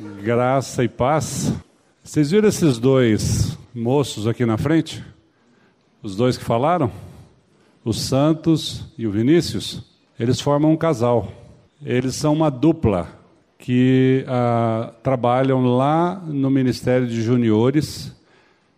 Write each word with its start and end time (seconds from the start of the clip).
Graça 0.00 0.84
e 0.84 0.88
paz. 0.88 1.52
Vocês 2.04 2.30
viram 2.30 2.48
esses 2.48 2.78
dois 2.78 3.58
moços 3.74 4.28
aqui 4.28 4.46
na 4.46 4.56
frente? 4.56 5.04
Os 6.00 6.14
dois 6.14 6.38
que 6.38 6.44
falaram? 6.44 6.88
O 7.84 7.92
Santos 7.92 8.84
e 8.96 9.08
o 9.08 9.10
Vinícius? 9.10 9.82
Eles 10.16 10.40
formam 10.40 10.70
um 10.70 10.76
casal. 10.76 11.32
Eles 11.84 12.14
são 12.14 12.32
uma 12.32 12.48
dupla 12.48 13.08
que 13.58 14.24
ah, 14.28 14.92
trabalham 15.02 15.64
lá 15.64 16.22
no 16.24 16.48
Ministério 16.48 17.08
de 17.08 17.20
Juniores, 17.20 18.14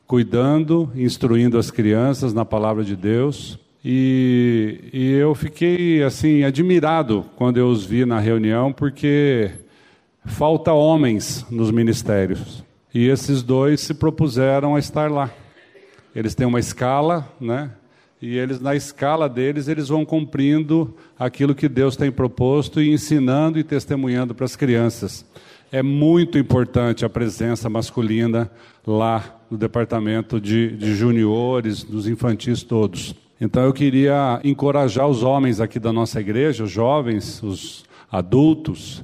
cuidando, 0.06 0.90
instruindo 0.94 1.58
as 1.58 1.70
crianças 1.70 2.32
na 2.32 2.46
palavra 2.46 2.82
de 2.82 2.96
Deus. 2.96 3.58
E, 3.84 4.88
e 4.90 5.12
eu 5.12 5.34
fiquei 5.34 6.02
assim 6.02 6.44
admirado 6.44 7.26
quando 7.36 7.58
eu 7.58 7.68
os 7.68 7.84
vi 7.84 8.06
na 8.06 8.18
reunião, 8.18 8.72
porque 8.72 9.50
falta 10.30 10.72
homens 10.72 11.44
nos 11.50 11.70
ministérios. 11.70 12.64
E 12.94 13.06
esses 13.08 13.42
dois 13.42 13.80
se 13.80 13.94
propuseram 13.94 14.74
a 14.74 14.78
estar 14.78 15.10
lá. 15.10 15.30
Eles 16.14 16.34
têm 16.34 16.46
uma 16.46 16.58
escala, 16.58 17.30
né? 17.40 17.70
E 18.22 18.36
eles 18.36 18.60
na 18.60 18.74
escala 18.74 19.28
deles, 19.28 19.68
eles 19.68 19.88
vão 19.88 20.04
cumprindo 20.04 20.94
aquilo 21.18 21.54
que 21.54 21.68
Deus 21.68 21.96
tem 21.96 22.10
proposto 22.10 22.80
e 22.80 22.90
ensinando 22.90 23.58
e 23.58 23.64
testemunhando 23.64 24.34
para 24.34 24.44
as 24.44 24.56
crianças. 24.56 25.24
É 25.72 25.82
muito 25.82 26.36
importante 26.36 27.04
a 27.04 27.08
presença 27.08 27.70
masculina 27.70 28.50
lá 28.86 29.40
no 29.50 29.56
departamento 29.56 30.40
de, 30.40 30.76
de 30.76 30.94
juniores, 30.94 31.82
dos 31.82 32.06
infantis 32.06 32.62
todos. 32.62 33.14
Então 33.40 33.62
eu 33.62 33.72
queria 33.72 34.40
encorajar 34.44 35.06
os 35.06 35.22
homens 35.22 35.60
aqui 35.60 35.78
da 35.78 35.92
nossa 35.92 36.20
igreja, 36.20 36.64
os 36.64 36.70
jovens, 36.70 37.42
os 37.42 37.84
adultos, 38.10 39.02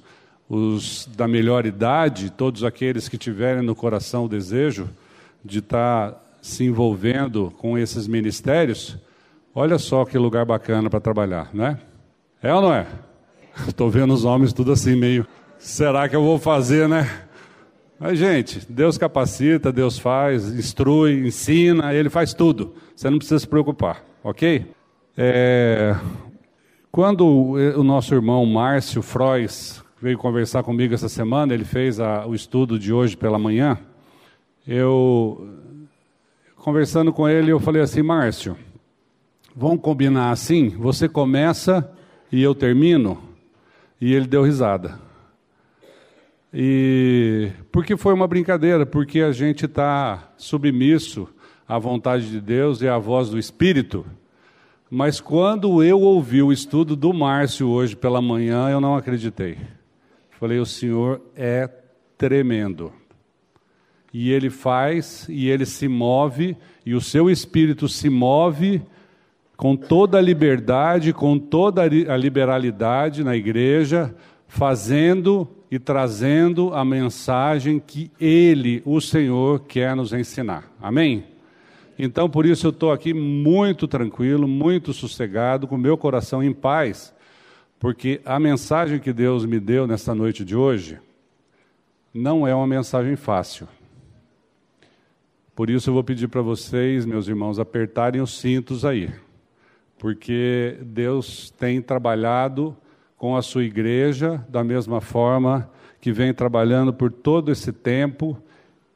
os 0.48 1.09
da 1.16 1.27
melhor 1.27 1.66
idade, 1.66 2.30
todos 2.30 2.64
aqueles 2.64 3.09
que 3.09 3.18
tiverem 3.18 3.62
no 3.62 3.74
coração 3.74 4.24
o 4.24 4.28
desejo 4.28 4.88
de 5.45 5.59
estar 5.59 6.23
se 6.40 6.65
envolvendo 6.65 7.52
com 7.59 7.76
esses 7.76 8.07
ministérios, 8.07 8.96
olha 9.54 9.79
só 9.79 10.04
que 10.04 10.16
lugar 10.16 10.45
bacana 10.45 10.88
para 10.88 11.01
trabalhar, 11.01 11.51
né? 11.52 11.79
É 12.43 12.54
ou 12.54 12.62
não 12.62 12.73
é? 12.73 12.87
Estou 13.66 13.90
vendo 13.90 14.15
os 14.15 14.24
homens 14.24 14.52
tudo 14.52 14.73
assim 14.73 14.95
meio, 14.95 15.26
será 15.59 16.09
que 16.09 16.15
eu 16.15 16.23
vou 16.23 16.38
fazer, 16.38 16.88
né? 16.88 17.23
Mas, 17.99 18.18
gente, 18.18 18.60
Deus 18.68 18.99
capacita, 18.99 19.73
Deus 19.73 19.99
faz, 19.99 20.52
instrui, 20.52 21.26
ensina, 21.26 21.95
Ele 21.95 22.10
faz 22.10 22.34
tudo. 22.34 22.74
Você 22.95 23.09
não 23.09 23.16
precisa 23.16 23.38
se 23.38 23.49
preocupar 23.49 24.04
ok? 24.26 24.66
É, 25.16 25.95
quando 26.90 27.24
o 27.24 27.82
nosso 27.84 28.12
irmão 28.12 28.45
Márcio 28.45 29.01
Frois 29.02 29.84
veio 30.01 30.19
conversar 30.19 30.63
comigo 30.63 30.95
essa 30.95 31.09
semana, 31.09 31.55
ele 31.55 31.65
fez 31.65 31.99
a, 31.99 32.27
o 32.27 32.35
estudo 32.35 32.79
de 32.79 32.93
hoje 32.93 33.16
pela 33.16 33.39
manhã, 33.39 33.79
eu, 34.66 35.49
conversando 36.57 37.13
com 37.13 37.29
ele, 37.29 37.51
eu 37.51 37.61
falei 37.61 37.80
assim, 37.80 38.02
Márcio, 38.02 38.57
vamos 39.55 39.80
combinar 39.80 40.30
assim, 40.30 40.69
você 40.71 41.09
começa 41.09 41.91
e 42.30 42.43
eu 42.43 42.55
termino? 42.55 43.23
E 44.01 44.13
ele 44.13 44.27
deu 44.27 44.43
risada. 44.43 44.99
E 46.52 47.51
porque 47.71 47.97
foi 47.97 48.13
uma 48.13 48.27
brincadeira, 48.27 48.85
porque 48.85 49.21
a 49.21 49.33
gente 49.33 49.67
está 49.67 50.33
submisso 50.37 51.29
à 51.69 51.79
vontade 51.79 52.30
de 52.30 52.41
Deus 52.41 52.83
e 52.83 52.89
à 52.89 52.99
voz 52.99 53.30
do 53.30 53.39
Espírito. 53.39 54.05
Mas 54.91 55.21
quando 55.21 55.83
eu 55.83 56.01
ouvi 56.01 56.43
o 56.43 56.52
estudo 56.52 56.95
do 56.95 57.13
Márcio 57.13 57.69
hoje 57.69 57.97
pela 57.97 58.23
manhã, 58.23 58.69
eu 58.69 58.80
não 58.80 58.97
acreditei. 58.97 59.59
Falei, 60.38 60.59
o 60.59 60.66
Senhor 60.66 61.20
é 61.34 61.68
tremendo. 62.18 62.92
E 64.12 64.31
ele 64.31 64.50
faz, 64.50 65.26
e 65.28 65.48
ele 65.48 65.66
se 65.66 65.88
move, 65.88 66.56
e 66.84 66.94
o 66.94 67.00
seu 67.00 67.31
espírito 67.31 67.88
se 67.88 68.09
move 68.09 68.82
com 69.56 69.75
toda 69.75 70.19
a 70.19 70.21
liberdade, 70.21 71.12
com 71.12 71.38
toda 71.38 71.83
a 71.83 72.16
liberalidade 72.16 73.25
na 73.25 73.34
igreja, 73.34 74.15
fazendo 74.47 75.49
e 75.71 75.78
trazendo 75.78 76.72
a 76.75 76.84
mensagem 76.84 77.81
que 77.84 78.11
ele, 78.21 78.82
o 78.84 79.00
Senhor, 79.00 79.61
quer 79.61 79.97
nos 79.97 80.12
ensinar. 80.12 80.71
Amém? 80.81 81.25
Então, 81.99 82.28
por 82.28 82.44
isso, 82.44 82.66
eu 82.66 82.71
estou 82.71 82.93
aqui 82.93 83.15
muito 83.15 83.88
tranquilo, 83.88 84.47
muito 84.47 84.93
sossegado, 84.93 85.66
com 85.66 85.78
meu 85.78 85.97
coração 85.97 86.43
em 86.43 86.53
paz, 86.53 87.15
porque 87.78 88.20
a 88.25 88.38
mensagem 88.38 88.98
que 88.98 89.12
Deus 89.12 89.44
me 89.44 89.60
deu 89.60 89.87
nesta 89.87 90.14
noite 90.14 90.44
de 90.44 90.56
hoje 90.56 90.98
não 92.12 92.47
é 92.47 92.54
uma 92.54 92.66
mensagem 92.66 93.16
fácil. 93.16 93.69
Por 95.54 95.70
isso, 95.70 95.91
eu 95.91 95.94
vou 95.94 96.04
pedir 96.04 96.28
para 96.28 96.42
vocês, 96.42 97.06
meus 97.06 97.28
irmãos, 97.28 97.59
apertarem 97.59 98.20
os 98.20 98.38
cintos 98.38 98.84
aí, 98.84 99.10
porque 99.98 100.78
Deus 100.82 101.50
tem 101.50 101.81
trabalhado 101.81 102.76
com 103.16 103.37
a 103.37 103.42
sua 103.42 103.64
igreja 103.64 104.44
da 104.48 104.62
mesma 104.62 105.00
forma 105.00 105.70
que 106.00 106.12
vem 106.12 106.32
trabalhando 106.34 106.93
por 106.93 107.10
todo 107.10 107.50
esse 107.50 107.72
tempo 107.72 108.37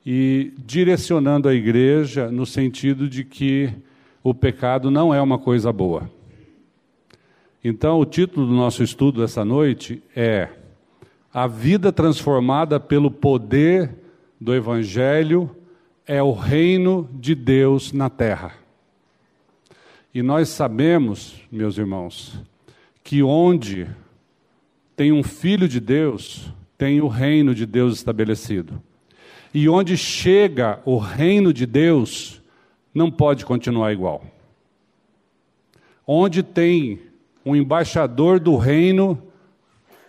e 0.04 0.52
direcionando 0.58 1.48
a 1.48 1.54
igreja 1.54 2.30
no 2.30 2.44
sentido 2.44 3.08
de 3.08 3.24
que 3.24 3.72
o 4.22 4.34
pecado 4.34 4.90
não 4.90 5.14
é 5.14 5.20
uma 5.20 5.38
coisa 5.38 5.72
boa. 5.72 6.10
Então, 7.62 8.00
o 8.00 8.06
título 8.06 8.46
do 8.46 8.54
nosso 8.54 8.82
estudo 8.82 9.22
essa 9.22 9.44
noite 9.44 10.02
é 10.16 10.48
A 11.32 11.46
vida 11.46 11.92
transformada 11.92 12.80
pelo 12.80 13.10
poder 13.10 13.94
do 14.40 14.54
Evangelho 14.54 15.54
é 16.06 16.22
o 16.22 16.32
reino 16.32 17.06
de 17.12 17.34
Deus 17.34 17.92
na 17.92 18.08
terra. 18.08 18.54
E 20.14 20.22
nós 20.22 20.48
sabemos, 20.48 21.42
meus 21.52 21.76
irmãos, 21.76 22.42
que 23.04 23.22
onde 23.22 23.86
tem 24.96 25.12
um 25.12 25.22
filho 25.22 25.68
de 25.68 25.80
Deus, 25.80 26.50
tem 26.78 27.02
o 27.02 27.08
reino 27.08 27.54
de 27.54 27.66
Deus 27.66 27.94
estabelecido. 27.94 28.82
E 29.52 29.68
onde 29.68 29.98
chega 29.98 30.80
o 30.86 30.96
reino 30.96 31.52
de 31.52 31.66
Deus, 31.66 32.40
não 32.94 33.10
pode 33.10 33.44
continuar 33.44 33.92
igual. 33.92 34.24
Onde 36.06 36.42
tem 36.42 37.09
um 37.50 37.56
embaixador 37.56 38.38
do 38.38 38.56
reino, 38.56 39.20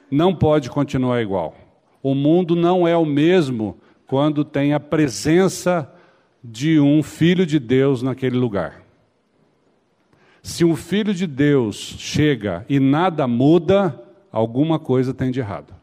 não 0.10 0.36
pode 0.36 0.70
continuar 0.70 1.22
igual. 1.22 1.56
O 2.04 2.14
mundo 2.14 2.56
não 2.56 2.88
é 2.88 2.96
o 2.96 3.06
mesmo 3.06 3.78
quando 4.06 4.46
tem 4.46 4.74
a 4.74 4.80
presença 4.80 5.92
de 6.44 6.80
um 6.80 7.02
filho 7.02 7.46
de 7.46 7.60
Deus 7.60 8.04
naquele 8.04 8.38
lugar. 8.38 8.84
Se 10.44 10.64
um 10.64 10.76
filho 10.76 11.14
de 11.14 11.26
Deus 11.26 11.78
chega 11.78 12.66
e 12.70 12.80
nada 12.80 13.28
muda, 13.28 14.00
alguma 14.32 14.78
coisa 14.78 15.14
tem 15.14 15.32
de 15.32 15.40
errado. 15.40 15.74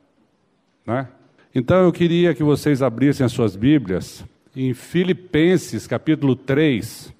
Né? 0.87 1.09
Então 1.55 1.83
eu 1.83 1.93
queria 1.93 2.35
que 2.35 2.43
vocês 2.43 2.83
abrissem 2.83 3.27
as 3.27 3.33
suas 3.33 3.57
Bíblias 3.57 4.25
em 4.55 4.75
Filipenses 4.75 5.87
capítulo 5.87 6.37
3. 6.37 7.13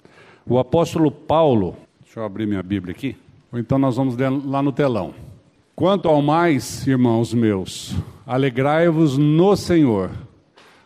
O 0.45 0.57
apóstolo 0.57 1.11
Paulo, 1.11 1.75
deixa 2.01 2.19
eu 2.19 2.25
abrir 2.25 2.45
minha 2.45 2.63
Bíblia 2.63 2.93
aqui, 2.93 3.15
ou 3.51 3.59
então 3.59 3.77
nós 3.77 3.95
vamos 3.95 4.15
lá 4.45 4.61
no 4.61 4.71
telão. 4.71 5.13
Quanto 5.75 6.09
ao 6.09 6.21
mais, 6.21 6.85
irmãos 6.85 7.33
meus, 7.33 7.95
alegrai-vos 8.25 9.17
no 9.17 9.55
Senhor. 9.55 10.11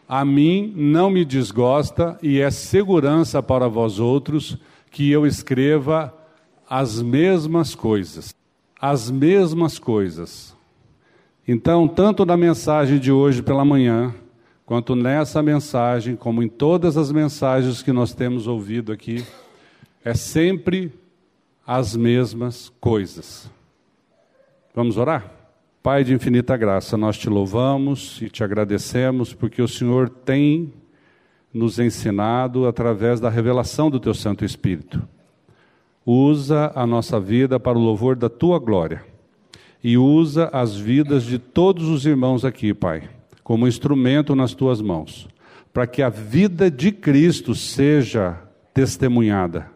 A 0.08 0.24
mim 0.24 0.72
não 0.76 1.10
me 1.10 1.26
desgosta 1.26 2.18
e 2.22 2.40
é 2.40 2.52
segurança 2.52 3.42
para 3.42 3.68
vós 3.68 4.00
outros 4.00 4.58
que 4.92 5.10
eu 5.10 5.26
escreva 5.26 6.14
as 6.70 7.02
mesmas 7.02 7.74
coisas. 7.74 8.36
As 8.80 9.10
mesmas 9.10 9.80
coisas. 9.80 10.56
Então, 11.48 11.88
tanto 11.88 12.26
na 12.26 12.38
mensagem 12.38 13.00
de 13.00 13.12
hoje 13.12 13.42
pela 13.42 13.66
manhã, 13.66 14.14
quanto 14.66 14.96
nessa 14.96 15.42
mensagem, 15.42 16.16
como 16.16 16.44
em 16.44 16.48
todas 16.48 16.98
as 16.98 17.12
mensagens 17.12 17.82
que 17.82 17.92
nós 17.92 18.14
temos 18.14 18.46
ouvido 18.46 18.92
aqui, 18.92 19.26
é 20.06 20.14
sempre 20.14 20.94
as 21.66 21.96
mesmas 21.96 22.72
coisas. 22.80 23.50
Vamos 24.76 24.98
orar? 24.98 25.32
Pai 25.82 26.04
de 26.04 26.14
infinita 26.14 26.56
graça, 26.56 26.98
nós 26.98 27.18
te 27.18 27.30
louvamos 27.30 28.22
e 28.22 28.30
te 28.30 28.44
agradecemos 28.44 29.34
porque 29.34 29.62
o 29.62 29.68
Senhor 29.68 30.10
tem 30.10 30.74
nos 31.54 31.78
ensinado 31.78 32.68
através 32.68 33.20
da 33.20 33.30
revelação 33.30 33.90
do 33.90 34.00
teu 34.00 34.14
Santo 34.14 34.44
Espírito. 34.44 35.02
Usa 36.06 36.72
a 36.74 36.88
nossa 36.88 37.20
vida 37.20 37.60
para 37.60 37.78
o 37.78 37.82
louvor 37.82 38.16
da 38.16 38.30
tua 38.30 38.60
glória 38.60 39.06
e 39.84 39.98
usa 39.98 40.50
as 40.54 40.76
vidas 40.76 41.24
de 41.24 41.38
todos 41.38 41.88
os 41.90 42.06
irmãos 42.06 42.44
aqui, 42.46 42.74
Pai, 42.74 43.10
como 43.44 43.68
instrumento 43.68 44.36
nas 44.36 44.54
tuas 44.54 44.82
mãos, 44.82 45.28
para 45.74 45.86
que 45.86 46.02
a 46.02 46.10
vida 46.10 46.72
de 46.72 46.92
Cristo 46.92 47.54
seja 47.54 48.40
testemunhada, 48.74 49.70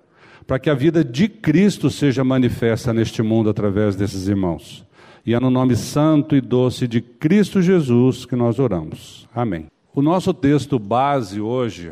para 0.48 0.58
que 0.58 0.70
a 0.70 0.74
vida 0.74 1.04
de 1.04 1.28
Cristo 1.28 1.90
seja 1.90 2.24
manifesta 2.24 2.94
neste 2.94 3.22
mundo 3.22 3.50
através 3.50 3.98
desses 3.98 4.30
irmãos. 4.30 4.86
E 5.26 5.34
é 5.34 5.40
no 5.42 5.50
nome 5.50 5.76
santo 5.76 6.38
e 6.38 6.42
doce 6.42 6.88
de 6.88 7.02
Cristo 7.02 7.62
Jesus 7.62 8.26
que 8.26 8.34
nós 8.34 8.58
oramos. 8.58 9.28
Amém. 9.36 9.68
O 9.94 10.02
nosso 10.02 10.34
texto 10.34 10.80
base 10.80 11.42
hoje 11.42 11.92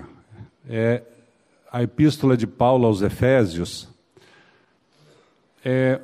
é 0.69 1.03
a 1.69 1.83
epístola 1.83 2.37
de 2.37 2.47
Paulo 2.47 2.87
aos 2.87 3.01
Efésios. 3.01 3.89
É, 5.63 5.99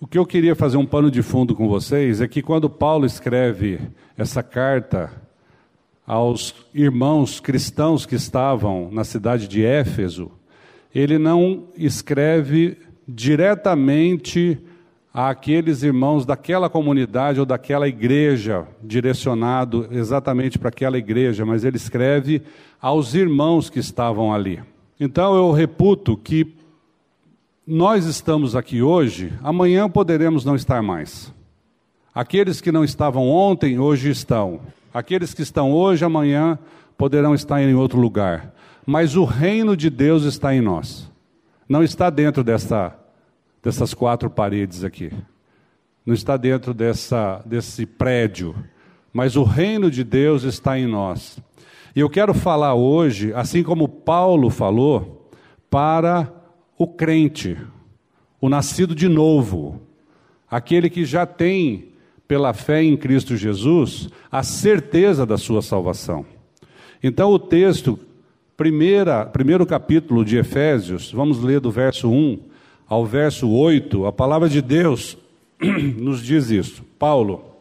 o 0.00 0.06
que 0.06 0.16
eu 0.16 0.24
queria 0.24 0.56
fazer 0.56 0.78
um 0.78 0.86
pano 0.86 1.10
de 1.10 1.20
fundo 1.20 1.54
com 1.54 1.68
vocês 1.68 2.22
é 2.22 2.28
que 2.28 2.40
quando 2.40 2.70
Paulo 2.70 3.04
escreve 3.04 3.78
essa 4.16 4.42
carta 4.42 5.12
aos 6.06 6.54
irmãos 6.72 7.40
cristãos 7.40 8.06
que 8.06 8.14
estavam 8.14 8.88
na 8.90 9.04
cidade 9.04 9.46
de 9.46 9.62
Éfeso, 9.62 10.30
ele 10.98 11.16
não 11.16 11.68
escreve 11.76 12.76
diretamente 13.06 14.58
àqueles 15.14 15.84
irmãos 15.84 16.26
daquela 16.26 16.68
comunidade 16.68 17.38
ou 17.38 17.46
daquela 17.46 17.86
igreja, 17.86 18.66
direcionado 18.82 19.86
exatamente 19.92 20.58
para 20.58 20.70
aquela 20.70 20.98
igreja, 20.98 21.46
mas 21.46 21.64
ele 21.64 21.76
escreve 21.76 22.42
aos 22.80 23.14
irmãos 23.14 23.70
que 23.70 23.78
estavam 23.78 24.34
ali. 24.34 24.60
Então 24.98 25.36
eu 25.36 25.52
reputo 25.52 26.16
que 26.16 26.52
nós 27.64 28.04
estamos 28.04 28.56
aqui 28.56 28.82
hoje, 28.82 29.32
amanhã 29.40 29.88
poderemos 29.88 30.44
não 30.44 30.56
estar 30.56 30.82
mais. 30.82 31.32
Aqueles 32.12 32.60
que 32.60 32.72
não 32.72 32.82
estavam 32.82 33.28
ontem, 33.28 33.78
hoje 33.78 34.10
estão. 34.10 34.60
Aqueles 34.92 35.32
que 35.32 35.42
estão 35.42 35.70
hoje, 35.70 36.04
amanhã 36.04 36.58
poderão 36.96 37.34
estar 37.34 37.62
em 37.62 37.74
outro 37.74 38.00
lugar. 38.00 38.52
Mas 38.90 39.16
o 39.16 39.24
reino 39.26 39.76
de 39.76 39.90
Deus 39.90 40.24
está 40.24 40.54
em 40.54 40.62
nós. 40.62 41.12
Não 41.68 41.82
está 41.82 42.08
dentro 42.08 42.42
dessa, 42.42 42.98
dessas 43.62 43.92
quatro 43.92 44.30
paredes 44.30 44.82
aqui. 44.82 45.12
Não 46.06 46.14
está 46.14 46.38
dentro 46.38 46.72
dessa, 46.72 47.42
desse 47.44 47.84
prédio. 47.84 48.56
Mas 49.12 49.36
o 49.36 49.42
reino 49.42 49.90
de 49.90 50.02
Deus 50.02 50.42
está 50.42 50.78
em 50.78 50.86
nós. 50.86 51.38
E 51.94 52.00
eu 52.00 52.08
quero 52.08 52.32
falar 52.32 52.72
hoje, 52.72 53.30
assim 53.34 53.62
como 53.62 53.86
Paulo 53.86 54.48
falou, 54.48 55.28
para 55.68 56.32
o 56.78 56.86
crente, 56.86 57.58
o 58.40 58.48
nascido 58.48 58.94
de 58.94 59.06
novo, 59.06 59.82
aquele 60.50 60.88
que 60.88 61.04
já 61.04 61.26
tem, 61.26 61.90
pela 62.26 62.54
fé 62.54 62.82
em 62.82 62.96
Cristo 62.96 63.36
Jesus, 63.36 64.08
a 64.32 64.42
certeza 64.42 65.26
da 65.26 65.36
sua 65.36 65.60
salvação. 65.60 66.24
Então, 67.02 67.30
o 67.30 67.38
texto, 67.38 67.98
primeira, 68.58 69.24
primeiro 69.24 69.64
capítulo 69.64 70.24
de 70.24 70.36
Efésios, 70.36 71.12
vamos 71.12 71.40
ler 71.40 71.60
do 71.60 71.70
verso 71.70 72.10
1 72.10 72.40
ao 72.88 73.06
verso 73.06 73.48
8, 73.48 74.04
a 74.04 74.12
palavra 74.12 74.48
de 74.48 74.60
Deus 74.60 75.16
nos 75.96 76.24
diz 76.24 76.50
isso. 76.50 76.82
Paulo, 76.98 77.54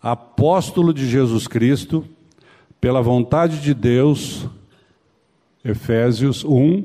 apóstolo 0.00 0.94
de 0.94 1.04
Jesus 1.04 1.48
Cristo, 1.48 2.04
pela 2.80 3.02
vontade 3.02 3.60
de 3.60 3.74
Deus, 3.74 4.46
Efésios 5.64 6.44
1, 6.44 6.84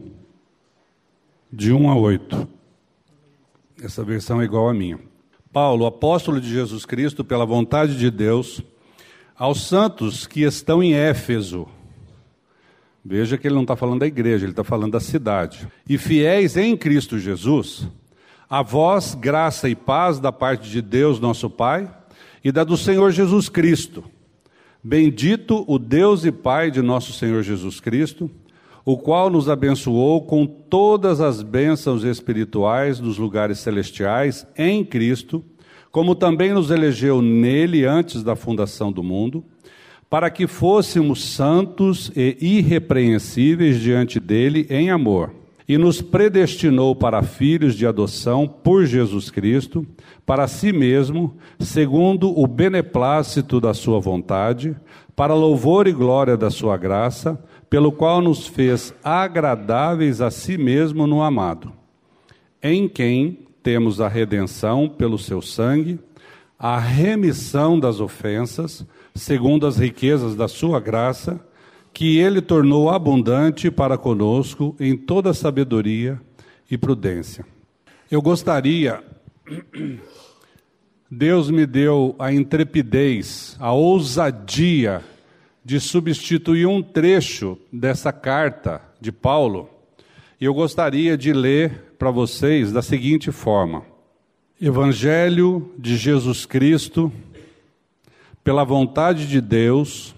de 1.52 1.72
1 1.72 1.92
a 1.92 1.96
8. 1.96 2.48
Essa 3.84 4.04
versão 4.04 4.42
é 4.42 4.46
igual 4.46 4.70
à 4.70 4.74
minha. 4.74 5.00
Paulo, 5.52 5.86
apóstolo 5.86 6.42
de 6.42 6.50
Jesus 6.50 6.84
Cristo, 6.84 7.24
pela 7.24 7.46
vontade 7.46 7.96
de 7.96 8.10
Deus, 8.10 8.64
aos 9.38 9.68
santos 9.68 10.26
que 10.26 10.42
estão 10.42 10.82
em 10.82 10.96
Éfeso. 10.96 11.68
Veja 13.06 13.38
que 13.38 13.48
ele 13.48 13.56
não 13.56 13.64
está 13.64 13.76
falando 13.76 14.00
da 14.00 14.08
igreja, 14.08 14.46
ele 14.46 14.52
está 14.54 14.64
falando 14.64 14.94
da 14.94 15.00
cidade. 15.00 15.68
E 15.88 15.98
fiéis 15.98 16.56
em 16.56 16.76
Cristo 16.78 17.20
Jesus, 17.20 17.88
a 18.50 18.62
vós 18.62 19.14
graça 19.14 19.68
e 19.68 19.76
paz 19.76 20.20
da 20.20 20.32
parte 20.32 20.70
de 20.70 20.82
Deus, 20.82 21.20
nosso 21.20 21.50
Pai, 21.50 21.94
e 22.44 22.52
da 22.52 22.64
do 22.64 22.78
Senhor 22.78 23.12
Jesus 23.12 23.50
Cristo. 23.50 24.04
Bendito 24.84 25.64
o 25.68 25.78
Deus 25.78 26.26
e 26.26 26.32
Pai 26.32 26.72
de 26.72 26.82
nosso 26.82 27.14
Senhor 27.14 27.44
Jesus 27.44 27.80
Cristo 27.80 28.30
o 28.86 28.98
qual 28.98 29.30
nos 29.30 29.50
abençoou 29.50 30.22
com 30.22 30.46
todas 30.46 31.22
as 31.22 31.42
bênçãos 31.42 32.04
espirituais 32.04 33.00
dos 33.00 33.18
lugares 33.18 33.60
celestiais 33.60 34.46
em 34.58 34.84
Cristo, 34.84 35.44
como 35.90 36.16
também 36.16 36.54
nos 36.54 36.70
elegeu 36.70 37.22
nele 37.22 37.86
antes 37.86 38.24
da 38.24 38.36
fundação 38.36 38.92
do 38.92 39.02
mundo, 39.02 39.44
para 40.14 40.30
que 40.30 40.46
fôssemos 40.46 41.24
santos 41.24 42.12
e 42.16 42.38
irrepreensíveis 42.40 43.80
diante 43.80 44.20
dele 44.20 44.68
em 44.70 44.92
amor. 44.92 45.34
E 45.68 45.76
nos 45.76 46.04
predestinou 46.04 46.96
para 46.96 47.24
filhos 47.24 47.74
de 47.74 47.88
adoção 47.88 48.48
por 48.48 48.86
Jesus 48.86 49.32
Cristo, 49.32 49.84
para 50.24 50.48
si 50.48 50.72
mesmo, 50.72 51.36
segundo 51.60 52.30
o 52.30 52.46
beneplácito 52.46 53.60
da 53.60 53.74
sua 53.74 54.00
vontade, 54.00 54.76
para 55.16 55.34
louvor 55.34 55.88
e 55.88 55.92
glória 55.92 56.38
da 56.38 56.52
sua 56.52 56.78
graça, 56.78 57.44
pelo 57.68 57.92
qual 57.92 58.22
nos 58.22 58.46
fez 58.46 58.94
agradáveis 59.04 60.22
a 60.22 60.30
si 60.30 60.60
mesmo 60.60 61.08
no 61.08 61.24
amado, 61.24 61.74
em 62.62 62.88
quem 62.88 63.48
temos 63.64 64.00
a 64.00 64.08
redenção 64.08 64.88
pelo 64.88 65.18
seu 65.18 65.42
sangue, 65.42 66.00
a 66.60 66.78
remissão 66.78 67.80
das 67.80 68.00
ofensas, 68.00 68.86
segundo 69.16 69.68
as 69.68 69.78
riquezas 69.78 70.36
da 70.36 70.48
sua 70.48 70.80
graça, 70.80 71.40
que 71.94 72.18
ele 72.18 72.42
tornou 72.42 72.90
abundante 72.90 73.70
para 73.70 73.98
conosco 73.98 74.76
em 74.80 74.98
toda 74.98 75.34
sabedoria 75.34 76.20
e 76.70 76.78
prudência. 76.78 77.46
Eu 78.10 78.22
gostaria, 78.22 79.04
Deus 81.10 81.52
me 81.52 81.66
deu 81.66 82.16
a 82.18 82.34
intrepidez, 82.34 83.56
a 83.60 83.72
ousadia 83.72 85.04
de 85.64 85.80
substituir 85.80 86.66
um 86.66 86.82
trecho 86.82 87.58
dessa 87.72 88.12
carta 88.12 88.82
de 89.00 89.12
Paulo, 89.12 89.70
e 90.42 90.46
eu 90.46 90.54
gostaria 90.54 91.18
de 91.18 91.32
ler 91.32 91.96
para 91.98 92.12
vocês 92.12 92.72
da 92.72 92.82
seguinte 92.82 93.32
forma: 93.32 93.84
Evangelho 94.60 95.72
de 95.78 95.96
Jesus 95.96 96.46
Cristo, 96.46 97.14
pela 98.44 98.64
vontade 98.64 99.28
de 99.28 99.40
Deus, 99.40 100.14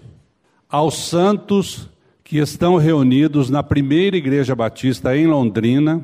aos 0.68 1.08
santos 1.08 1.88
que 2.24 2.38
estão 2.38 2.76
reunidos 2.76 3.48
na 3.48 3.62
primeira 3.62 4.16
Igreja 4.16 4.54
Batista 4.54 5.16
em 5.16 5.26
Londrina 5.26 6.02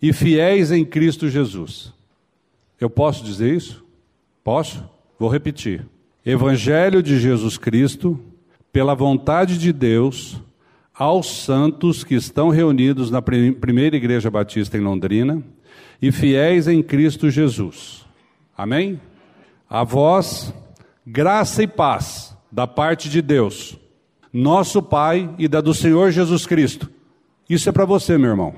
e 0.00 0.12
fiéis 0.12 0.70
em 0.70 0.84
Cristo 0.84 1.28
Jesus. 1.28 1.92
Eu 2.78 2.90
posso 2.90 3.24
dizer 3.24 3.56
isso? 3.56 3.84
Posso? 4.44 4.84
Vou 5.18 5.28
repetir. 5.28 5.86
Evangelho 6.24 7.02
de 7.02 7.18
Jesus 7.18 7.56
Cristo, 7.56 8.20
pela 8.70 8.94
vontade 8.94 9.56
de 9.56 9.72
Deus, 9.72 10.40
aos 10.94 11.44
santos 11.44 12.04
que 12.04 12.14
estão 12.14 12.50
reunidos 12.50 13.10
na 13.10 13.22
primeira 13.22 13.96
Igreja 13.96 14.30
Batista 14.30 14.76
em 14.76 14.80
Londrina 14.80 15.42
e 16.02 16.12
fiéis 16.12 16.68
em 16.68 16.82
Cristo 16.82 17.30
Jesus. 17.30 18.04
Amém? 18.56 19.00
A 19.70 19.84
vós, 19.84 20.52
graça 21.10 21.62
e 21.62 21.66
paz 21.66 22.36
da 22.52 22.66
parte 22.66 23.08
de 23.08 23.22
Deus, 23.22 23.78
nosso 24.30 24.82
Pai 24.82 25.30
e 25.38 25.48
da 25.48 25.62
do 25.62 25.72
Senhor 25.72 26.10
Jesus 26.10 26.44
Cristo. 26.44 26.90
Isso 27.48 27.66
é 27.66 27.72
para 27.72 27.86
você, 27.86 28.18
meu 28.18 28.28
irmão. 28.28 28.52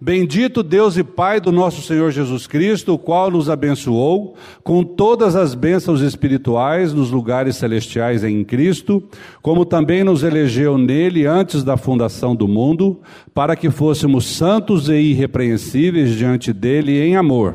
Bendito 0.00 0.62
Deus 0.62 0.96
e 0.96 1.04
Pai 1.04 1.38
do 1.38 1.52
nosso 1.52 1.82
Senhor 1.82 2.10
Jesus 2.10 2.46
Cristo, 2.46 2.94
o 2.94 2.98
qual 2.98 3.30
nos 3.30 3.50
abençoou 3.50 4.36
com 4.64 4.82
todas 4.82 5.36
as 5.36 5.54
bênçãos 5.54 6.00
espirituais 6.00 6.94
nos 6.94 7.10
lugares 7.10 7.56
celestiais 7.56 8.24
em 8.24 8.42
Cristo, 8.42 9.02
como 9.42 9.66
também 9.66 10.02
nos 10.02 10.22
elegeu 10.22 10.78
nele 10.78 11.26
antes 11.26 11.62
da 11.62 11.76
fundação 11.76 12.34
do 12.34 12.48
mundo, 12.48 13.02
para 13.34 13.54
que 13.54 13.68
fôssemos 13.68 14.26
santos 14.26 14.88
e 14.88 14.94
irrepreensíveis 14.94 16.14
diante 16.14 16.54
dele 16.54 16.98
em 17.02 17.16
amor 17.16 17.54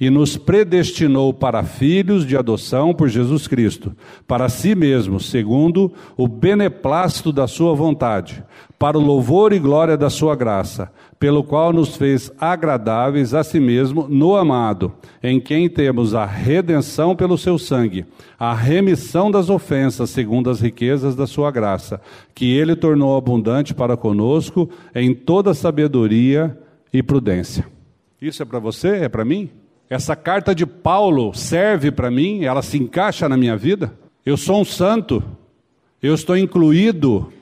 e 0.00 0.10
nos 0.10 0.36
predestinou 0.36 1.34
para 1.34 1.64
filhos 1.64 2.24
de 2.24 2.36
adoção 2.36 2.94
por 2.94 3.08
Jesus 3.08 3.48
Cristo, 3.48 3.96
para 4.26 4.48
si 4.48 4.74
mesmo, 4.74 5.18
segundo 5.18 5.92
o 6.16 6.28
beneplácito 6.28 7.32
da 7.32 7.46
sua 7.46 7.74
vontade, 7.74 8.42
para 8.78 8.96
o 8.96 9.02
louvor 9.02 9.52
e 9.52 9.58
glória 9.58 9.96
da 9.96 10.08
sua 10.08 10.36
graça, 10.36 10.92
pelo 11.18 11.42
qual 11.42 11.72
nos 11.72 11.96
fez 11.96 12.30
agradáveis 12.38 13.34
a 13.34 13.42
si 13.42 13.58
mesmo 13.58 14.06
no 14.08 14.36
amado, 14.36 14.92
em 15.20 15.40
quem 15.40 15.68
temos 15.68 16.14
a 16.14 16.24
redenção 16.24 17.16
pelo 17.16 17.36
seu 17.36 17.58
sangue, 17.58 18.06
a 18.38 18.54
remissão 18.54 19.30
das 19.30 19.50
ofensas 19.50 20.10
segundo 20.10 20.48
as 20.48 20.60
riquezas 20.60 21.16
da 21.16 21.26
sua 21.26 21.50
graça, 21.50 22.00
que 22.32 22.56
ele 22.56 22.76
tornou 22.76 23.16
abundante 23.16 23.74
para 23.74 23.96
conosco 23.96 24.70
em 24.94 25.12
toda 25.12 25.54
sabedoria 25.54 26.56
e 26.92 27.02
prudência. 27.02 27.66
Isso 28.22 28.42
é 28.42 28.46
para 28.46 28.60
você? 28.60 28.88
É 28.88 29.08
para 29.08 29.24
mim? 29.24 29.50
Essa 29.90 30.14
carta 30.14 30.54
de 30.54 30.66
Paulo 30.66 31.32
serve 31.32 31.90
para 31.90 32.10
mim? 32.10 32.44
Ela 32.44 32.62
se 32.62 32.76
encaixa 32.76 33.28
na 33.28 33.36
minha 33.36 33.56
vida? 33.56 33.92
Eu 34.24 34.36
sou 34.36 34.60
um 34.60 34.64
santo. 34.64 35.22
Eu 36.02 36.14
estou 36.14 36.36
incluído 36.36 37.32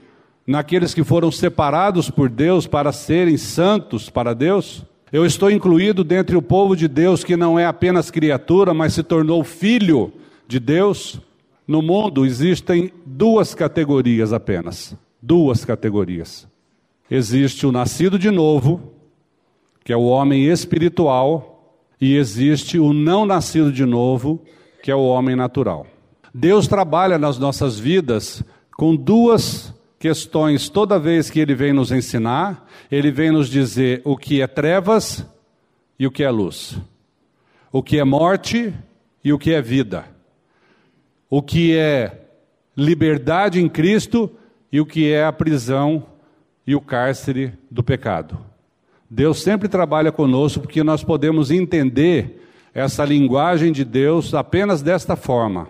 naqueles 0.47 0.95
que 0.95 1.03
foram 1.03 1.31
separados 1.33 2.09
por 2.09 2.29
Deus 2.29 2.67
para 2.67 2.93
serem 2.93 3.37
santos 3.37 4.09
para 4.09 4.33
Deus? 4.33 4.85
Eu 5.13 5.27
estou 5.27 5.51
incluído 5.51 6.05
dentre 6.05 6.37
o 6.37 6.43
povo 6.43 6.77
de 6.77 6.87
Deus 6.87 7.25
que 7.25 7.37
não 7.37 7.59
é 7.59 7.67
apenas 7.67 8.11
criatura, 8.11 8.73
mas 8.73 8.93
se 8.95 9.03
tornou 9.03 9.43
filho 9.43 10.13
de 10.47 10.61
Deus. 10.61 11.21
No 11.67 11.83
mundo 11.83 12.25
existem 12.25 12.93
duas 13.05 13.55
categorias 13.55 14.33
apenas. 14.33 14.97
Duas 15.21 15.65
categorias. 15.65 16.47
Existe 17.11 17.67
o 17.67 17.73
nascido 17.73 18.19
de 18.19 18.31
novo, 18.31 18.93
que 19.85 19.93
é 19.93 19.97
o 19.97 20.05
homem 20.05 20.45
espiritual, 20.45 21.56
e 22.01 22.17
existe 22.17 22.79
o 22.79 22.93
não 22.93 23.25
nascido 23.25 23.73
de 23.73 23.85
novo, 23.85 24.43
que 24.83 24.91
é 24.91 24.95
o 24.95 25.07
homem 25.07 25.35
natural. 25.35 25.87
Deus 26.33 26.69
trabalha 26.69 27.19
nas 27.19 27.39
nossas 27.39 27.79
vidas 27.79 28.45
com 28.77 28.95
duas 28.95 29.75
questões 29.99 30.69
toda 30.69 30.99
vez 30.99 31.31
que 31.31 31.41
ele 31.41 31.55
vem 31.55 31.73
nos 31.73 31.91
ensinar, 31.91 32.69
ele 32.91 33.11
vem 33.11 33.31
nos 33.31 33.49
dizer 33.49 34.03
o 34.05 34.17
que 34.17 34.43
é 34.43 34.47
trevas 34.47 35.27
e 35.99 36.07
o 36.07 36.11
que 36.11 36.23
é 36.23 36.31
luz, 36.31 36.79
o 37.73 37.83
que 37.83 37.99
é 37.99 38.05
morte 38.05 38.73
e 39.25 39.33
o 39.33 39.39
que 39.39 39.53
é 39.53 39.63
vida, 39.63 40.05
o 41.31 41.43
que 41.43 41.77
é 41.77 42.29
liberdade 42.77 43.61
em 43.61 43.69
Cristo 43.69 44.31
e 44.71 44.81
o 44.81 44.87
que 44.87 45.11
é 45.11 45.25
a 45.25 45.33
prisão 45.33 46.05
e 46.67 46.75
o 46.75 46.81
cárcere 46.81 47.55
do 47.71 47.83
pecado. 47.83 48.39
Deus 49.09 49.43
sempre 49.43 49.69
trabalha 49.69 50.11
conosco 50.11 50.61
porque 50.63 50.83
nós 50.83 51.05
podemos 51.05 51.51
entender 51.51 52.43
essa 52.75 53.05
linguagem 53.05 53.73
de 53.73 53.85
Deus 53.85 54.35
apenas 54.35 54.83
desta 54.83 55.17
forma. 55.17 55.69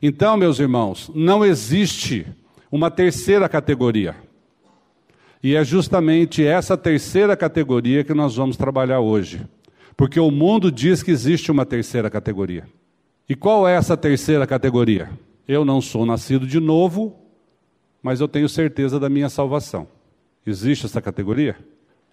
Então, 0.00 0.36
meus 0.36 0.58
irmãos, 0.58 1.10
não 1.14 1.44
existe 1.44 2.26
uma 2.70 2.90
terceira 2.90 3.48
categoria. 3.48 4.14
E 5.42 5.54
é 5.54 5.64
justamente 5.64 6.44
essa 6.44 6.76
terceira 6.76 7.36
categoria 7.36 8.04
que 8.04 8.14
nós 8.14 8.36
vamos 8.36 8.56
trabalhar 8.56 9.00
hoje. 9.00 9.46
Porque 9.96 10.20
o 10.20 10.30
mundo 10.30 10.70
diz 10.70 11.02
que 11.02 11.10
existe 11.10 11.50
uma 11.50 11.64
terceira 11.64 12.10
categoria. 12.10 12.64
E 13.28 13.34
qual 13.34 13.66
é 13.66 13.74
essa 13.74 13.96
terceira 13.96 14.46
categoria? 14.46 15.10
Eu 15.48 15.64
não 15.64 15.80
sou 15.80 16.04
nascido 16.04 16.46
de 16.46 16.60
novo, 16.60 17.16
mas 18.02 18.20
eu 18.20 18.28
tenho 18.28 18.48
certeza 18.48 19.00
da 19.00 19.08
minha 19.08 19.28
salvação. 19.28 19.88
Existe 20.46 20.86
essa 20.86 21.00
categoria? 21.00 21.56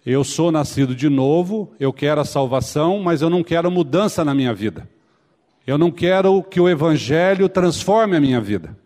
Eu 0.04 0.22
sou 0.22 0.52
nascido 0.52 0.94
de 0.94 1.08
novo, 1.08 1.72
eu 1.80 1.92
quero 1.92 2.20
a 2.20 2.24
salvação, 2.24 3.00
mas 3.02 3.22
eu 3.22 3.30
não 3.30 3.42
quero 3.42 3.70
mudança 3.70 4.24
na 4.24 4.34
minha 4.34 4.52
vida. 4.52 4.88
Eu 5.66 5.78
não 5.78 5.90
quero 5.90 6.42
que 6.42 6.60
o 6.60 6.68
Evangelho 6.68 7.48
transforme 7.48 8.16
a 8.16 8.20
minha 8.20 8.40
vida. 8.40 8.76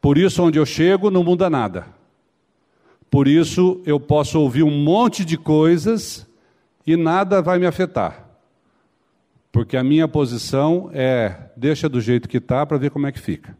Por 0.00 0.18
isso, 0.18 0.42
onde 0.42 0.58
eu 0.58 0.66
chego, 0.66 1.10
não 1.10 1.22
muda 1.22 1.48
nada. 1.48 1.86
Por 3.08 3.28
isso, 3.28 3.80
eu 3.86 4.00
posso 4.00 4.40
ouvir 4.40 4.64
um 4.64 4.82
monte 4.82 5.24
de 5.24 5.36
coisas 5.36 6.26
e 6.84 6.96
nada 6.96 7.40
vai 7.40 7.58
me 7.58 7.66
afetar. 7.66 8.28
Porque 9.52 9.76
a 9.76 9.84
minha 9.84 10.08
posição 10.08 10.90
é: 10.92 11.50
deixa 11.56 11.88
do 11.88 12.00
jeito 12.00 12.28
que 12.28 12.38
está 12.38 12.64
para 12.66 12.78
ver 12.78 12.90
como 12.90 13.06
é 13.06 13.12
que 13.12 13.20
fica. 13.20 13.56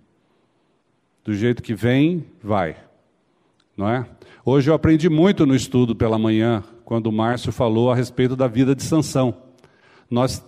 Do 1.25 1.35
jeito 1.35 1.63
que 1.63 1.75
vem, 1.75 2.25
vai. 2.43 2.77
Não 3.77 3.89
é? 3.89 4.07
Hoje 4.43 4.71
eu 4.71 4.75
aprendi 4.75 5.11
muito 5.11 5.45
no 5.45 5.55
estudo 5.55 5.95
pela 5.95 6.19
manhã, 6.19 6.65
quando 6.83 7.09
o 7.09 7.13
Márcio 7.13 7.53
falou 7.53 7.91
a 7.91 7.95
respeito 7.95 8.35
da 8.35 8.47
vida 8.47 8.75
de 8.75 8.83
Sansão. 8.83 9.35
Nós 10.11 10.43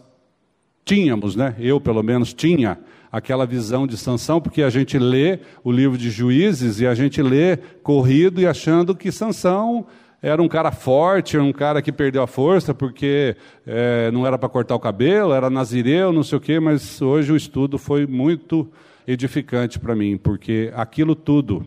tínhamos, 0.83 1.37
né? 1.37 1.55
Eu 1.59 1.79
pelo 1.79 2.03
menos 2.03 2.33
tinha 2.33 2.79
aquela 3.13 3.45
visão 3.45 3.87
de 3.87 3.99
Sansão, 3.99 4.41
porque 4.41 4.63
a 4.63 4.71
gente 4.71 4.99
lê 4.99 5.41
o 5.63 5.71
livro 5.71 5.99
de 5.99 6.11
Juízes 6.11 6.81
e 6.81 6.87
a 6.87 6.95
gente 6.95 7.21
lê 7.21 7.59
corrido 7.83 8.41
e 8.41 8.47
achando 8.47 8.95
que 8.95 9.13
Sansão 9.13 9.85
era 10.23 10.43
um 10.43 10.49
cara 10.49 10.73
forte, 10.73 11.37
era 11.37 11.45
um 11.45 11.53
cara 11.53 11.83
que 11.83 11.93
perdeu 11.93 12.23
a 12.23 12.27
força 12.27 12.73
porque 12.73 13.37
é, 13.67 14.11
não 14.11 14.27
era 14.27 14.39
para 14.39 14.49
cortar 14.49 14.75
o 14.75 14.81
cabelo, 14.81 15.35
era 15.35 15.51
nazireu, 15.51 16.15
não 16.15 16.23
sei 16.23 16.39
o 16.39 16.41
quê, 16.41 16.59
mas 16.59 17.03
hoje 17.03 17.31
o 17.31 17.37
estudo 17.37 17.77
foi 17.77 18.07
muito 18.07 18.67
edificante 19.07 19.79
para 19.79 19.95
mim, 19.95 20.17
porque 20.17 20.73
aquilo 20.75 21.15
tudo 21.15 21.67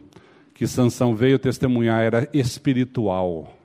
que 0.55 0.65
Sansão 0.65 1.13
veio 1.13 1.38
testemunhar 1.38 2.01
era 2.01 2.29
espiritual. 2.33 3.55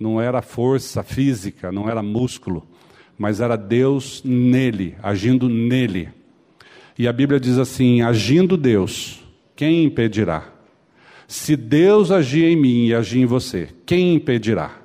Não 0.00 0.20
era 0.20 0.40
força 0.40 1.02
física, 1.02 1.70
não 1.70 1.88
era 1.88 2.02
músculo, 2.02 2.66
mas 3.18 3.40
era 3.40 3.54
Deus 3.54 4.22
nele, 4.24 4.96
agindo 5.02 5.48
nele. 5.48 6.08
E 6.98 7.06
a 7.06 7.12
Bíblia 7.12 7.38
diz 7.38 7.58
assim: 7.58 8.00
agindo 8.00 8.56
Deus, 8.56 9.22
quem 9.54 9.84
impedirá? 9.84 10.54
Se 11.26 11.54
Deus 11.54 12.10
agir 12.10 12.44
em 12.44 12.56
mim 12.56 12.86
e 12.86 12.94
agir 12.94 13.20
em 13.20 13.26
você, 13.26 13.68
quem 13.84 14.14
impedirá? 14.14 14.80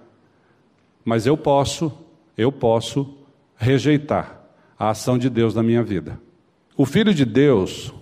Mas 1.06 1.26
eu 1.26 1.38
posso, 1.38 1.92
eu 2.38 2.52
posso 2.52 3.18
rejeitar 3.56 4.44
a 4.78 4.90
ação 4.90 5.18
de 5.18 5.30
Deus 5.30 5.56
na 5.56 5.64
minha 5.64 5.82
vida. 5.82 6.20
O 6.76 6.86
Filho 6.86 7.14
de 7.14 7.24
Deus 7.24 7.94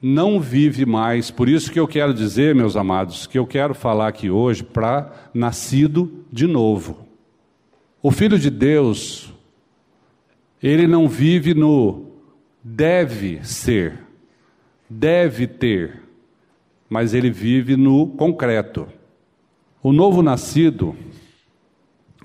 não 0.00 0.40
vive 0.40 0.86
mais, 0.86 1.30
por 1.30 1.48
isso 1.48 1.70
que 1.70 1.78
eu 1.78 1.86
quero 1.86 2.14
dizer, 2.14 2.54
meus 2.54 2.76
amados, 2.76 3.26
que 3.26 3.38
eu 3.38 3.46
quero 3.46 3.74
falar 3.74 4.08
aqui 4.08 4.30
hoje 4.30 4.62
para 4.62 5.30
nascido 5.34 6.24
de 6.32 6.46
novo. 6.46 7.06
O 8.02 8.10
Filho 8.10 8.38
de 8.38 8.48
Deus, 8.48 9.32
ele 10.62 10.86
não 10.86 11.06
vive 11.06 11.52
no 11.52 12.06
deve 12.62 13.44
ser, 13.44 13.98
deve 14.88 15.46
ter, 15.46 16.02
mas 16.88 17.12
ele 17.12 17.30
vive 17.30 17.76
no 17.76 18.06
concreto. 18.06 18.86
O 19.82 19.92
novo 19.92 20.22
nascido, 20.22 20.96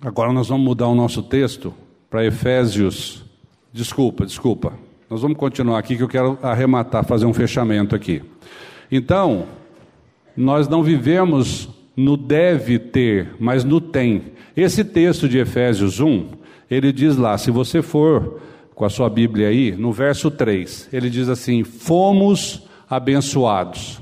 agora 0.01 0.31
nós 0.31 0.47
vamos 0.47 0.65
mudar 0.65 0.87
o 0.87 0.95
nosso 0.95 1.23
texto 1.23 1.73
para 2.09 2.25
Efésios, 2.25 3.25
desculpa, 3.73 4.25
desculpa, 4.25 4.79
nós 5.15 5.21
vamos 5.21 5.37
continuar 5.37 5.79
aqui 5.79 5.95
que 5.95 6.03
eu 6.03 6.09
quero 6.09 6.37
arrematar, 6.43 7.05
fazer 7.05 7.25
um 7.25 7.33
fechamento 7.33 7.95
aqui. 7.95 8.21
Então, 8.91 9.45
nós 10.35 10.67
não 10.67 10.83
vivemos 10.83 11.69
no 11.95 12.17
deve 12.17 12.77
ter, 12.77 13.33
mas 13.39 13.63
no 13.63 13.79
tem. 13.79 14.33
Esse 14.57 14.83
texto 14.83 15.29
de 15.29 15.37
Efésios 15.37 16.01
1, 16.01 16.31
ele 16.69 16.91
diz 16.91 17.15
lá, 17.15 17.37
se 17.37 17.49
você 17.49 17.81
for 17.81 18.41
com 18.75 18.83
a 18.83 18.89
sua 18.89 19.09
Bíblia 19.09 19.47
aí, 19.47 19.71
no 19.71 19.93
verso 19.93 20.29
3, 20.29 20.89
ele 20.91 21.09
diz 21.09 21.29
assim: 21.29 21.63
Fomos 21.63 22.67
abençoados. 22.89 24.01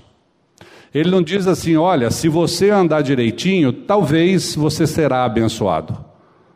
Ele 0.91 1.11
não 1.11 1.21
diz 1.21 1.45
assim, 1.45 1.75
olha, 1.75 2.09
se 2.09 2.27
você 2.27 2.71
andar 2.71 3.03
direitinho, 3.03 3.71
talvez 3.71 4.55
você 4.55 4.87
será 4.87 5.25
abençoado. 5.25 5.95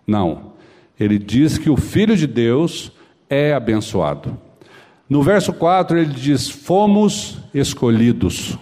Não. 0.07 0.53
Ele 0.99 1.19
diz 1.19 1.59
que 1.59 1.69
o 1.69 1.77
Filho 1.77 2.17
de 2.17 2.25
Deus 2.25 2.91
é 3.29 3.53
abençoado. 3.53 4.46
No 5.09 5.21
verso 5.21 5.53
4 5.53 5.97
ele 5.97 6.13
diz: 6.13 6.49
Fomos 6.49 7.39
escolhidos. 7.53 8.57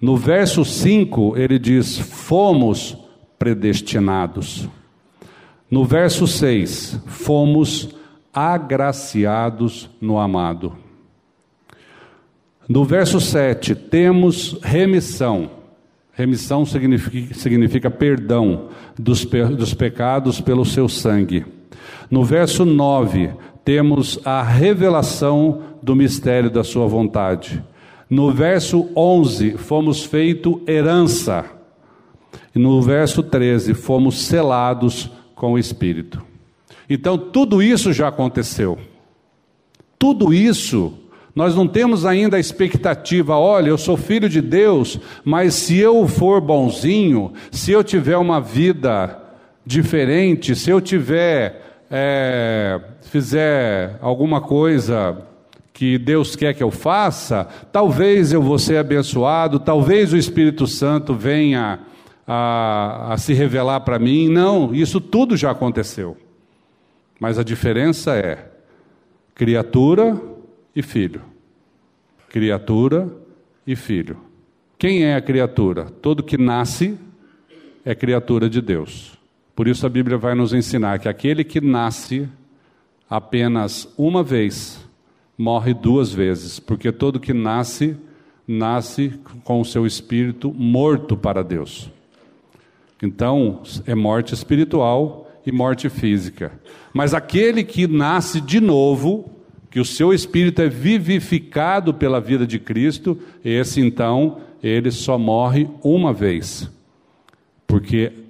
No 0.00 0.16
verso 0.16 0.64
5 0.64 1.36
ele 1.36 1.58
diz: 1.58 1.98
Fomos 1.98 2.96
predestinados. 3.38 4.68
No 5.70 5.84
verso 5.84 6.26
6, 6.28 7.00
fomos 7.06 7.88
agraciados 8.32 9.90
no 10.00 10.18
amado. 10.18 10.76
No 12.68 12.84
verso 12.84 13.20
7, 13.20 13.74
temos 13.74 14.58
remissão. 14.62 15.50
Remissão 16.12 16.64
significa, 16.64 17.34
significa 17.34 17.90
perdão 17.90 18.68
dos, 18.98 19.24
dos 19.24 19.74
pecados 19.74 20.40
pelo 20.40 20.64
seu 20.64 20.88
sangue. 20.88 21.44
No 22.10 22.24
verso 22.24 22.64
9, 22.64 23.32
temos 23.66 24.20
a 24.24 24.44
revelação 24.44 25.60
do 25.82 25.96
mistério 25.96 26.48
da 26.48 26.62
sua 26.62 26.86
vontade. 26.86 27.60
No 28.08 28.30
verso 28.30 28.88
11, 28.94 29.56
fomos 29.58 30.04
feito 30.04 30.62
herança. 30.68 31.44
E 32.54 32.60
no 32.60 32.80
verso 32.80 33.24
13, 33.24 33.74
fomos 33.74 34.22
selados 34.22 35.10
com 35.34 35.54
o 35.54 35.58
Espírito. 35.58 36.22
Então, 36.88 37.18
tudo 37.18 37.60
isso 37.60 37.92
já 37.92 38.06
aconteceu. 38.06 38.78
Tudo 39.98 40.32
isso, 40.32 40.94
nós 41.34 41.56
não 41.56 41.66
temos 41.66 42.06
ainda 42.06 42.36
a 42.36 42.40
expectativa, 42.40 43.36
olha, 43.36 43.70
eu 43.70 43.78
sou 43.78 43.96
filho 43.96 44.28
de 44.28 44.40
Deus, 44.40 45.00
mas 45.24 45.54
se 45.54 45.76
eu 45.76 46.06
for 46.06 46.40
bonzinho, 46.40 47.32
se 47.50 47.72
eu 47.72 47.82
tiver 47.82 48.16
uma 48.16 48.40
vida 48.40 49.20
diferente, 49.66 50.54
se 50.54 50.70
eu 50.70 50.80
tiver, 50.80 51.75
é, 51.90 52.80
fizer 53.02 53.98
alguma 54.00 54.40
coisa 54.40 55.18
que 55.72 55.98
Deus 55.98 56.34
quer 56.34 56.54
que 56.54 56.62
eu 56.62 56.70
faça, 56.70 57.46
talvez 57.70 58.32
eu 58.32 58.40
vou 58.40 58.58
ser 58.58 58.78
abençoado, 58.78 59.58
talvez 59.58 60.12
o 60.12 60.16
Espírito 60.16 60.66
Santo 60.66 61.14
venha 61.14 61.80
a, 62.26 63.12
a 63.12 63.18
se 63.18 63.34
revelar 63.34 63.80
para 63.80 63.98
mim. 63.98 64.28
Não, 64.28 64.74
isso 64.74 65.00
tudo 65.00 65.36
já 65.36 65.50
aconteceu. 65.50 66.16
Mas 67.20 67.38
a 67.38 67.42
diferença 67.42 68.16
é 68.16 68.50
criatura 69.34 70.20
e 70.74 70.82
filho. 70.82 71.22
Criatura 72.28 73.08
e 73.66 73.76
filho. 73.76 74.18
Quem 74.78 75.04
é 75.04 75.14
a 75.14 75.20
criatura? 75.20 75.84
Todo 75.84 76.22
que 76.22 76.36
nasce 76.36 76.98
é 77.84 77.94
criatura 77.94 78.48
de 78.48 78.60
Deus. 78.60 79.15
Por 79.56 79.66
isso 79.66 79.86
a 79.86 79.88
Bíblia 79.88 80.18
vai 80.18 80.34
nos 80.34 80.52
ensinar 80.52 80.98
que 80.98 81.08
aquele 81.08 81.42
que 81.42 81.62
nasce 81.62 82.28
apenas 83.08 83.88
uma 83.96 84.22
vez 84.22 84.78
morre 85.38 85.72
duas 85.72 86.12
vezes, 86.12 86.60
porque 86.60 86.92
todo 86.92 87.18
que 87.18 87.32
nasce, 87.32 87.96
nasce 88.46 89.18
com 89.44 89.58
o 89.58 89.64
seu 89.64 89.86
espírito 89.86 90.52
morto 90.52 91.16
para 91.16 91.42
Deus. 91.42 91.90
Então, 93.02 93.62
é 93.86 93.94
morte 93.94 94.34
espiritual 94.34 95.30
e 95.46 95.50
morte 95.50 95.88
física. 95.88 96.52
Mas 96.92 97.14
aquele 97.14 97.64
que 97.64 97.86
nasce 97.86 98.42
de 98.42 98.60
novo, 98.60 99.30
que 99.70 99.80
o 99.80 99.86
seu 99.86 100.12
espírito 100.12 100.60
é 100.60 100.68
vivificado 100.68 101.94
pela 101.94 102.20
vida 102.20 102.46
de 102.46 102.58
Cristo, 102.58 103.18
esse 103.42 103.80
então, 103.80 104.38
ele 104.62 104.90
só 104.90 105.18
morre 105.18 105.66
uma 105.82 106.12
vez. 106.12 106.70
Porque 107.66 108.25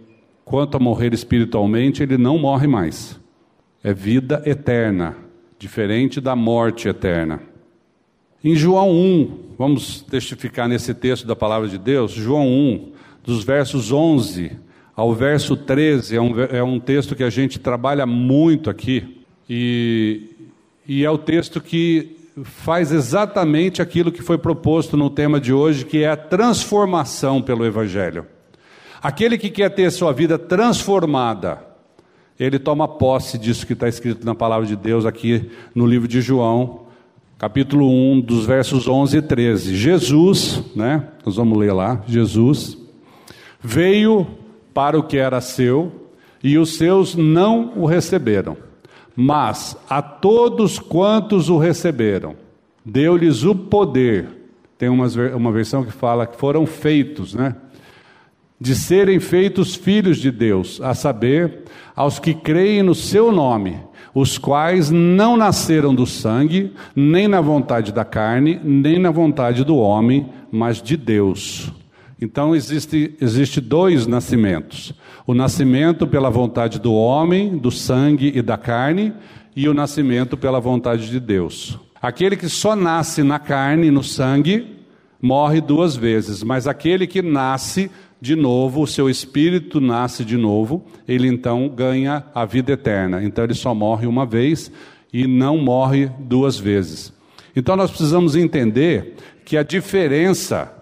quanto 0.47 0.77
a 0.77 0.81
morrer 0.81 1.13
espiritualmente, 1.13 2.05
ele 2.05 2.17
não 2.17 2.39
morre 2.39 2.69
mais. 2.69 3.21
É 3.83 3.93
vida 3.93 4.41
eterna, 4.47 5.17
diferente 5.59 6.21
da 6.21 6.37
morte 6.37 6.89
eterna. 6.89 7.43
Em 8.45 8.55
João 8.55 8.93
1, 8.93 9.39
vamos 9.59 10.03
testificar 10.03 10.69
nesse 10.69 10.95
texto 10.95 11.27
da 11.27 11.35
palavra 11.35 11.69
de 11.69 11.77
Deus, 11.77 12.13
João 12.13 12.47
1, 12.47 12.93
dos 13.25 13.43
versos 13.43 13.91
11 13.91 14.53
ao 14.95 15.13
verso 15.13 15.57
13, 15.57 16.17
é 16.17 16.21
um, 16.21 16.41
é 16.41 16.63
um 16.63 16.79
texto 16.79 17.17
que 17.17 17.25
a 17.25 17.29
gente 17.29 17.59
trabalha 17.59 18.07
muito 18.07 18.71
aqui, 18.71 19.25
e, 19.51 20.31
e 20.87 21.05
é 21.05 21.11
o 21.11 21.19
texto 21.19 21.61
que 21.61 22.17
faz 22.45 22.93
exatamente 22.93 23.83
aquilo 23.83 24.13
que 24.13 24.23
foi 24.23 24.39
proposto 24.39 24.97
no 24.97 25.11
tema 25.11 25.41
de 25.41 25.53
hoje, 25.53 25.85
que 25.85 26.05
é 26.05 26.09
a 26.09 26.17
transformação 26.17 27.43
pelo 27.43 27.67
Evangelho. 27.67 28.27
Aquele 29.07 29.39
que 29.39 29.51
quer 29.51 29.69
ter 29.69 29.89
sua 29.93 30.13
vida 30.13 30.37
transformada, 30.37 31.63
ele 32.41 32.59
toma 32.59 32.89
posse 32.89 33.39
disso 33.39 33.65
que 33.65 33.73
está 33.73 33.87
escrito 33.87 34.27
na 34.27 34.35
palavra 34.35 34.67
de 34.67 34.75
Deus 34.75 35.07
aqui 35.07 35.49
no 35.73 35.87
livro 35.87 36.09
de 36.09 36.21
João, 36.21 36.87
capítulo 37.39 37.89
1, 37.89 38.21
dos 38.23 38.45
versos 38.45 38.89
11 38.89 39.19
e 39.19 39.23
13. 39.23 39.77
Jesus, 39.77 40.61
né? 40.75 41.07
Nós 41.25 41.37
vamos 41.37 41.57
ler 41.57 41.73
lá. 41.73 42.03
Jesus 42.09 42.77
veio 43.61 44.27
para 44.75 44.99
o 44.99 45.05
que 45.05 45.19
era 45.19 45.41
seu 45.41 46.11
e 46.43 46.59
os 46.59 46.77
seus 46.77 47.15
não 47.15 47.75
o 47.77 47.87
receberam. 47.87 48.57
Mas 49.15 49.77
a 49.89 50.03
todos 50.03 50.81
quantos 50.81 51.49
o 51.49 51.59
receberam, 51.59 52.35
deu-lhes 52.85 53.45
o 53.45 53.55
poder. 53.55 54.37
Tem 54.77 54.89
uma, 54.89 55.53
versão 55.53 55.85
que 55.85 55.93
fala 55.93 56.27
que 56.27 56.37
foram 56.37 56.67
feitos, 56.67 57.35
né? 57.35 57.55
De 58.61 58.75
serem 58.75 59.21
feitos 59.21 59.75
filhos 59.75 60.19
de 60.19 60.31
Deus, 60.31 60.81
a 60.81 60.95
saber, 60.95 61.65
aos 61.95 62.19
que 62.19 62.33
creem 62.35 62.83
no 62.83 62.95
seu 62.95 63.31
nome, 63.31 63.79
os 64.15 64.39
quais 64.39 64.91
não 64.91 65.37
nasceram 65.37 65.95
do 65.95 66.07
sangue, 66.07 66.73
nem 66.95 67.29
na 67.29 67.41
vontade 67.41 67.93
da 67.93 68.05
carne, 68.05 68.59
nem 68.65 68.99
na 68.99 69.11
vontade 69.11 69.63
do 69.63 69.77
homem, 69.77 70.27
mas 70.51 70.81
de 70.81 70.97
Deus. 70.97 71.71
Então 72.21 72.57
existe, 72.57 73.15
existe 73.21 73.61
dois 73.61 74.07
nascimentos: 74.07 74.95
o 75.27 75.35
nascimento 75.35 76.07
pela 76.07 76.31
vontade 76.31 76.81
do 76.81 76.95
homem, 76.95 77.59
do 77.59 77.71
sangue 77.71 78.33
e 78.35 78.41
da 78.41 78.57
carne, 78.57 79.13
e 79.55 79.69
o 79.69 79.75
nascimento 79.75 80.37
pela 80.37 80.61
vontade 80.61 81.11
de 81.11 81.21
Deus. 81.21 81.79
Aquele 82.01 82.37
que 82.37 82.49
só 82.49 82.75
nasce 82.75 83.23
na 83.23 83.39
carne, 83.39 83.91
no 83.91 84.03
sangue, 84.03 84.76
morre 85.21 85.61
duas 85.61 85.97
vezes, 85.97 86.43
mas 86.43 86.67
aquele 86.67 87.07
que 87.07 87.23
nasce 87.23 87.91
de 88.21 88.35
novo, 88.35 88.83
o 88.83 88.87
seu 88.87 89.11
espírito 89.11 89.81
nasce 89.81 90.25
de 90.25 90.37
novo, 90.37 90.85
ele 91.07 91.29
então 91.29 91.69
ganha 91.69 92.25
a 92.35 92.45
vida 92.45 92.73
eterna. 92.73 93.23
Então 93.23 93.45
ele 93.45 93.55
só 93.55 93.75
morre 93.75 94.07
uma 94.07 94.25
vez 94.25 94.71
e 95.13 95.27
não 95.27 95.59
morre 95.59 96.11
duas 96.21 96.59
vezes. 96.59 97.13
Então 97.55 97.77
nós 97.77 97.91
precisamos 97.91 98.35
entender 98.35 99.15
que 99.45 99.57
a 99.57 99.63
diferença, 99.63 100.73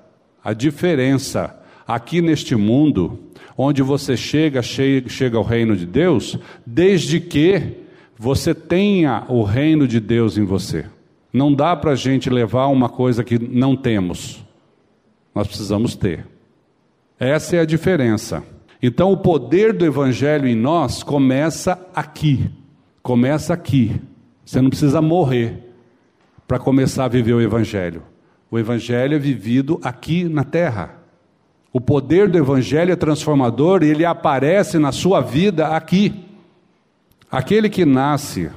a 0.42 0.52
diferença 0.52 1.54
aqui 1.86 2.22
neste 2.22 2.56
mundo, 2.56 3.18
onde 3.56 3.82
você 3.82 4.16
chega, 4.16 4.62
chega, 4.62 5.36
ao 5.36 5.44
reino 5.44 5.76
de 5.76 5.86
Deus, 5.86 6.38
desde 6.64 7.20
que 7.20 7.76
você 8.18 8.54
tenha 8.54 9.24
o 9.28 9.42
reino 9.42 9.86
de 9.86 10.00
Deus 10.00 10.38
em 10.38 10.44
você. 10.44 10.86
Não 11.34 11.52
dá 11.52 11.74
para 11.74 11.90
a 11.90 11.96
gente 11.96 12.30
levar 12.30 12.68
uma 12.68 12.88
coisa 12.88 13.24
que 13.24 13.36
não 13.36 13.74
temos. 13.74 14.44
Nós 15.34 15.48
precisamos 15.48 15.96
ter. 15.96 16.24
Essa 17.18 17.56
é 17.56 17.58
a 17.58 17.64
diferença. 17.64 18.44
Então, 18.80 19.10
o 19.10 19.16
poder 19.16 19.72
do 19.72 19.84
Evangelho 19.84 20.46
em 20.46 20.54
nós 20.54 21.02
começa 21.02 21.88
aqui. 21.92 22.48
Começa 23.02 23.52
aqui. 23.52 24.00
Você 24.44 24.60
não 24.60 24.70
precisa 24.70 25.02
morrer 25.02 25.58
para 26.46 26.60
começar 26.60 27.06
a 27.06 27.08
viver 27.08 27.32
o 27.32 27.40
Evangelho. 27.40 28.04
O 28.48 28.56
Evangelho 28.56 29.16
é 29.16 29.18
vivido 29.18 29.80
aqui 29.82 30.22
na 30.22 30.44
terra. 30.44 31.00
O 31.72 31.80
poder 31.80 32.28
do 32.28 32.38
Evangelho 32.38 32.92
é 32.92 32.96
transformador 32.96 33.82
e 33.82 33.88
ele 33.88 34.04
aparece 34.04 34.78
na 34.78 34.92
sua 34.92 35.20
vida 35.20 35.66
aqui. 35.68 36.14
Aquele 37.28 37.68
que 37.68 37.84
nasce 37.84 38.52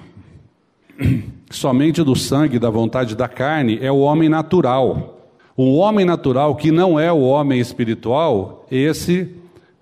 somente 1.50 2.04
do 2.04 2.16
sangue, 2.16 2.60
da 2.60 2.70
vontade 2.70 3.16
da 3.16 3.28
carne, 3.28 3.80
é 3.82 3.92
o 3.92 4.00
homem 4.00 4.30
natural. 4.30 5.32
O 5.56 5.78
homem 5.78 6.06
natural, 6.06 6.56
que 6.56 6.72
não 6.72 7.00
é 7.00 7.12
o 7.12 7.22
homem 7.22 7.60
espiritual, 7.60 8.66
esse 8.70 9.34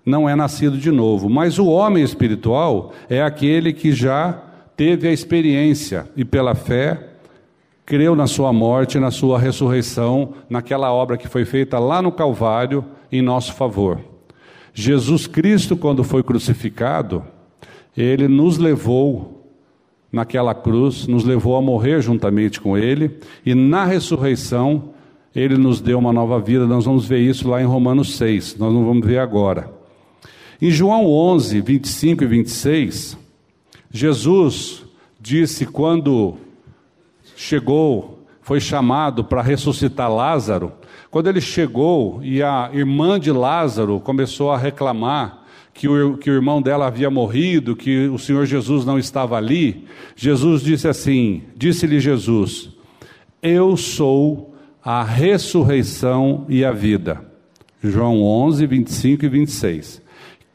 não 0.04 0.28
é 0.28 0.34
nascido 0.34 0.78
de 0.78 0.90
novo. 0.90 1.28
Mas 1.28 1.58
o 1.58 1.66
homem 1.66 2.02
espiritual 2.02 2.92
é 3.10 3.22
aquele 3.22 3.72
que 3.72 3.92
já 3.92 4.42
teve 4.76 5.08
a 5.08 5.12
experiência 5.12 6.08
e, 6.16 6.24
pela 6.24 6.54
fé, 6.54 7.10
creu 7.84 8.16
na 8.16 8.26
sua 8.26 8.52
morte, 8.52 8.98
na 8.98 9.10
sua 9.10 9.38
ressurreição, 9.38 10.34
naquela 10.48 10.92
obra 10.92 11.16
que 11.16 11.28
foi 11.28 11.44
feita 11.44 11.78
lá 11.78 12.00
no 12.00 12.12
Calvário 12.12 12.84
em 13.10 13.20
nosso 13.20 13.52
favor. 13.54 14.00
Jesus 14.72 15.26
Cristo, 15.26 15.76
quando 15.76 16.04
foi 16.04 16.22
crucificado, 16.22 17.24
ele 17.96 18.28
nos 18.28 18.58
levou 18.58 19.35
naquela 20.10 20.54
cruz, 20.54 21.06
nos 21.06 21.24
levou 21.24 21.56
a 21.56 21.62
morrer 21.62 22.00
juntamente 22.00 22.60
com 22.60 22.76
ele, 22.76 23.18
e 23.44 23.54
na 23.54 23.84
ressurreição 23.84 24.90
ele 25.34 25.56
nos 25.56 25.80
deu 25.80 25.98
uma 25.98 26.12
nova 26.12 26.40
vida. 26.40 26.66
Nós 26.66 26.84
vamos 26.84 27.06
ver 27.06 27.20
isso 27.20 27.48
lá 27.48 27.60
em 27.60 27.66
Romanos 27.66 28.16
6, 28.16 28.56
nós 28.56 28.72
não 28.72 28.84
vamos 28.84 29.06
ver 29.06 29.18
agora. 29.18 29.70
Em 30.60 30.70
João 30.70 31.06
11, 31.06 31.60
25 31.60 32.24
e 32.24 32.26
26, 32.26 33.18
Jesus 33.90 34.84
disse 35.20 35.66
quando 35.66 36.36
chegou, 37.36 38.20
foi 38.40 38.60
chamado 38.60 39.24
para 39.24 39.42
ressuscitar 39.42 40.10
Lázaro, 40.10 40.72
quando 41.10 41.28
ele 41.28 41.40
chegou 41.40 42.20
e 42.22 42.42
a 42.42 42.70
irmã 42.72 43.18
de 43.18 43.30
Lázaro 43.30 44.00
começou 44.00 44.50
a 44.50 44.56
reclamar 44.56 45.45
que 45.76 45.88
o, 45.88 46.16
que 46.16 46.30
o 46.30 46.34
irmão 46.34 46.60
dela 46.62 46.86
havia 46.86 47.10
morrido, 47.10 47.76
que 47.76 48.08
o 48.08 48.18
Senhor 48.18 48.46
Jesus 48.46 48.84
não 48.84 48.98
estava 48.98 49.36
ali, 49.36 49.84
Jesus 50.16 50.62
disse 50.62 50.88
assim: 50.88 51.42
Disse-lhe 51.54 52.00
Jesus, 52.00 52.70
Eu 53.42 53.76
sou 53.76 54.54
a 54.82 55.02
ressurreição 55.04 56.46
e 56.48 56.64
a 56.64 56.72
vida. 56.72 57.24
João 57.82 58.22
11, 58.22 58.66
25 58.66 59.24
e 59.24 59.28
26. 59.28 60.02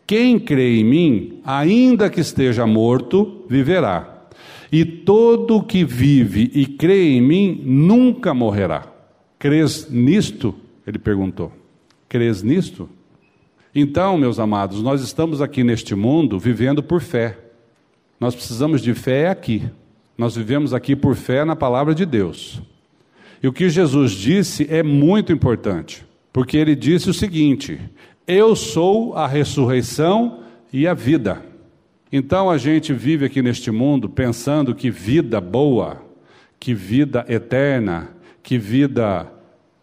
Quem 0.07 0.39
crê 0.39 0.79
em 0.79 0.83
mim, 0.83 1.39
ainda 1.45 2.09
que 2.09 2.19
esteja 2.19 2.65
morto, 2.65 3.45
viverá. 3.47 4.27
E 4.71 4.83
todo 4.83 5.61
que 5.63 5.85
vive 5.85 6.49
e 6.53 6.65
crê 6.65 7.11
em 7.11 7.21
mim 7.21 7.61
nunca 7.63 8.33
morrerá. 8.33 8.87
Crês 9.37 9.89
nisto? 9.89 10.55
Ele 10.87 10.97
perguntou. 10.97 11.51
Crês 12.09 12.41
nisto? 12.41 12.89
Então, 13.73 14.17
meus 14.17 14.37
amados, 14.37 14.81
nós 14.81 15.01
estamos 15.01 15.41
aqui 15.41 15.63
neste 15.63 15.95
mundo 15.95 16.37
vivendo 16.37 16.83
por 16.83 17.01
fé. 17.01 17.37
Nós 18.19 18.35
precisamos 18.35 18.81
de 18.81 18.93
fé 18.93 19.29
aqui. 19.29 19.63
Nós 20.17 20.35
vivemos 20.35 20.73
aqui 20.73 20.95
por 20.95 21.15
fé 21.15 21.45
na 21.45 21.55
palavra 21.55 21.95
de 21.95 22.05
Deus. 22.05 22.61
E 23.41 23.47
o 23.47 23.53
que 23.53 23.69
Jesus 23.69 24.11
disse 24.11 24.67
é 24.69 24.83
muito 24.83 25.31
importante, 25.31 26.05
porque 26.33 26.57
ele 26.57 26.75
disse 26.75 27.09
o 27.09 27.13
seguinte: 27.13 27.79
Eu 28.27 28.55
sou 28.55 29.15
a 29.15 29.25
ressurreição 29.25 30.43
e 30.71 30.85
a 30.85 30.93
vida. 30.93 31.41
Então 32.11 32.49
a 32.49 32.57
gente 32.57 32.91
vive 32.93 33.25
aqui 33.25 33.41
neste 33.41 33.71
mundo 33.71 34.09
pensando 34.09 34.75
que 34.75 34.91
vida 34.91 35.39
boa, 35.39 36.05
que 36.59 36.73
vida 36.73 37.25
eterna, 37.29 38.09
que 38.43 38.57
vida 38.57 39.31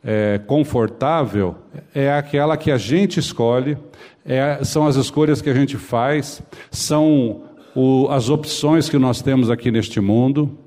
é, 0.03 0.39
confortável 0.47 1.57
é 1.95 2.13
aquela 2.13 2.57
que 2.57 2.71
a 2.71 2.79
gente 2.79 3.19
escolhe, 3.19 3.77
é, 4.25 4.63
são 4.63 4.87
as 4.87 4.97
escolhas 4.97 5.41
que 5.41 5.51
a 5.51 5.55
gente 5.55 5.77
faz, 5.77 6.43
são 6.71 7.43
o, 7.75 8.09
as 8.11 8.29
opções 8.29 8.89
que 8.89 8.99
nós 8.99 9.23
temos 9.23 9.51
aqui 9.51 9.71
neste 9.71 10.01
mundo, 10.01 10.59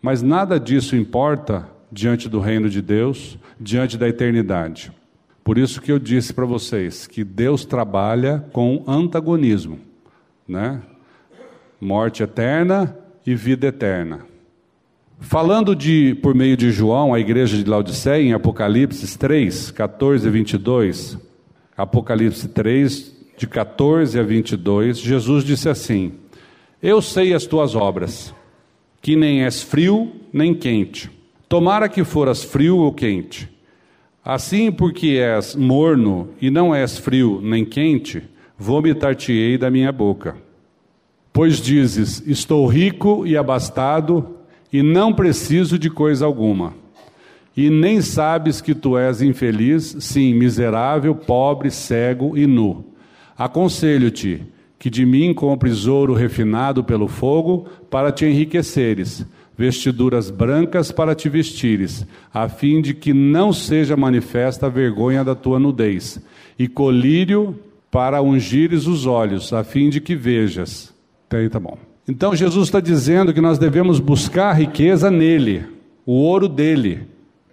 mas 0.00 0.22
nada 0.22 0.58
disso 0.58 0.96
importa 0.96 1.68
diante 1.90 2.28
do 2.28 2.40
reino 2.40 2.68
de 2.68 2.80
Deus, 2.80 3.38
diante 3.58 3.98
da 3.98 4.08
eternidade. 4.08 4.92
Por 5.42 5.58
isso 5.58 5.80
que 5.80 5.90
eu 5.90 5.98
disse 5.98 6.32
para 6.32 6.44
vocês 6.44 7.06
que 7.06 7.24
Deus 7.24 7.64
trabalha 7.64 8.44
com 8.52 8.84
antagonismo. 8.86 9.78
né? 10.46 10.80
Morte 11.80 12.22
eterna 12.22 12.96
e 13.26 13.34
vida 13.34 13.66
eterna. 13.66 14.29
Falando 15.20 15.76
de, 15.76 16.14
por 16.22 16.34
meio 16.34 16.56
de 16.56 16.70
João, 16.70 17.12
a 17.12 17.20
igreja 17.20 17.56
de 17.56 17.68
Laodiceia, 17.68 18.22
em 18.22 18.32
Apocalipse 18.32 19.18
3, 19.18 19.70
14 19.70 20.26
e 20.26 20.30
22, 20.30 21.18
Apocalipse 21.76 22.48
3, 22.48 23.14
de 23.36 23.46
14 23.46 24.18
a 24.18 24.22
22, 24.22 24.98
Jesus 24.98 25.44
disse 25.44 25.68
assim: 25.68 26.12
Eu 26.82 27.02
sei 27.02 27.34
as 27.34 27.44
tuas 27.44 27.76
obras, 27.76 28.34
que 29.02 29.14
nem 29.14 29.44
és 29.44 29.62
frio 29.62 30.10
nem 30.32 30.54
quente. 30.54 31.10
Tomara 31.48 31.88
que 31.88 32.02
foras 32.02 32.42
frio 32.42 32.78
ou 32.78 32.92
quente. 32.92 33.48
Assim, 34.24 34.72
porque 34.72 35.18
és 35.18 35.54
morno 35.54 36.30
e 36.40 36.50
não 36.50 36.74
és 36.74 36.98
frio 36.98 37.40
nem 37.42 37.64
quente, 37.64 38.22
vomitar-te-ei 38.58 39.58
da 39.58 39.70
minha 39.70 39.92
boca. 39.92 40.34
Pois 41.30 41.60
dizes: 41.60 42.22
Estou 42.26 42.66
rico 42.66 43.26
e 43.26 43.36
abastado, 43.36 44.39
e 44.72 44.82
não 44.82 45.12
preciso 45.12 45.78
de 45.78 45.90
coisa 45.90 46.24
alguma. 46.24 46.74
E 47.56 47.68
nem 47.68 48.00
sabes 48.00 48.60
que 48.60 48.74
tu 48.74 48.96
és 48.96 49.20
infeliz, 49.20 49.96
sim, 50.00 50.34
miserável, 50.34 51.14
pobre, 51.14 51.70
cego 51.70 52.36
e 52.36 52.46
nu. 52.46 52.84
Aconselho-te 53.36 54.42
que 54.80 54.88
de 54.88 55.04
mim 55.04 55.34
compres 55.34 55.86
ouro 55.86 56.14
refinado 56.14 56.82
pelo 56.82 57.06
fogo, 57.06 57.66
para 57.90 58.10
te 58.10 58.24
enriqueceres, 58.24 59.26
vestiduras 59.56 60.30
brancas 60.30 60.90
para 60.90 61.14
te 61.14 61.28
vestires, 61.28 62.06
a 62.32 62.48
fim 62.48 62.80
de 62.80 62.94
que 62.94 63.12
não 63.12 63.52
seja 63.52 63.94
manifesta 63.94 64.66
a 64.66 64.70
vergonha 64.70 65.22
da 65.22 65.34
tua 65.34 65.58
nudez, 65.58 66.18
e 66.58 66.66
colírio 66.66 67.58
para 67.90 68.22
ungires 68.22 68.86
os 68.86 69.04
olhos, 69.04 69.52
a 69.52 69.62
fim 69.62 69.90
de 69.90 70.00
que 70.00 70.16
vejas. 70.16 70.94
Até 71.26 71.40
aí 71.40 71.50
tá 71.50 71.60
bom. 71.60 71.89
Então 72.10 72.34
Jesus 72.34 72.66
está 72.66 72.80
dizendo 72.80 73.32
que 73.32 73.40
nós 73.40 73.56
devemos 73.56 74.00
buscar 74.00 74.50
a 74.50 74.52
riqueza 74.52 75.12
nele, 75.12 75.64
o 76.04 76.14
ouro 76.14 76.48
dele. 76.48 77.06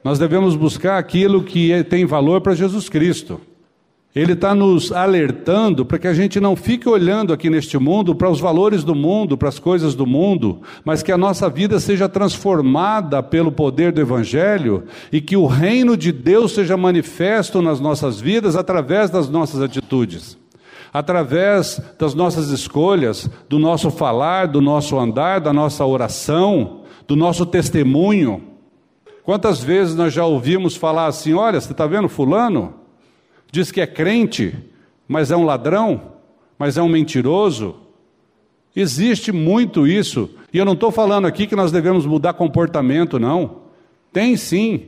Nós 0.04 0.18
devemos 0.18 0.56
buscar 0.56 0.98
aquilo 0.98 1.44
que 1.44 1.72
é, 1.72 1.84
tem 1.84 2.08
valor 2.08 2.42
para 2.42 2.56
Jesus 2.56 2.90
Cristo. 2.90 3.40
Ele 4.16 4.34
está 4.34 4.56
nos 4.56 4.92
alertando 4.92 5.86
para 5.86 6.00
que 6.00 6.08
a 6.08 6.14
gente 6.14 6.40
não 6.40 6.56
fique 6.56 6.90
olhando 6.90 7.32
aqui 7.32 7.52
neste 7.52 7.78
mundo 7.78 8.16
para 8.16 8.32
os 8.32 8.40
valores 8.40 8.84
do 8.84 8.96
mundo, 8.96 9.38
para 9.38 9.50
as 9.50 9.60
coisas 9.60 9.94
do 9.94 10.08
mundo, 10.08 10.60
mas 10.84 11.04
que 11.04 11.12
a 11.12 11.18
nossa 11.20 11.48
vida 11.48 11.80
seja 11.80 12.10
transformada 12.10 13.22
pelo 13.22 13.52
poder 13.52 13.92
do 13.92 14.02
Evangelho 14.02 14.86
e 15.12 15.22
que 15.22 15.38
o 15.38 15.46
reino 15.46 15.96
de 15.96 16.12
Deus 16.12 16.54
seja 16.54 16.76
manifesto 16.76 17.62
nas 17.62 17.80
nossas 17.80 18.20
vidas 18.20 18.56
através 18.56 19.12
das 19.12 19.30
nossas 19.30 19.62
atitudes 19.62 20.36
através 20.98 21.80
das 22.00 22.16
nossas 22.16 22.50
escolhas, 22.50 23.30
do 23.48 23.60
nosso 23.60 23.92
falar, 23.92 24.48
do 24.48 24.60
nosso 24.60 24.98
andar, 24.98 25.40
da 25.40 25.54
nossa 25.54 25.86
oração, 25.86 26.82
do 27.08 27.16
nosso 27.16 27.46
testemunho. 27.46 28.44
Quantas 29.24 29.64
vezes 29.64 29.94
nós 29.94 30.12
já 30.12 30.26
ouvimos 30.26 30.76
falar 30.76 31.06
assim: 31.06 31.34
olha, 31.34 31.62
você 31.62 31.72
está 31.72 31.86
vendo 31.86 32.10
Fulano? 32.10 32.74
Diz 33.52 33.72
que 33.72 33.80
é 33.80 33.86
crente, 33.86 34.56
mas 35.08 35.30
é 35.30 35.38
um 35.38 35.46
ladrão, 35.46 36.14
mas 36.58 36.78
é 36.78 36.82
um 36.82 36.90
mentiroso. 36.90 37.76
Existe 38.76 39.32
muito 39.32 39.86
isso, 39.86 40.30
e 40.52 40.58
eu 40.58 40.66
não 40.66 40.74
estou 40.74 40.92
falando 40.92 41.26
aqui 41.26 41.46
que 41.46 41.56
nós 41.56 41.72
devemos 41.72 42.06
mudar 42.08 42.34
comportamento, 42.34 43.20
não. 43.20 43.68
Tem 44.12 44.36
sim, 44.36 44.88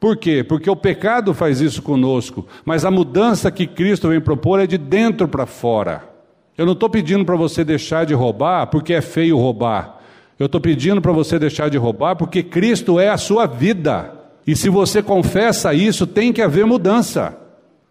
por 0.00 0.16
quê? 0.16 0.44
Porque 0.44 0.70
o 0.70 0.76
pecado 0.76 1.34
faz 1.34 1.60
isso 1.60 1.82
conosco, 1.82 2.46
mas 2.64 2.84
a 2.84 2.90
mudança 2.90 3.50
que 3.50 3.66
Cristo 3.66 4.08
vem 4.08 4.20
propor 4.20 4.60
é 4.60 4.66
de 4.66 4.78
dentro 4.78 5.26
para 5.26 5.44
fora. 5.44 6.08
Eu 6.56 6.64
não 6.66 6.72
estou 6.72 6.88
pedindo 6.88 7.24
para 7.24 7.36
você 7.36 7.64
deixar 7.64 8.06
de 8.06 8.14
roubar 8.14 8.68
porque 8.68 8.94
é 8.94 9.00
feio 9.00 9.36
roubar. 9.36 9.98
Eu 10.38 10.46
estou 10.46 10.60
pedindo 10.60 11.00
para 11.00 11.12
você 11.12 11.38
deixar 11.38 11.68
de 11.68 11.76
roubar 11.76 12.14
porque 12.14 12.44
Cristo 12.44 13.00
é 13.00 13.08
a 13.08 13.16
sua 13.16 13.46
vida. 13.46 14.12
E 14.46 14.54
se 14.54 14.68
você 14.68 15.02
confessa 15.02 15.74
isso, 15.74 16.06
tem 16.06 16.32
que 16.32 16.42
haver 16.42 16.64
mudança. 16.64 17.36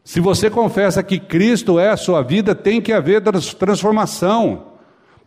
Se 0.04 0.22
você 0.22 0.50
confessa 0.50 1.04
que 1.04 1.20
Cristo 1.20 1.78
é 1.78 1.90
a 1.90 1.98
sua 1.98 2.22
vida, 2.22 2.56
tem 2.56 2.82
que 2.82 2.94
haver 2.94 3.22
transformação, 3.22 4.68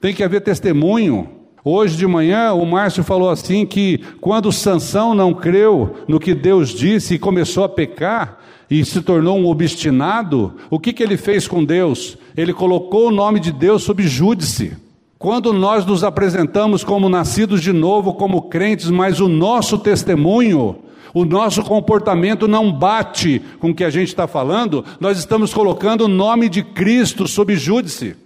tem 0.00 0.14
que 0.14 0.24
haver 0.24 0.40
testemunho. 0.40 1.39
Hoje 1.62 1.96
de 1.96 2.06
manhã 2.06 2.54
o 2.54 2.64
Márcio 2.64 3.04
falou 3.04 3.28
assim 3.28 3.66
que 3.66 3.98
quando 4.20 4.50
Sansão 4.50 5.14
não 5.14 5.34
creu 5.34 5.96
no 6.08 6.18
que 6.18 6.34
Deus 6.34 6.70
disse 6.70 7.14
e 7.14 7.18
começou 7.18 7.64
a 7.64 7.68
pecar 7.68 8.38
e 8.70 8.84
se 8.84 9.02
tornou 9.02 9.36
um 9.38 9.46
obstinado, 9.46 10.54
o 10.70 10.78
que, 10.78 10.92
que 10.92 11.02
ele 11.02 11.16
fez 11.16 11.46
com 11.46 11.62
Deus? 11.62 12.16
Ele 12.36 12.54
colocou 12.54 13.08
o 13.08 13.10
nome 13.10 13.40
de 13.40 13.52
Deus 13.52 13.82
sob 13.82 14.06
júdice. 14.06 14.76
Quando 15.18 15.52
nós 15.52 15.84
nos 15.84 16.02
apresentamos 16.02 16.82
como 16.82 17.08
nascidos 17.08 17.60
de 17.60 17.74
novo, 17.74 18.14
como 18.14 18.42
crentes, 18.42 18.88
mas 18.88 19.20
o 19.20 19.28
nosso 19.28 19.76
testemunho, 19.76 20.76
o 21.12 21.26
nosso 21.26 21.62
comportamento 21.62 22.48
não 22.48 22.72
bate 22.72 23.42
com 23.58 23.70
o 23.70 23.74
que 23.74 23.84
a 23.84 23.90
gente 23.90 24.08
está 24.08 24.26
falando, 24.26 24.82
nós 24.98 25.18
estamos 25.18 25.52
colocando 25.52 26.04
o 26.06 26.08
nome 26.08 26.48
de 26.48 26.62
Cristo 26.62 27.28
sob 27.28 27.54
júdice. 27.54 28.16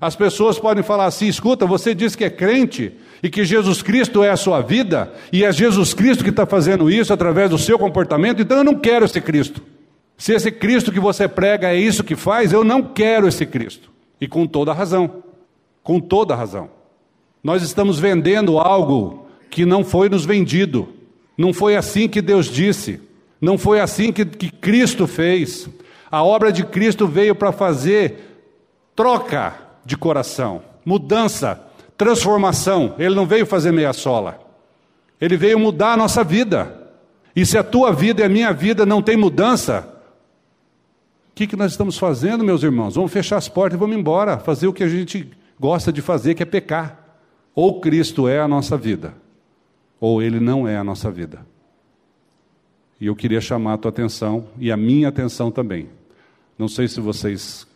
As 0.00 0.16
pessoas 0.16 0.58
podem 0.58 0.82
falar 0.82 1.06
assim: 1.06 1.26
escuta, 1.26 1.66
você 1.66 1.94
diz 1.94 2.16
que 2.16 2.24
é 2.24 2.30
crente 2.30 2.92
e 3.22 3.28
que 3.28 3.44
Jesus 3.44 3.82
Cristo 3.82 4.22
é 4.22 4.30
a 4.30 4.36
sua 4.36 4.62
vida, 4.62 5.12
e 5.30 5.44
é 5.44 5.52
Jesus 5.52 5.92
Cristo 5.92 6.24
que 6.24 6.30
está 6.30 6.46
fazendo 6.46 6.90
isso 6.90 7.12
através 7.12 7.50
do 7.50 7.58
seu 7.58 7.78
comportamento, 7.78 8.40
então 8.40 8.58
eu 8.58 8.64
não 8.64 8.76
quero 8.76 9.04
esse 9.04 9.20
Cristo. 9.20 9.62
Se 10.16 10.32
esse 10.32 10.50
Cristo 10.50 10.92
que 10.92 11.00
você 11.00 11.28
prega 11.28 11.68
é 11.68 11.76
isso 11.76 12.04
que 12.04 12.16
faz, 12.16 12.52
eu 12.52 12.64
não 12.64 12.82
quero 12.82 13.28
esse 13.28 13.44
Cristo. 13.44 13.90
E 14.20 14.28
com 14.28 14.46
toda 14.46 14.72
razão. 14.72 15.22
Com 15.82 15.98
toda 15.98 16.34
razão. 16.34 16.70
Nós 17.42 17.62
estamos 17.62 17.98
vendendo 17.98 18.58
algo 18.58 19.26
que 19.48 19.64
não 19.64 19.82
foi 19.82 20.10
nos 20.10 20.26
vendido. 20.26 20.88
Não 21.38 21.54
foi 21.54 21.74
assim 21.74 22.06
que 22.06 22.20
Deus 22.20 22.50
disse. 22.50 23.00
Não 23.40 23.56
foi 23.56 23.80
assim 23.80 24.12
que, 24.12 24.26
que 24.26 24.50
Cristo 24.50 25.06
fez. 25.06 25.70
A 26.10 26.22
obra 26.22 26.52
de 26.52 26.64
Cristo 26.64 27.06
veio 27.06 27.34
para 27.34 27.50
fazer 27.50 28.44
troca 28.94 29.69
de 29.84 29.96
coração, 29.96 30.62
mudança, 30.84 31.60
transformação. 31.96 32.94
Ele 32.98 33.14
não 33.14 33.26
veio 33.26 33.46
fazer 33.46 33.72
meia 33.72 33.92
sola. 33.92 34.40
Ele 35.20 35.36
veio 35.36 35.58
mudar 35.58 35.92
a 35.92 35.96
nossa 35.96 36.24
vida. 36.24 36.88
E 37.34 37.44
se 37.44 37.58
a 37.58 37.62
tua 37.62 37.92
vida 37.92 38.22
e 38.22 38.24
a 38.24 38.28
minha 38.28 38.52
vida 38.52 38.86
não 38.86 39.02
tem 39.02 39.16
mudança, 39.16 39.86
o 41.30 41.34
que, 41.34 41.46
que 41.46 41.56
nós 41.56 41.72
estamos 41.72 41.98
fazendo, 41.98 42.44
meus 42.44 42.62
irmãos? 42.62 42.94
Vamos 42.94 43.12
fechar 43.12 43.36
as 43.36 43.48
portas 43.48 43.76
e 43.76 43.80
vamos 43.80 43.96
embora, 43.96 44.38
fazer 44.38 44.66
o 44.66 44.72
que 44.72 44.82
a 44.82 44.88
gente 44.88 45.30
gosta 45.58 45.92
de 45.92 46.02
fazer, 46.02 46.34
que 46.34 46.42
é 46.42 46.46
pecar. 46.46 46.98
Ou 47.54 47.80
Cristo 47.80 48.28
é 48.28 48.40
a 48.40 48.48
nossa 48.48 48.76
vida, 48.76 49.14
ou 50.00 50.22
Ele 50.22 50.40
não 50.40 50.66
é 50.66 50.76
a 50.76 50.84
nossa 50.84 51.10
vida. 51.10 51.44
E 53.00 53.06
eu 53.06 53.16
queria 53.16 53.40
chamar 53.40 53.74
a 53.74 53.78
tua 53.78 53.90
atenção 53.90 54.46
e 54.58 54.70
a 54.70 54.76
minha 54.76 55.08
atenção 55.08 55.50
também. 55.50 55.88
Não 56.58 56.68
sei 56.68 56.86
se 56.86 57.00
vocês 57.00 57.66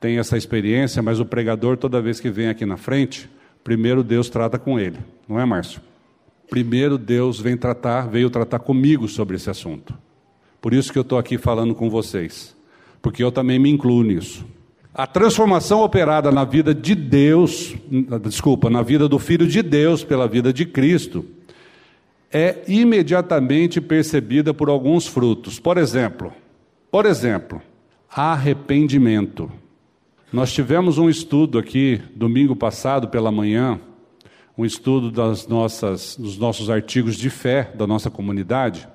tem 0.00 0.18
essa 0.18 0.36
experiência, 0.36 1.02
mas 1.02 1.20
o 1.20 1.26
pregador, 1.26 1.76
toda 1.76 2.00
vez 2.00 2.18
que 2.18 2.30
vem 2.30 2.48
aqui 2.48 2.64
na 2.64 2.78
frente, 2.78 3.28
primeiro 3.62 4.02
Deus 4.02 4.30
trata 4.30 4.58
com 4.58 4.80
ele, 4.80 4.98
não 5.28 5.38
é, 5.38 5.44
Márcio? 5.44 5.80
Primeiro 6.48 6.96
Deus 6.96 7.38
vem 7.38 7.56
tratar, 7.56 8.08
veio 8.08 8.30
tratar 8.30 8.58
comigo 8.58 9.06
sobre 9.06 9.36
esse 9.36 9.50
assunto. 9.50 9.94
Por 10.60 10.74
isso 10.74 10.92
que 10.92 10.98
eu 10.98 11.02
estou 11.02 11.18
aqui 11.18 11.38
falando 11.38 11.74
com 11.74 11.88
vocês, 11.88 12.56
porque 13.00 13.22
eu 13.22 13.30
também 13.30 13.58
me 13.58 13.70
incluo 13.70 14.02
nisso. 14.02 14.44
A 14.92 15.06
transformação 15.06 15.82
operada 15.82 16.32
na 16.32 16.44
vida 16.44 16.74
de 16.74 16.94
Deus, 16.94 17.76
desculpa, 18.22 18.68
na 18.68 18.82
vida 18.82 19.08
do 19.08 19.18
Filho 19.18 19.46
de 19.46 19.62
Deus 19.62 20.02
pela 20.02 20.26
vida 20.26 20.52
de 20.52 20.66
Cristo, 20.66 21.24
é 22.32 22.56
imediatamente 22.66 23.80
percebida 23.80 24.52
por 24.52 24.68
alguns 24.68 25.06
frutos. 25.06 25.60
Por 25.60 25.78
exemplo, 25.78 26.32
por 26.90 27.06
exemplo, 27.06 27.62
arrependimento. 28.10 29.50
Nós 30.32 30.52
tivemos 30.52 30.96
um 30.96 31.10
estudo 31.10 31.58
aqui 31.58 32.00
domingo 32.14 32.54
passado 32.54 33.08
pela 33.08 33.32
manhã, 33.32 33.80
um 34.56 34.64
estudo 34.64 35.10
das 35.10 35.48
nossas, 35.48 36.16
dos 36.16 36.38
nossos 36.38 36.70
artigos 36.70 37.16
de 37.16 37.28
fé 37.28 37.72
da 37.74 37.84
nossa 37.84 38.10
comunidade, 38.10 38.86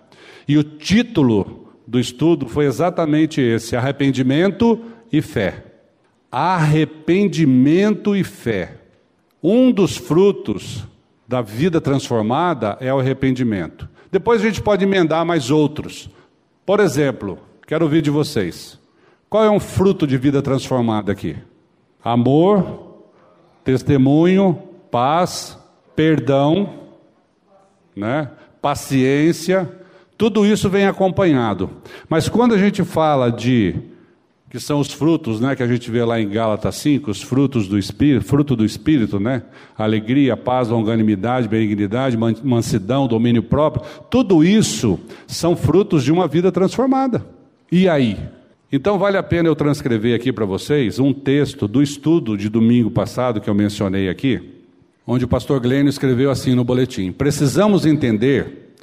e 0.47 0.57
o 0.57 0.63
título 0.63 1.73
do 1.85 1.99
estudo 1.99 2.47
foi 2.47 2.65
exatamente 2.65 3.41
esse: 3.41 3.75
arrependimento 3.75 4.81
e 5.11 5.21
fé. 5.21 5.65
Arrependimento 6.31 8.15
e 8.15 8.23
fé. 8.23 8.77
Um 9.43 9.71
dos 9.71 9.97
frutos 9.97 10.85
da 11.27 11.41
vida 11.41 11.81
transformada 11.81 12.77
é 12.79 12.93
o 12.93 12.99
arrependimento. 12.99 13.89
Depois 14.09 14.41
a 14.41 14.45
gente 14.45 14.61
pode 14.61 14.85
emendar 14.85 15.25
mais 15.25 15.51
outros. 15.51 16.09
Por 16.65 16.79
exemplo, 16.79 17.39
quero 17.67 17.83
ouvir 17.83 18.01
de 18.01 18.09
vocês. 18.09 18.79
Qual 19.29 19.43
é 19.43 19.49
um 19.49 19.59
fruto 19.59 20.05
de 20.05 20.17
vida 20.17 20.41
transformada 20.41 21.11
aqui? 21.11 21.35
Amor, 22.03 23.03
testemunho, 23.63 24.57
paz, 24.91 25.57
perdão, 25.95 26.69
né? 27.95 28.29
paciência, 28.61 29.69
tudo 30.17 30.45
isso 30.45 30.69
vem 30.69 30.87
acompanhado. 30.87 31.69
Mas 32.07 32.29
quando 32.29 32.53
a 32.53 32.57
gente 32.57 32.83
fala 32.83 33.31
de 33.31 33.75
que 34.49 34.59
são 34.59 34.79
os 34.79 34.91
frutos, 34.91 35.41
né, 35.41 35.53
que 35.53 35.63
a 35.63 35.67
gente 35.67 35.91
vê 35.91 36.01
lá 36.03 36.19
em 36.19 36.29
Gálatas 36.29 36.75
5, 36.77 37.11
os 37.11 37.21
frutos 37.21 37.67
do 37.67 37.77
espírito, 37.77 38.25
fruto 38.25 38.55
do 38.55 38.63
espírito, 38.63 39.19
né? 39.19 39.43
Alegria, 39.77 40.37
paz, 40.37 40.69
longanimidade, 40.69 41.47
benignidade, 41.49 42.17
mansidão, 42.17 43.05
domínio 43.05 43.43
próprio. 43.43 43.83
Tudo 44.09 44.45
isso 44.45 44.97
são 45.27 45.57
frutos 45.57 46.05
de 46.05 46.11
uma 46.11 46.25
vida 46.25 46.53
transformada. 46.53 47.25
E 47.69 47.89
aí? 47.89 48.17
Então 48.71 48.97
vale 48.97 49.17
a 49.17 49.23
pena 49.23 49.47
eu 49.47 49.55
transcrever 49.55 50.15
aqui 50.15 50.33
para 50.33 50.45
vocês 50.45 50.99
um 50.99 51.13
texto 51.13 51.67
do 51.67 51.81
estudo 51.81 52.37
de 52.37 52.49
domingo 52.49 52.89
passado 52.89 53.39
que 53.39 53.49
eu 53.49 53.53
mencionei 53.53 54.09
aqui, 54.09 54.41
onde 55.05 55.25
o 55.25 55.27
pastor 55.27 55.59
Glênio 55.59 55.89
escreveu 55.89 56.31
assim 56.31 56.55
no 56.55 56.63
boletim: 56.63 57.11
Precisamos 57.11 57.85
entender 57.85 58.73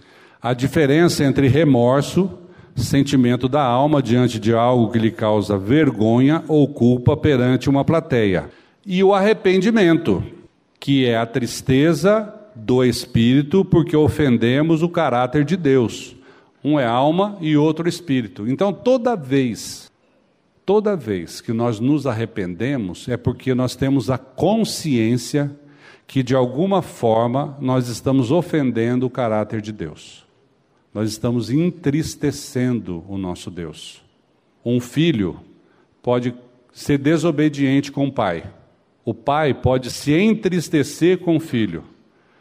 a 0.40 0.54
diferença 0.54 1.24
entre 1.24 1.48
remorso 1.48 2.38
sentimento 2.74 3.48
da 3.48 3.62
alma 3.62 4.02
diante 4.02 4.38
de 4.38 4.54
algo 4.54 4.90
que 4.90 4.98
lhe 4.98 5.10
causa 5.10 5.58
vergonha 5.58 6.42
ou 6.48 6.66
culpa 6.68 7.16
perante 7.16 7.68
uma 7.68 7.84
plateia. 7.84 8.48
E 8.84 9.02
o 9.04 9.14
arrependimento, 9.14 10.22
que 10.80 11.06
é 11.06 11.16
a 11.16 11.26
tristeza 11.26 12.32
do 12.54 12.84
espírito 12.84 13.64
porque 13.64 13.96
ofendemos 13.96 14.82
o 14.82 14.88
caráter 14.88 15.44
de 15.44 15.56
Deus. 15.56 16.16
Um 16.64 16.78
é 16.78 16.86
alma 16.86 17.36
e 17.40 17.56
outro 17.56 17.88
espírito. 17.88 18.48
Então, 18.48 18.72
toda 18.72 19.16
vez, 19.16 19.90
toda 20.64 20.96
vez 20.96 21.40
que 21.40 21.52
nós 21.52 21.80
nos 21.80 22.06
arrependemos, 22.06 23.08
é 23.08 23.16
porque 23.16 23.54
nós 23.54 23.74
temos 23.74 24.10
a 24.10 24.18
consciência 24.18 25.50
que 26.06 26.22
de 26.22 26.34
alguma 26.34 26.82
forma 26.82 27.56
nós 27.60 27.88
estamos 27.88 28.30
ofendendo 28.30 29.06
o 29.06 29.10
caráter 29.10 29.60
de 29.60 29.72
Deus 29.72 30.22
nós 30.92 31.10
estamos 31.10 31.50
entristecendo 31.50 33.04
o 33.08 33.16
nosso 33.16 33.50
Deus. 33.50 34.02
Um 34.64 34.78
filho 34.78 35.40
pode 36.02 36.34
ser 36.72 36.98
desobediente 36.98 37.90
com 37.90 38.06
o 38.06 38.12
pai. 38.12 38.44
O 39.04 39.14
pai 39.14 39.54
pode 39.54 39.90
se 39.90 40.12
entristecer 40.12 41.18
com 41.18 41.36
o 41.36 41.40
filho, 41.40 41.84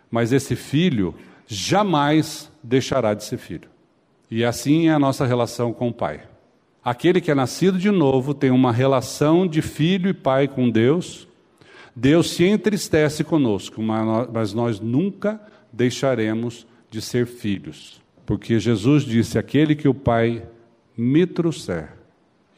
mas 0.09 0.31
esse 0.31 0.55
filho 0.55 1.15
jamais 1.47 2.51
deixará 2.61 3.13
de 3.13 3.23
ser 3.23 3.37
filho. 3.37 3.70
E 4.31 4.45
assim 4.45 4.87
é 4.87 4.93
a 4.93 4.99
nossa 4.99 5.25
relação 5.25 5.73
com 5.73 5.89
o 5.89 5.93
pai. 5.93 6.21
Aquele 6.83 7.19
que 7.19 7.29
é 7.29 7.35
nascido 7.35 7.77
de 7.77 7.91
novo 7.91 8.33
tem 8.33 8.49
uma 8.49 8.71
relação 8.71 9.45
de 9.45 9.61
filho 9.61 10.09
e 10.09 10.13
pai 10.13 10.47
com 10.47 10.69
Deus. 10.69 11.27
Deus 11.93 12.31
se 12.31 12.45
entristece 12.45 13.23
conosco, 13.23 13.83
mas 13.83 14.53
nós 14.53 14.79
nunca 14.79 15.39
deixaremos 15.71 16.65
de 16.89 17.01
ser 17.01 17.27
filhos. 17.27 18.01
Porque 18.25 18.59
Jesus 18.59 19.03
disse: 19.03 19.37
Aquele 19.37 19.75
que 19.75 19.87
o 19.87 19.93
Pai 19.93 20.43
me 20.97 21.25
trouxer, 21.25 21.89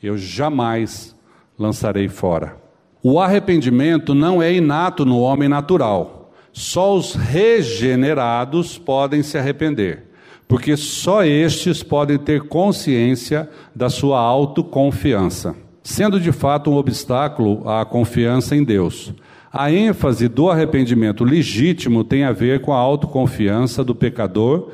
eu 0.01 0.17
jamais 0.17 1.15
lançarei 1.57 2.07
fora. 2.07 2.57
O 3.01 3.19
arrependimento 3.19 4.13
não 4.13 4.41
é 4.41 4.53
inato 4.53 5.03
no 5.03 5.19
homem 5.19 5.49
natural. 5.49 6.31
Só 6.51 6.95
os 6.95 7.15
regenerados 7.15 8.77
podem 8.77 9.23
se 9.23 9.37
arrepender, 9.37 10.05
porque 10.53 10.77
só 10.77 11.25
estes 11.25 11.81
podem 11.81 12.15
ter 12.15 12.41
consciência 12.43 13.49
da 13.73 13.89
sua 13.89 14.19
autoconfiança, 14.19 15.55
sendo 15.81 16.19
de 16.19 16.31
fato 16.31 16.69
um 16.69 16.75
obstáculo 16.75 17.67
à 17.67 17.83
confiança 17.83 18.55
em 18.55 18.63
Deus. 18.63 19.15
A 19.51 19.71
ênfase 19.71 20.27
do 20.27 20.51
arrependimento 20.51 21.23
legítimo 21.23 22.03
tem 22.03 22.23
a 22.23 22.31
ver 22.31 22.61
com 22.61 22.71
a 22.71 22.77
autoconfiança 22.77 23.83
do 23.83 23.95
pecador 23.95 24.69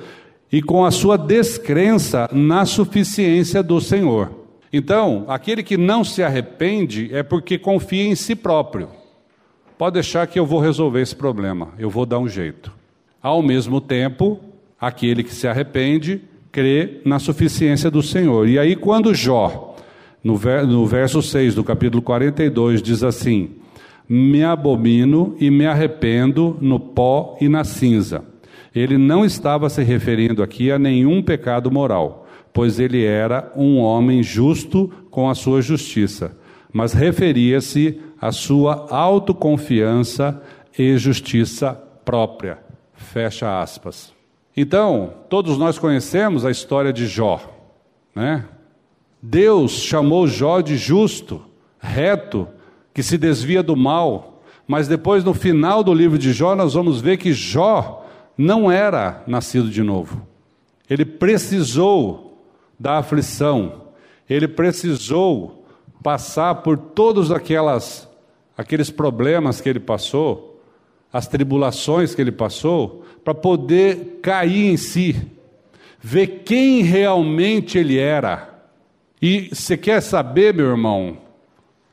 e 0.51 0.61
com 0.61 0.83
a 0.83 0.91
sua 0.91 1.17
descrença 1.17 2.29
na 2.33 2.65
suficiência 2.65 3.63
do 3.63 3.79
Senhor. 3.79 4.31
Então, 4.73 5.23
aquele 5.29 5.63
que 5.63 5.77
não 5.77 6.03
se 6.03 6.21
arrepende 6.21 7.09
é 7.13 7.23
porque 7.23 7.57
confia 7.57 8.03
em 8.03 8.15
si 8.15 8.35
próprio. 8.35 8.89
Pode 9.77 9.93
deixar 9.93 10.27
que 10.27 10.37
eu 10.37 10.45
vou 10.45 10.59
resolver 10.59 10.99
esse 10.99 11.15
problema, 11.15 11.69
eu 11.79 11.89
vou 11.89 12.05
dar 12.05 12.19
um 12.19 12.27
jeito. 12.27 12.69
Ao 13.23 13.41
mesmo 13.41 13.79
tempo, 13.79 14.41
aquele 14.79 15.23
que 15.23 15.33
se 15.33 15.47
arrepende 15.47 16.21
crê 16.51 17.01
na 17.05 17.19
suficiência 17.19 17.91
do 17.91 18.01
Senhor. 18.01 18.47
E 18.47 18.57
aí, 18.57 18.75
quando 18.75 19.13
Jó, 19.13 19.75
no, 20.23 20.35
verso 20.85 21.21
6 21.21 21.55
do 21.55 21.63
capítulo 21.63 22.01
42, 22.01 22.81
diz 22.81 23.03
assim: 23.03 23.51
Me 24.07 24.43
abomino 24.43 25.35
e 25.39 25.49
me 25.51 25.65
arrependo 25.65 26.57
no 26.59 26.79
pó 26.79 27.37
e 27.39 27.47
na 27.47 27.63
cinza 27.63 28.23
ele 28.73 28.97
não 28.97 29.25
estava 29.25 29.69
se 29.69 29.83
referindo 29.83 30.43
aqui 30.43 30.71
a 30.71 30.79
nenhum 30.79 31.21
pecado 31.21 31.71
moral, 31.71 32.27
pois 32.53 32.79
ele 32.79 33.03
era 33.03 33.51
um 33.55 33.77
homem 33.77 34.21
justo 34.21 34.91
com 35.09 35.29
a 35.29 35.35
sua 35.35 35.61
justiça, 35.61 36.37
mas 36.71 36.93
referia-se 36.93 37.99
à 38.21 38.31
sua 38.31 38.87
autoconfiança 38.89 40.41
e 40.77 40.97
justiça 40.97 41.73
própria. 42.05 42.59
Fecha 42.93 43.61
aspas. 43.61 44.18
Então, 44.61 45.13
todos 45.29 45.57
nós 45.57 45.79
conhecemos 45.79 46.43
a 46.43 46.51
história 46.51 46.91
de 46.91 47.07
Jó, 47.07 47.39
né? 48.13 48.43
Deus 49.21 49.71
chamou 49.71 50.27
Jó 50.27 50.59
de 50.59 50.75
justo, 50.75 51.41
reto, 51.79 52.45
que 52.93 53.01
se 53.01 53.17
desvia 53.17 53.63
do 53.63 53.77
mal, 53.77 54.43
mas 54.67 54.85
depois 54.85 55.23
no 55.23 55.33
final 55.33 55.81
do 55.81 55.93
livro 55.93 56.17
de 56.17 56.33
Jó 56.33 56.57
nós 56.57 56.73
vamos 56.73 56.99
ver 56.99 57.15
que 57.15 57.31
Jó 57.31 58.05
não 58.37 58.69
era 58.69 59.23
nascido 59.25 59.69
de 59.69 59.81
novo. 59.81 60.27
Ele 60.89 61.05
precisou 61.05 62.43
da 62.77 62.97
aflição, 62.97 63.83
ele 64.29 64.45
precisou 64.45 65.63
passar 66.03 66.55
por 66.55 66.77
todos 66.77 67.31
aquelas 67.31 68.09
aqueles 68.57 68.91
problemas 68.91 69.61
que 69.61 69.69
ele 69.69 69.79
passou, 69.79 70.61
as 71.13 71.27
tribulações 71.27 72.13
que 72.13 72.21
ele 72.21 72.33
passou, 72.33 73.05
para 73.23 73.33
poder 73.33 74.19
cair 74.21 74.71
em 74.71 74.77
si, 74.77 75.15
ver 75.99 76.43
quem 76.45 76.81
realmente 76.81 77.77
ele 77.77 77.97
era. 77.97 78.49
E 79.21 79.49
você 79.51 79.75
quer 79.75 80.01
saber, 80.01 80.53
meu 80.53 80.67
irmão, 80.67 81.17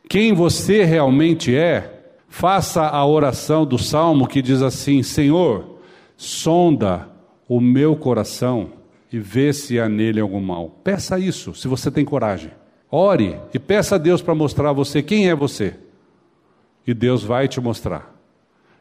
quem 0.09 0.33
você 0.33 0.85
realmente 0.85 1.55
é? 1.55 1.93
Faça 2.29 2.87
a 2.87 3.05
oração 3.07 3.65
do 3.65 3.79
salmo 3.79 4.27
que 4.27 4.43
diz 4.43 4.63
assim: 4.63 5.03
Senhor, 5.03 5.79
sonda 6.17 7.09
o 7.49 7.61
meu 7.61 7.97
coração 7.97 8.73
e 9.13 9.19
vê 9.19 9.53
se 9.53 9.79
há 9.81 9.89
nele 9.89 10.21
algum 10.21 10.41
mal. 10.41 10.71
Peça 10.85 11.19
isso, 11.19 11.55
se 11.55 11.69
você 11.69 11.91
tem 11.91 12.05
coragem. 12.05 12.51
Ore 12.91 13.37
e 13.53 13.59
peça 13.59 13.97
a 13.97 13.99
Deus 13.99 14.23
para 14.23 14.35
mostrar 14.35 14.71
a 14.71 14.73
você 14.73 15.03
quem 15.03 15.29
é 15.29 15.35
você. 15.35 15.75
E 16.87 16.95
Deus 16.95 17.25
vai 17.25 17.49
te 17.49 17.61
mostrar. 17.61 18.15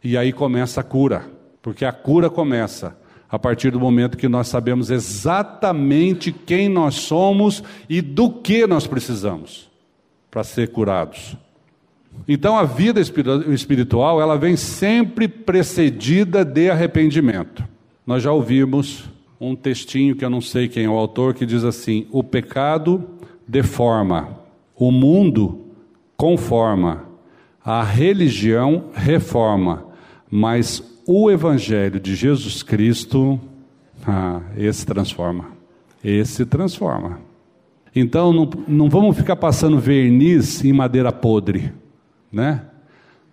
E 0.03 0.15
aí 0.17 0.31
começa 0.31 0.81
a 0.81 0.83
cura, 0.83 1.25
porque 1.65 1.83
a 1.83 1.91
cura 1.91 2.29
começa 2.29 2.95
a 3.27 3.39
partir 3.39 3.71
do 3.71 3.79
momento 3.79 4.19
que 4.19 4.27
nós 4.27 4.47
sabemos 4.47 4.91
exatamente 4.91 6.31
quem 6.31 6.69
nós 6.69 6.93
somos 6.93 7.63
e 7.89 8.03
do 8.03 8.29
que 8.29 8.67
nós 8.67 8.85
precisamos 8.85 9.67
para 10.29 10.43
ser 10.43 10.69
curados. 10.69 11.35
Então 12.27 12.55
a 12.55 12.65
vida 12.65 13.01
espiritual, 13.01 14.21
ela 14.21 14.37
vem 14.37 14.55
sempre 14.55 15.27
precedida 15.27 16.45
de 16.45 16.69
arrependimento. 16.69 17.63
Nós 18.05 18.21
já 18.21 18.31
ouvimos 18.31 19.09
um 19.41 19.55
textinho 19.55 20.15
que 20.15 20.23
eu 20.23 20.29
não 20.29 20.41
sei 20.41 20.67
quem 20.67 20.85
é 20.85 20.89
o 20.89 20.93
autor 20.93 21.33
que 21.33 21.47
diz 21.47 21.63
assim: 21.63 22.05
"O 22.11 22.23
pecado 22.23 23.03
deforma, 23.47 24.39
o 24.75 24.91
mundo 24.91 25.65
conforma, 26.15 27.05
a 27.63 27.81
religião 27.83 28.91
reforma, 28.93 29.83
mas 30.29 30.93
o 31.07 31.29
evangelho 31.29 31.99
de 31.99 32.15
Jesus 32.15 32.63
Cristo, 32.63 33.39
ah, 34.05 34.41
esse 34.57 34.85
transforma. 34.85 35.51
Esse 36.03 36.45
transforma. 36.45 37.19
Então 37.95 38.33
não, 38.33 38.49
não 38.67 38.89
vamos 38.89 39.15
ficar 39.15 39.35
passando 39.35 39.79
verniz 39.79 40.63
em 40.63 40.73
madeira 40.73 41.11
podre 41.11 41.71
né? 42.35 42.63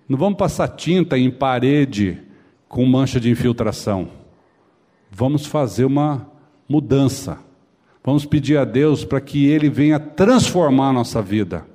Não 0.09 0.17
vamos 0.17 0.39
passar 0.39 0.69
tinta 0.69 1.19
em 1.19 1.29
parede 1.29 2.19
com 2.69 2.87
mancha 2.87 3.19
de 3.19 3.29
infiltração. 3.29 4.09
Vamos 5.11 5.45
fazer 5.45 5.85
uma 5.85 6.31
mudança. 6.69 7.39
Vamos 8.05 8.25
pedir 8.25 8.57
a 8.59 8.65
Deus 8.65 9.05
para 9.05 9.21
que 9.21 9.47
Ele 9.47 9.69
venha 9.69 9.99
transformar 9.99 10.91
a 10.91 10.93
nossa 10.93 11.21
vida, 11.21 11.67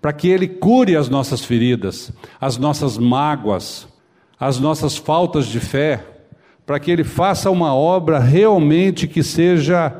para 0.00 0.12
que 0.12 0.28
Ele 0.28 0.46
cure 0.46 0.96
as 0.96 1.08
nossas 1.08 1.44
feridas, 1.44 2.12
as 2.40 2.56
nossas 2.56 2.96
mágoas, 2.96 3.88
as 4.38 4.58
nossas 4.58 4.96
faltas 4.96 5.46
de 5.46 5.60
fé, 5.60 6.04
para 6.66 6.78
que 6.78 6.90
Ele 6.90 7.04
faça 7.04 7.50
uma 7.50 7.74
obra 7.74 8.18
realmente 8.18 9.06
que 9.06 9.22
seja 9.22 9.94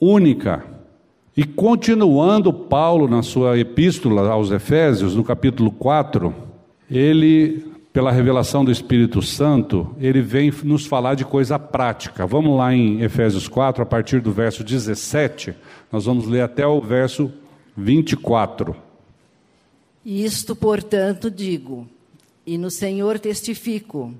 única 0.00 0.76
e 1.36 1.44
continuando 1.44 2.50
Paulo 2.50 3.06
na 3.06 3.22
sua 3.22 3.58
epístola 3.58 4.30
aos 4.30 4.50
Efésios, 4.50 5.14
no 5.14 5.22
capítulo 5.22 5.70
4, 5.70 6.34
ele, 6.90 7.62
pela 7.92 8.10
revelação 8.10 8.64
do 8.64 8.72
Espírito 8.72 9.20
Santo, 9.20 9.94
ele 10.00 10.22
vem 10.22 10.50
nos 10.64 10.86
falar 10.86 11.14
de 11.14 11.26
coisa 11.26 11.58
prática. 11.58 12.26
Vamos 12.26 12.56
lá 12.56 12.74
em 12.74 13.02
Efésios 13.02 13.48
4, 13.48 13.82
a 13.82 13.86
partir 13.86 14.22
do 14.22 14.32
verso 14.32 14.64
17, 14.64 15.54
nós 15.92 16.06
vamos 16.06 16.26
ler 16.26 16.40
até 16.40 16.66
o 16.66 16.80
verso 16.80 17.30
24. 17.76 18.74
Isto, 20.06 20.56
portanto, 20.56 21.30
digo, 21.30 21.86
e 22.46 22.56
no 22.56 22.70
Senhor 22.70 23.18
testifico, 23.18 24.14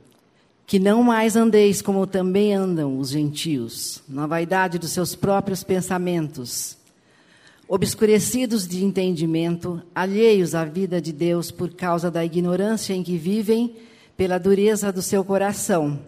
que 0.67 0.81
não 0.81 1.03
mais 1.05 1.37
andeis 1.37 1.81
como 1.81 2.07
também 2.07 2.53
andam 2.53 2.99
os 2.99 3.11
gentios, 3.11 4.03
na 4.09 4.27
vaidade 4.27 4.79
dos 4.79 4.91
seus 4.91 5.15
próprios 5.15 5.63
pensamentos, 5.63 6.77
obscurecidos 7.69 8.67
de 8.67 8.85
entendimento, 8.85 9.81
alheios 9.95 10.57
à 10.57 10.65
vida 10.65 11.01
de 11.01 11.13
Deus 11.13 11.53
por 11.53 11.73
causa 11.73 12.11
da 12.11 12.25
ignorância 12.25 12.95
em 12.95 13.03
que 13.03 13.17
vivem, 13.17 13.77
pela 14.17 14.39
dureza 14.39 14.91
do 14.91 15.03
seu 15.03 15.23
coração, 15.25 16.01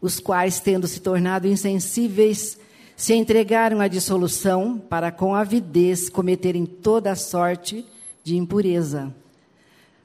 os 0.00 0.18
quais, 0.18 0.58
tendo 0.58 0.88
se 0.88 1.00
tornado 1.00 1.46
insensíveis, 1.46 2.58
se 2.96 3.14
entregaram 3.14 3.80
à 3.80 3.86
dissolução 3.86 4.78
para 4.78 5.12
com 5.12 5.34
avidez 5.34 6.08
cometerem 6.08 6.66
toda 6.66 7.14
sorte 7.14 7.84
de 8.24 8.36
impureza. 8.36 9.14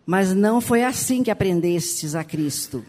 Mas 0.07 0.33
não 0.33 0.61
foi 0.61 0.85
assim 0.85 1.21
que 1.21 1.29
aprendestes 1.29 2.15
a 2.15 2.23
Cristo. 2.23 2.85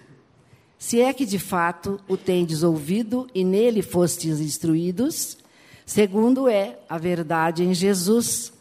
Se 0.78 1.00
é 1.00 1.12
que 1.12 1.26
de 1.26 1.40
fato 1.40 1.98
o 2.08 2.16
tendes 2.16 2.62
ouvido 2.62 3.26
e 3.34 3.42
nele 3.42 3.82
fostes 3.82 4.38
instruídos, 4.38 5.36
segundo 5.84 6.48
é 6.48 6.78
a 6.88 6.96
verdade 6.96 7.64
em 7.64 7.74
Jesus, 7.74 8.52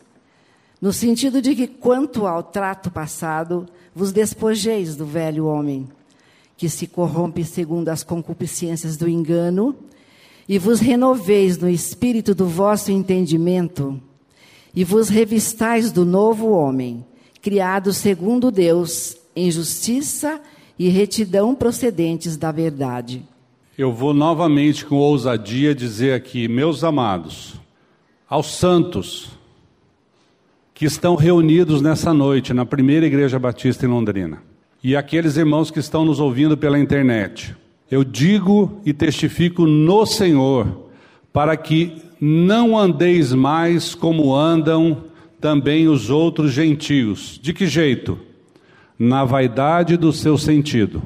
no 0.81 0.91
sentido 0.91 1.39
de 1.39 1.55
que, 1.55 1.67
quanto 1.67 2.25
ao 2.25 2.41
trato 2.41 2.89
passado, 2.89 3.67
vos 3.93 4.11
despojeis 4.11 4.95
do 4.95 5.05
velho 5.05 5.45
homem, 5.45 5.87
que 6.57 6.67
se 6.67 6.87
corrompe 6.87 7.43
segundo 7.43 7.89
as 7.89 8.03
concupiscências 8.03 8.97
do 8.97 9.07
engano, 9.07 9.75
e 10.49 10.57
vos 10.57 10.79
renoveis 10.79 11.59
no 11.59 11.69
espírito 11.69 12.33
do 12.33 12.47
vosso 12.47 12.91
entendimento, 12.91 14.01
e 14.73 14.83
vos 14.83 15.09
revistais 15.09 15.91
do 15.91 16.03
novo 16.03 16.49
homem, 16.49 17.05
criado 17.47 17.93
segundo 17.93 18.51
Deus, 18.51 19.15
em 19.33 19.49
justiça 19.49 20.41
e 20.77 20.89
retidão 20.89 21.55
procedentes 21.55 22.35
da 22.35 22.51
verdade. 22.51 23.23
Eu 23.77 23.93
vou 23.93 24.13
novamente 24.13 24.85
com 24.85 24.97
ousadia 24.97 25.73
dizer 25.73 26.11
aqui, 26.13 26.49
meus 26.49 26.83
amados, 26.83 27.53
aos 28.29 28.53
santos 28.53 29.29
que 30.73 30.83
estão 30.83 31.15
reunidos 31.15 31.81
nessa 31.81 32.13
noite 32.13 32.53
na 32.53 32.65
primeira 32.65 33.05
igreja 33.05 33.39
batista 33.39 33.85
em 33.85 33.89
Londrina, 33.89 34.43
e 34.83 34.93
aqueles 34.93 35.37
irmãos 35.37 35.71
que 35.71 35.79
estão 35.79 36.03
nos 36.03 36.19
ouvindo 36.19 36.57
pela 36.57 36.77
internet, 36.77 37.55
eu 37.89 38.03
digo 38.03 38.81
e 38.85 38.91
testifico 38.91 39.65
no 39.65 40.05
Senhor, 40.05 40.89
para 41.31 41.55
que 41.55 41.95
não 42.19 42.77
andeis 42.77 43.31
mais 43.31 43.95
como 43.95 44.35
andam 44.35 45.07
também 45.39 45.87
os 45.87 46.09
outros 46.09 46.51
gentios. 46.51 47.39
De 47.41 47.53
que 47.53 47.67
jeito? 47.67 48.17
Na 48.97 49.23
vaidade 49.23 49.95
do 49.95 50.11
seu 50.11 50.37
sentido, 50.37 51.03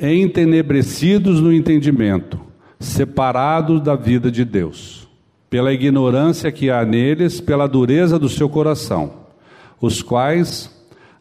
entenebrecidos 0.00 1.40
no 1.40 1.52
entendimento, 1.52 2.40
separados 2.80 3.80
da 3.80 3.94
vida 3.94 4.30
de 4.30 4.44
Deus, 4.44 5.08
pela 5.48 5.72
ignorância 5.72 6.50
que 6.50 6.70
há 6.70 6.84
neles, 6.84 7.40
pela 7.40 7.68
dureza 7.68 8.18
do 8.18 8.28
seu 8.28 8.48
coração, 8.48 9.12
os 9.80 10.02
quais, 10.02 10.70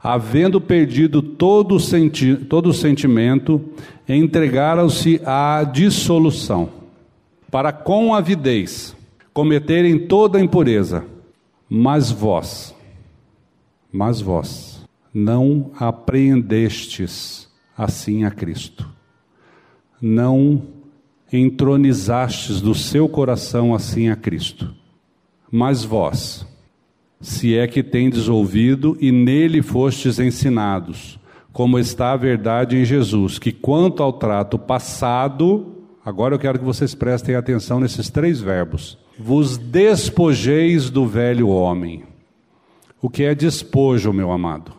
havendo 0.02 0.60
perdido 0.60 1.22
todo 1.22 1.76
o, 1.76 1.80
senti 1.80 2.36
todo 2.36 2.74
sentimento, 2.74 3.62
entregaram-se 4.10 5.22
à 5.24 5.64
dissolução 5.64 6.70
para 7.52 7.72
com 7.72 8.14
avidez 8.14 8.96
cometerem 9.34 10.00
toda 10.00 10.42
impureza. 10.42 11.06
Mas 11.70 12.12
vós, 12.12 12.76
mas 13.92 14.22
vós, 14.22 14.86
não 15.14 15.72
apreendestes 15.78 17.50
assim 17.78 18.24
a 18.24 18.32
Cristo, 18.32 18.88
não 20.02 20.64
entronizastes 21.32 22.62
do 22.62 22.74
seu 22.74 23.10
coração 23.10 23.74
assim 23.76 24.10
a 24.10 24.16
Cristo. 24.16 24.74
Mas 25.52 25.84
vós, 25.84 26.48
se 27.20 27.56
é 27.56 27.68
que 27.68 27.84
tendes 27.84 28.28
ouvido 28.28 28.98
e 29.02 29.12
nele 29.12 29.62
fostes 29.62 30.20
ensinados, 30.20 31.20
como 31.52 31.80
está 31.80 32.14
a 32.14 32.18
verdade 32.18 32.78
em 32.78 32.86
Jesus, 32.86 33.40
que 33.40 33.52
quanto 33.52 34.02
ao 34.04 34.14
trato 34.14 34.58
passado, 34.58 35.78
Agora 36.08 36.34
eu 36.34 36.40
quero 36.40 36.58
que 36.58 36.64
vocês 36.64 36.96
prestem 36.96 37.36
atenção 37.36 37.82
nesses 37.82 38.10
três 38.10 38.40
verbos. 38.40 38.98
Vos 39.18 39.58
despojeis 39.58 40.90
do 40.90 41.08
velho 41.08 41.50
homem. 41.50 42.04
O 43.02 43.10
que 43.10 43.24
é 43.24 43.34
despojo, 43.34 44.14
meu 44.14 44.32
amado? 44.32 44.74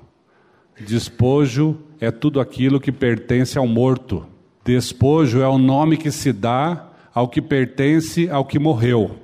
Despojo 0.81 1.77
é 2.01 2.11
tudo 2.11 2.41
aquilo 2.41 2.81
que 2.81 2.93
pertence 2.93 3.59
ao 3.59 3.67
morto. 3.67 4.25
Despojo 4.65 5.41
é 5.41 5.49
o 5.49 5.59
nome 5.59 5.97
que 5.97 6.11
se 6.11 6.33
dá 6.33 6.89
ao 7.13 7.29
que 7.29 7.43
pertence 7.43 8.31
ao 8.31 8.45
que 8.45 8.59
morreu. 8.59 9.17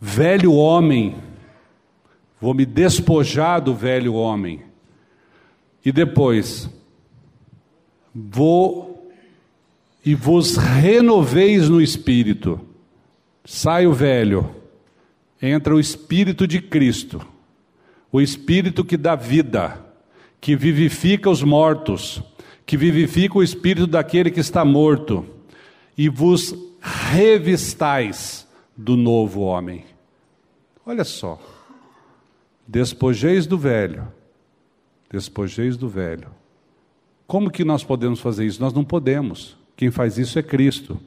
Velho 0.00 0.52
homem, 0.52 1.16
vou 2.40 2.54
me 2.54 2.64
despojar 2.64 3.60
do 3.60 3.74
velho 3.74 4.14
homem. 4.14 4.62
E 5.84 5.90
depois, 5.90 6.70
vou 8.14 9.10
e 10.04 10.14
vos 10.14 10.56
renoveis 10.56 11.68
no 11.68 11.80
espírito. 11.80 12.67
Sai 13.50 13.86
o 13.86 13.94
velho, 13.94 14.54
entra 15.40 15.74
o 15.74 15.80
espírito 15.80 16.46
de 16.46 16.60
Cristo, 16.60 17.26
o 18.12 18.20
espírito 18.20 18.84
que 18.84 18.94
dá 18.94 19.16
vida, 19.16 19.82
que 20.38 20.54
vivifica 20.54 21.30
os 21.30 21.42
mortos, 21.42 22.22
que 22.66 22.76
vivifica 22.76 23.38
o 23.38 23.42
espírito 23.42 23.86
daquele 23.86 24.30
que 24.30 24.38
está 24.38 24.66
morto, 24.66 25.24
e 25.96 26.10
vos 26.10 26.54
revistais 27.10 28.46
do 28.76 28.98
novo 28.98 29.40
homem. 29.40 29.86
Olha 30.84 31.02
só. 31.02 31.40
Despojeis 32.66 33.46
do 33.46 33.56
velho. 33.56 34.06
Despojeis 35.10 35.74
do 35.74 35.88
velho. 35.88 36.28
Como 37.26 37.50
que 37.50 37.64
nós 37.64 37.82
podemos 37.82 38.20
fazer 38.20 38.44
isso? 38.44 38.60
Nós 38.60 38.74
não 38.74 38.84
podemos. 38.84 39.57
Quem 39.78 39.92
faz 39.92 40.18
isso 40.18 40.40
é 40.40 40.42
Cristo. 40.42 41.00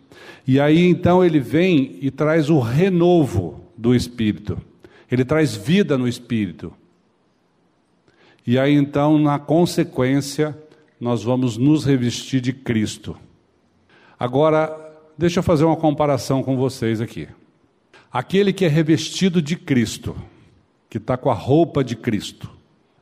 E 0.48 0.58
aí 0.58 0.88
então 0.88 1.26
ele 1.26 1.42
vem 1.42 1.98
e 2.02 2.10
traz 2.10 2.50
o 2.50 2.58
renovo 2.58 3.66
do 3.78 3.94
espírito. 3.94 4.58
Ele 5.12 5.26
traz 5.26 5.54
vida 5.54 5.98
no 5.98 6.08
espírito. 6.08 6.74
E 8.48 8.58
aí 8.58 8.74
então, 8.74 9.20
na 9.20 9.38
consequência, 9.38 10.58
nós 11.02 11.22
vamos 11.22 11.58
nos 11.58 11.84
revestir 11.84 12.40
de 12.40 12.54
Cristo. 12.54 13.18
Agora, 14.18 14.74
deixa 15.18 15.40
eu 15.40 15.44
fazer 15.44 15.66
uma 15.66 15.76
comparação 15.76 16.42
com 16.42 16.56
vocês 16.56 17.02
aqui. 17.02 17.28
Aquele 18.10 18.54
que 18.54 18.64
é 18.64 18.70
revestido 18.70 19.42
de 19.42 19.58
Cristo, 19.58 20.16
que 20.90 20.98
está 20.98 21.18
com 21.18 21.30
a 21.30 21.34
roupa 21.34 21.84
de 21.84 21.98
Cristo, 21.98 22.50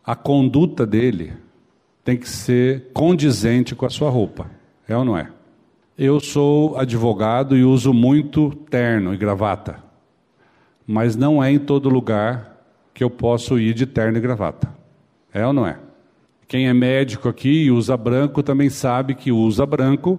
a 0.03 0.15
conduta 0.15 0.83
dele 0.83 1.33
tem 2.03 2.17
que 2.17 2.27
ser 2.27 2.87
condizente 2.91 3.75
com 3.75 3.85
a 3.85 3.89
sua 3.91 4.09
roupa. 4.09 4.49
É 4.87 4.97
ou 4.97 5.05
não 5.05 5.15
é? 5.15 5.31
Eu 6.01 6.21
sou 6.21 6.77
advogado 6.77 7.57
e 7.57 7.63
uso 7.65 7.93
muito 7.93 8.51
terno 8.69 9.13
e 9.13 9.17
gravata, 9.17 9.83
mas 10.87 11.17
não 11.17 11.43
é 11.43 11.51
em 11.51 11.59
todo 11.59 11.89
lugar 11.89 12.57
que 12.93 13.03
eu 13.03 13.09
posso 13.09 13.59
ir 13.59 13.73
de 13.73 13.85
terno 13.85 14.17
e 14.17 14.21
gravata. 14.21 14.73
É 15.33 15.45
ou 15.45 15.51
não 15.51 15.67
é? 15.67 15.77
Quem 16.47 16.69
é 16.69 16.73
médico 16.73 17.27
aqui 17.27 17.65
e 17.65 17.69
usa 17.69 17.97
branco 17.97 18.41
também 18.41 18.69
sabe 18.69 19.13
que 19.13 19.29
usa 19.29 19.65
branco, 19.65 20.17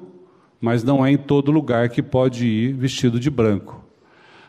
mas 0.60 0.84
não 0.84 1.02
é 1.02 1.12
em 1.12 1.16
todo 1.16 1.50
lugar 1.50 1.88
que 1.88 2.02
pode 2.02 2.46
ir 2.46 2.74
vestido 2.74 3.18
de 3.18 3.30
branco. 3.30 3.82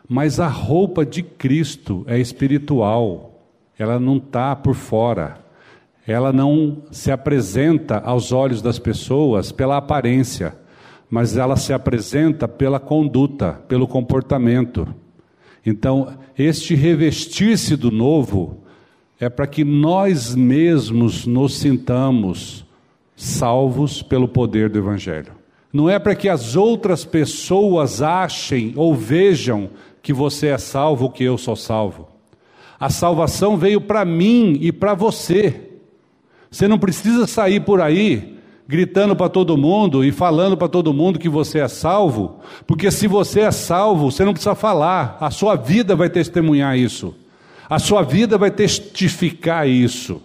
Mas 0.09 0.37
a 0.37 0.49
roupa 0.49 1.05
de 1.05 1.23
Cristo 1.23 2.03
é 2.07 2.19
espiritual, 2.19 3.41
ela 3.79 3.97
não 3.97 4.17
está 4.17 4.53
por 4.53 4.75
fora, 4.75 5.37
ela 6.05 6.33
não 6.33 6.83
se 6.91 7.09
apresenta 7.09 7.99
aos 7.99 8.33
olhos 8.33 8.61
das 8.61 8.77
pessoas 8.77 9.49
pela 9.49 9.77
aparência 9.77 10.59
mas 11.11 11.35
ela 11.35 11.57
se 11.57 11.73
apresenta 11.73 12.47
pela 12.47 12.79
conduta, 12.79 13.61
pelo 13.67 13.85
comportamento. 13.85 14.87
Então, 15.65 16.17
este 16.37 16.73
revestir-se 16.73 17.75
do 17.75 17.91
novo 17.91 18.63
é 19.19 19.29
para 19.29 19.45
que 19.45 19.65
nós 19.65 20.33
mesmos 20.33 21.27
nos 21.27 21.57
sintamos 21.57 22.65
salvos 23.13 24.01
pelo 24.01 24.25
poder 24.25 24.69
do 24.69 24.79
Evangelho. 24.79 25.33
Não 25.73 25.89
é 25.89 25.99
para 25.99 26.15
que 26.15 26.29
as 26.29 26.55
outras 26.55 27.03
pessoas 27.03 28.01
achem 28.01 28.71
ou 28.77 28.95
vejam 28.95 29.69
que 30.01 30.13
você 30.13 30.47
é 30.47 30.57
salvo 30.57 31.11
que 31.11 31.25
eu 31.25 31.37
sou 31.37 31.57
salvo. 31.57 32.07
A 32.79 32.89
salvação 32.89 33.57
veio 33.57 33.81
para 33.81 34.05
mim 34.05 34.57
e 34.61 34.71
para 34.71 34.93
você. 34.93 35.71
Você 36.49 36.69
não 36.69 36.79
precisa 36.79 37.27
sair 37.27 37.59
por 37.59 37.81
aí 37.81 38.40
gritando 38.71 39.17
para 39.17 39.27
todo 39.27 39.57
mundo 39.57 40.01
e 40.01 40.13
falando 40.13 40.55
para 40.55 40.69
todo 40.69 40.93
mundo 40.93 41.19
que 41.19 41.27
você 41.27 41.59
é 41.59 41.67
salvo, 41.67 42.39
porque 42.65 42.89
se 42.89 43.05
você 43.05 43.41
é 43.41 43.51
salvo, 43.51 44.09
você 44.09 44.23
não 44.23 44.31
precisa 44.31 44.55
falar, 44.55 45.17
a 45.19 45.29
sua 45.29 45.57
vida 45.57 45.93
vai 45.93 46.09
testemunhar 46.09 46.77
isso. 46.77 47.13
A 47.69 47.79
sua 47.79 48.01
vida 48.01 48.37
vai 48.37 48.49
testificar 48.49 49.67
isso. 49.67 50.21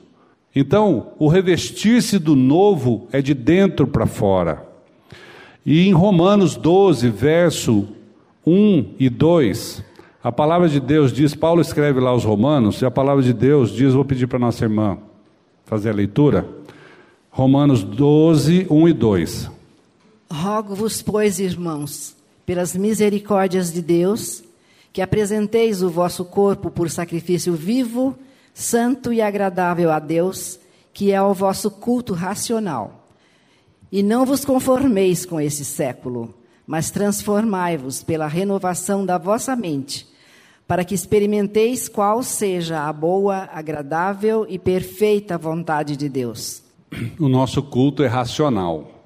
Então, 0.54 1.08
o 1.18 1.26
revestir-se 1.26 2.20
do 2.20 2.36
novo 2.36 3.08
é 3.10 3.20
de 3.20 3.34
dentro 3.34 3.84
para 3.84 4.06
fora. 4.06 4.64
E 5.64 5.88
em 5.88 5.92
Romanos 5.92 6.54
12, 6.54 7.10
verso 7.10 7.88
1 8.46 8.94
e 9.00 9.08
2, 9.08 9.82
a 10.22 10.30
palavra 10.30 10.68
de 10.68 10.78
Deus 10.78 11.12
diz, 11.12 11.34
Paulo 11.34 11.60
escreve 11.60 11.98
lá 11.98 12.10
aos 12.10 12.22
Romanos, 12.22 12.80
e 12.80 12.86
a 12.86 12.92
palavra 12.92 13.24
de 13.24 13.32
Deus 13.32 13.72
diz, 13.72 13.92
vou 13.92 14.04
pedir 14.04 14.28
para 14.28 14.38
nossa 14.38 14.64
irmã 14.64 14.98
fazer 15.64 15.90
a 15.90 15.94
leitura. 15.94 16.55
Romanos 17.36 17.84
12, 17.84 18.66
1 18.70 18.88
e 18.88 18.92
2. 18.94 19.50
Rogo-vos, 20.32 21.02
pois, 21.02 21.38
irmãos, 21.38 22.16
pelas 22.46 22.74
misericórdias 22.74 23.70
de 23.70 23.82
Deus, 23.82 24.42
que 24.90 25.02
apresenteis 25.02 25.82
o 25.82 25.90
vosso 25.90 26.24
corpo 26.24 26.70
por 26.70 26.88
sacrifício 26.88 27.52
vivo, 27.52 28.16
santo 28.54 29.12
e 29.12 29.20
agradável 29.20 29.92
a 29.92 29.98
Deus, 29.98 30.58
que 30.94 31.12
é 31.12 31.20
o 31.20 31.34
vosso 31.34 31.70
culto 31.70 32.14
racional. 32.14 33.06
E 33.92 34.02
não 34.02 34.24
vos 34.24 34.42
conformeis 34.42 35.26
com 35.26 35.38
esse 35.38 35.62
século, 35.62 36.34
mas 36.66 36.90
transformai-vos 36.90 38.02
pela 38.02 38.26
renovação 38.26 39.04
da 39.04 39.18
vossa 39.18 39.54
mente, 39.54 40.08
para 40.66 40.86
que 40.86 40.94
experimenteis 40.94 41.86
qual 41.86 42.22
seja 42.22 42.88
a 42.88 42.92
boa, 42.94 43.46
agradável 43.52 44.46
e 44.48 44.58
perfeita 44.58 45.36
vontade 45.36 45.98
de 45.98 46.08
Deus. 46.08 46.64
O 47.18 47.28
nosso 47.28 47.62
culto 47.62 48.02
é 48.02 48.06
racional. 48.06 49.04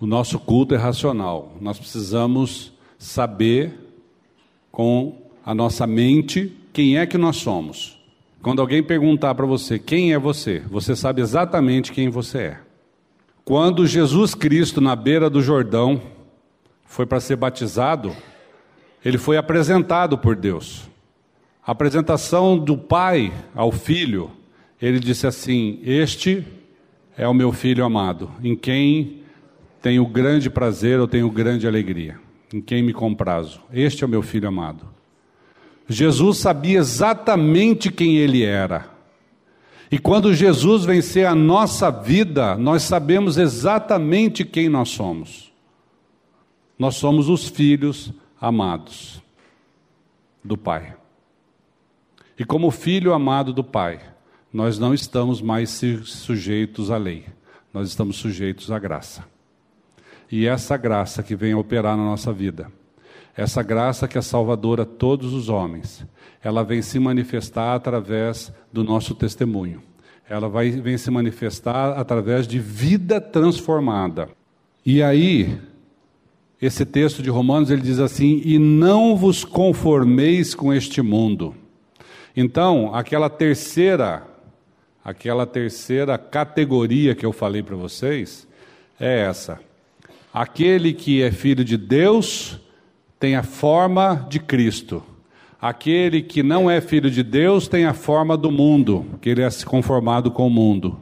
O 0.00 0.06
nosso 0.06 0.38
culto 0.38 0.74
é 0.74 0.78
racional. 0.78 1.56
Nós 1.60 1.78
precisamos 1.78 2.72
saber 2.98 3.78
com 4.70 5.16
a 5.44 5.54
nossa 5.54 5.86
mente 5.86 6.56
quem 6.72 6.98
é 6.98 7.06
que 7.06 7.18
nós 7.18 7.36
somos. 7.36 7.98
Quando 8.42 8.60
alguém 8.60 8.82
perguntar 8.82 9.34
para 9.34 9.46
você 9.46 9.78
quem 9.78 10.12
é 10.12 10.18
você, 10.18 10.60
você 10.60 10.96
sabe 10.96 11.20
exatamente 11.20 11.92
quem 11.92 12.08
você 12.08 12.38
é. 12.38 12.60
Quando 13.44 13.86
Jesus 13.86 14.34
Cristo, 14.34 14.80
na 14.80 14.96
beira 14.96 15.28
do 15.28 15.42
Jordão, 15.42 16.00
foi 16.84 17.06
para 17.06 17.20
ser 17.20 17.36
batizado, 17.36 18.14
ele 19.04 19.18
foi 19.18 19.36
apresentado 19.36 20.16
por 20.16 20.36
Deus. 20.36 20.88
A 21.64 21.72
apresentação 21.72 22.58
do 22.58 22.76
Pai 22.76 23.32
ao 23.54 23.70
Filho, 23.70 24.30
ele 24.80 24.98
disse 24.98 25.26
assim: 25.26 25.80
Este 25.84 26.44
é 27.16 27.26
o 27.28 27.34
meu 27.34 27.52
filho 27.52 27.84
amado, 27.84 28.30
em 28.42 28.56
quem 28.56 29.22
tenho 29.80 30.06
grande 30.06 30.48
prazer, 30.48 30.98
eu 30.98 31.08
tenho 31.08 31.30
grande 31.30 31.66
alegria, 31.66 32.18
em 32.52 32.60
quem 32.60 32.82
me 32.82 32.92
comprazo. 32.92 33.60
Este 33.72 34.04
é 34.04 34.06
o 34.06 34.10
meu 34.10 34.22
filho 34.22 34.48
amado. 34.48 34.86
Jesus 35.88 36.38
sabia 36.38 36.78
exatamente 36.78 37.90
quem 37.90 38.16
ele 38.16 38.44
era. 38.44 38.90
E 39.90 39.98
quando 39.98 40.32
Jesus 40.32 40.84
vencer 40.84 41.26
a 41.26 41.34
nossa 41.34 41.90
vida, 41.90 42.56
nós 42.56 42.84
sabemos 42.84 43.36
exatamente 43.36 44.44
quem 44.44 44.68
nós 44.68 44.88
somos. 44.88 45.52
Nós 46.78 46.94
somos 46.94 47.28
os 47.28 47.48
filhos 47.48 48.10
amados 48.40 49.22
do 50.42 50.56
Pai. 50.56 50.96
E 52.38 52.44
como 52.44 52.70
filho 52.70 53.12
amado 53.12 53.52
do 53.52 53.62
Pai, 53.62 54.00
nós 54.52 54.78
não 54.78 54.92
estamos 54.92 55.40
mais 55.40 55.80
sujeitos 56.04 56.90
à 56.90 56.96
lei, 56.96 57.26
nós 57.72 57.88
estamos 57.88 58.16
sujeitos 58.16 58.70
à 58.70 58.78
graça. 58.78 59.24
E 60.30 60.46
essa 60.46 60.76
graça 60.76 61.22
que 61.22 61.36
vem 61.36 61.54
operar 61.54 61.96
na 61.96 62.04
nossa 62.04 62.32
vida 62.32 62.70
essa 63.36 63.62
graça 63.62 64.06
que 64.06 64.18
é 64.18 64.22
salvadora 64.22 64.82
a 64.82 64.86
todos 64.86 65.32
os 65.32 65.48
homens, 65.48 66.04
ela 66.42 66.62
vem 66.62 66.82
se 66.82 66.98
manifestar 66.98 67.74
através 67.74 68.52
do 68.72 68.84
nosso 68.84 69.14
testemunho. 69.14 69.82
Ela 70.28 70.48
vai, 70.48 70.70
vem 70.70 70.98
se 70.98 71.10
manifestar 71.10 71.98
através 71.98 72.46
de 72.46 72.58
vida 72.58 73.20
transformada. 73.20 74.28
E 74.84 75.02
aí, 75.02 75.58
esse 76.60 76.84
texto 76.84 77.22
de 77.22 77.30
Romanos, 77.30 77.70
ele 77.70 77.82
diz 77.82 77.98
assim: 77.98 78.40
E 78.44 78.58
não 78.58 79.16
vos 79.16 79.44
conformeis 79.44 80.54
com 80.54 80.72
este 80.72 81.00
mundo. 81.02 81.54
Então, 82.36 82.94
aquela 82.94 83.28
terceira, 83.28 84.26
aquela 85.04 85.46
terceira 85.46 86.16
categoria 86.16 87.14
que 87.14 87.26
eu 87.26 87.32
falei 87.32 87.62
para 87.62 87.76
vocês, 87.76 88.46
é 88.98 89.20
essa. 89.22 89.60
Aquele 90.32 90.92
que 90.92 91.22
é 91.22 91.30
filho 91.30 91.64
de 91.64 91.76
Deus 91.76 92.58
tem 93.18 93.36
a 93.36 93.42
forma 93.42 94.26
de 94.28 94.38
Cristo. 94.38 95.02
Aquele 95.60 96.22
que 96.22 96.42
não 96.42 96.70
é 96.70 96.80
filho 96.80 97.10
de 97.10 97.22
Deus 97.22 97.68
tem 97.68 97.84
a 97.84 97.94
forma 97.94 98.36
do 98.36 98.50
mundo, 98.50 99.06
que 99.20 99.28
ele 99.28 99.42
é 99.42 99.48
conformado 99.64 100.30
com 100.30 100.46
o 100.46 100.50
mundo. 100.50 100.98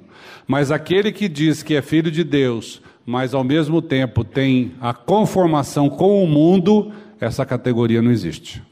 Mas 0.47 0.71
aquele 0.71 1.13
que 1.13 1.29
diz 1.29 1.63
que 1.63 1.75
é 1.75 1.83
filho 1.83 2.11
de 2.11 2.25
Deus, 2.25 2.83
mas 3.07 3.33
ao 3.33 3.45
mesmo 3.45 3.81
tempo 3.81 4.25
tem 4.25 4.73
a 4.81 4.93
conformação 4.93 5.89
com 5.89 6.23
o 6.23 6.27
mundo, 6.27 6.93
essa 7.21 7.47
categoria 7.47 8.03
não 8.03 8.11
existe. 8.11 8.63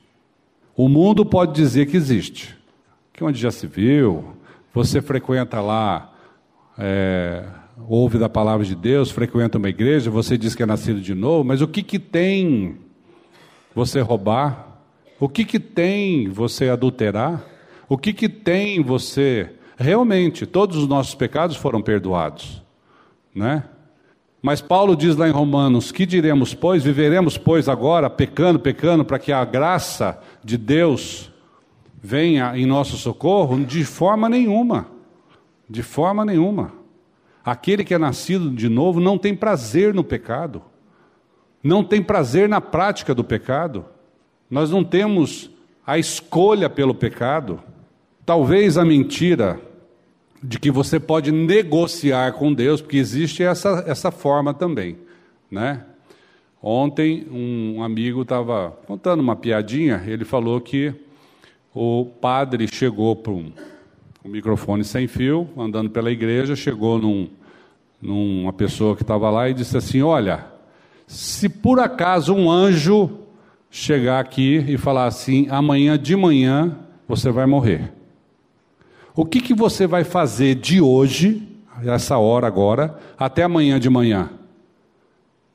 O 0.76 0.88
mundo 0.88 1.24
pode 1.24 1.54
dizer 1.54 1.86
que 1.86 1.96
existe, 1.96 2.56
que 3.12 3.24
onde 3.24 3.40
já 3.40 3.50
se 3.50 3.66
viu, 3.66 4.36
você 4.78 5.02
frequenta 5.02 5.60
lá, 5.60 6.12
é, 6.78 7.44
ouve 7.88 8.16
da 8.16 8.28
palavra 8.28 8.64
de 8.64 8.76
Deus, 8.76 9.10
frequenta 9.10 9.58
uma 9.58 9.68
igreja, 9.68 10.08
você 10.08 10.38
diz 10.38 10.54
que 10.54 10.62
é 10.62 10.66
nascido 10.66 11.00
de 11.00 11.16
novo, 11.16 11.42
mas 11.42 11.60
o 11.60 11.66
que, 11.66 11.82
que 11.82 11.98
tem 11.98 12.78
você 13.74 14.00
roubar? 14.00 14.78
O 15.18 15.28
que, 15.28 15.44
que 15.44 15.58
tem 15.58 16.28
você 16.28 16.68
adulterar? 16.68 17.44
O 17.88 17.98
que, 17.98 18.12
que 18.12 18.28
tem 18.28 18.80
você. 18.80 19.50
Realmente, 19.76 20.46
todos 20.46 20.76
os 20.76 20.86
nossos 20.86 21.16
pecados 21.16 21.56
foram 21.56 21.82
perdoados, 21.82 22.62
né? 23.34 23.64
Mas 24.40 24.60
Paulo 24.60 24.94
diz 24.94 25.16
lá 25.16 25.28
em 25.28 25.32
Romanos: 25.32 25.90
Que 25.90 26.06
diremos, 26.06 26.54
pois? 26.54 26.84
Viveremos, 26.84 27.36
pois, 27.36 27.68
agora 27.68 28.08
pecando, 28.08 28.60
pecando, 28.60 29.04
para 29.04 29.18
que 29.18 29.32
a 29.32 29.44
graça 29.44 30.20
de 30.44 30.56
Deus 30.56 31.32
venha 32.02 32.56
em 32.56 32.66
nosso 32.66 32.96
socorro? 32.96 33.64
De 33.64 33.84
forma 33.84 34.28
nenhuma. 34.28 34.86
De 35.68 35.82
forma 35.82 36.24
nenhuma. 36.24 36.72
Aquele 37.44 37.84
que 37.84 37.94
é 37.94 37.98
nascido 37.98 38.50
de 38.50 38.68
novo 38.68 39.00
não 39.00 39.16
tem 39.16 39.34
prazer 39.34 39.94
no 39.94 40.04
pecado 40.04 40.62
não 41.62 41.82
tem 41.82 42.02
prazer 42.02 42.48
na 42.48 42.60
prática 42.60 43.14
do 43.14 43.24
pecado, 43.24 43.84
nós 44.50 44.70
não 44.70 44.84
temos 44.84 45.50
a 45.86 45.98
escolha 45.98 46.70
pelo 46.70 46.94
pecado. 46.94 47.60
Talvez 48.24 48.78
a 48.78 48.84
mentira 48.84 49.60
de 50.42 50.58
que 50.58 50.70
você 50.70 51.00
pode 51.00 51.32
negociar 51.32 52.32
com 52.32 52.52
Deus, 52.52 52.80
porque 52.80 52.96
existe 52.96 53.42
essa, 53.42 53.84
essa 53.86 54.10
forma 54.10 54.54
também, 54.54 54.98
né? 55.50 55.84
Ontem 56.62 57.26
um 57.30 57.82
amigo 57.82 58.22
estava 58.22 58.70
contando 58.86 59.20
uma 59.20 59.36
piadinha, 59.36 60.02
ele 60.06 60.24
falou 60.24 60.60
que 60.60 60.92
o 61.78 62.04
padre 62.04 62.66
chegou 62.66 63.14
para 63.14 63.30
um, 63.30 63.52
um, 64.24 64.28
microfone 64.28 64.82
sem 64.82 65.06
fio, 65.06 65.48
andando 65.56 65.88
pela 65.88 66.10
igreja, 66.10 66.56
chegou 66.56 66.98
num, 66.98 67.28
numa 68.02 68.52
pessoa 68.52 68.96
que 68.96 69.02
estava 69.02 69.30
lá 69.30 69.48
e 69.48 69.54
disse 69.54 69.76
assim: 69.76 70.02
Olha, 70.02 70.44
se 71.06 71.48
por 71.48 71.78
acaso 71.78 72.34
um 72.34 72.50
anjo 72.50 73.20
chegar 73.70 74.18
aqui 74.18 74.56
e 74.66 74.76
falar 74.76 75.06
assim: 75.06 75.46
amanhã 75.50 75.96
de 75.96 76.16
manhã 76.16 76.76
você 77.06 77.30
vai 77.30 77.46
morrer. 77.46 77.92
O 79.14 79.24
que, 79.24 79.40
que 79.40 79.54
você 79.54 79.86
vai 79.86 80.02
fazer 80.02 80.56
de 80.56 80.80
hoje, 80.80 81.46
essa 81.84 82.18
hora 82.18 82.48
agora, 82.48 82.98
até 83.16 83.44
amanhã 83.44 83.78
de 83.78 83.88
manhã? 83.88 84.30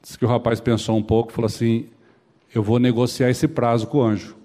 Diz 0.01 0.15
que 0.15 0.23
o 0.23 0.29
rapaz 0.29 0.61
pensou 0.61 0.95
um 0.95 1.03
pouco 1.03 1.31
e 1.31 1.35
falou 1.35 1.47
assim: 1.47 1.87
eu 2.55 2.63
vou 2.63 2.79
negociar 2.79 3.29
esse 3.29 3.45
prazo 3.45 3.87
com 3.87 3.97
o 3.97 4.03
anjo. 4.03 4.41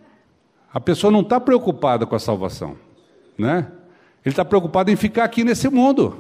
A 0.79 0.81
pessoa 0.81 1.11
não 1.11 1.23
está 1.23 1.41
preocupada 1.41 2.07
com 2.07 2.15
a 2.15 2.21
salvação, 2.21 2.77
né? 3.37 3.67
Ele 4.25 4.33
está 4.33 4.45
preocupado 4.45 4.93
em 4.93 4.95
ficar 4.95 5.25
aqui 5.25 5.43
nesse 5.43 5.69
mundo, 5.69 6.17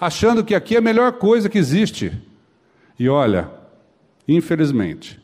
achando 0.00 0.44
que 0.44 0.54
aqui 0.54 0.76
é 0.76 0.78
a 0.78 0.80
melhor 0.80 1.14
coisa 1.14 1.48
que 1.48 1.58
existe. 1.58 2.12
E 2.96 3.08
olha, 3.08 3.50
infelizmente, 4.28 5.20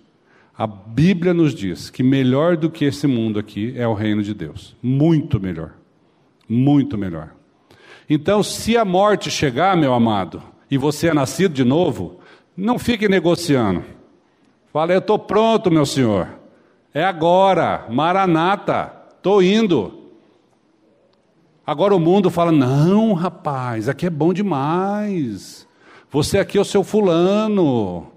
a 0.58 0.66
Bíblia 0.66 1.32
nos 1.32 1.54
diz 1.54 1.88
que 1.88 2.02
melhor 2.02 2.56
do 2.56 2.68
que 2.68 2.84
esse 2.84 3.06
mundo 3.06 3.38
aqui 3.38 3.74
é 3.76 3.86
o 3.86 3.94
reino 3.94 4.24
de 4.24 4.34
Deus. 4.34 4.74
Muito 4.82 5.38
melhor. 5.38 5.74
Muito 6.48 6.98
melhor. 6.98 7.30
Então, 8.08 8.42
se 8.42 8.76
a 8.76 8.84
morte 8.84 9.30
chegar, 9.30 9.76
meu 9.76 9.94
amado, 9.94 10.42
e 10.68 10.76
você 10.76 11.10
é 11.10 11.14
nascido 11.14 11.54
de 11.54 11.62
novo, 11.62 12.18
não 12.56 12.76
fique 12.76 13.08
negociando. 13.08 13.84
Fala, 14.72 14.94
eu 14.94 14.98
estou 14.98 15.16
pronto, 15.16 15.70
meu 15.70 15.86
senhor. 15.86 16.39
É 16.92 17.04
agora, 17.04 17.86
Maranata, 17.88 18.92
estou 19.16 19.40
indo. 19.40 20.00
Agora 21.64 21.94
o 21.94 22.00
mundo 22.00 22.30
fala: 22.30 22.50
não, 22.50 23.12
rapaz, 23.12 23.88
aqui 23.88 24.06
é 24.06 24.10
bom 24.10 24.32
demais. 24.32 25.68
Você 26.10 26.38
aqui 26.38 26.58
é 26.58 26.60
o 26.60 26.64
seu 26.64 26.82
fulano. 26.82 28.08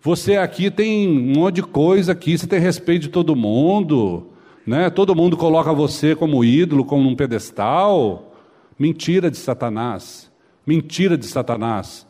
Você 0.00 0.36
aqui 0.36 0.70
tem 0.70 1.08
um 1.08 1.40
monte 1.40 1.56
de 1.56 1.62
coisa 1.64 2.12
aqui, 2.12 2.38
você 2.38 2.46
tem 2.46 2.60
respeito 2.60 3.02
de 3.02 3.08
todo 3.08 3.34
mundo, 3.34 4.28
né? 4.64 4.88
Todo 4.88 5.14
mundo 5.14 5.36
coloca 5.36 5.72
você 5.72 6.14
como 6.14 6.44
ídolo, 6.44 6.84
como 6.84 7.08
um 7.08 7.16
pedestal. 7.16 8.32
Mentira 8.78 9.28
de 9.28 9.38
Satanás. 9.38 10.30
Mentira 10.64 11.18
de 11.18 11.26
Satanás. 11.26 12.06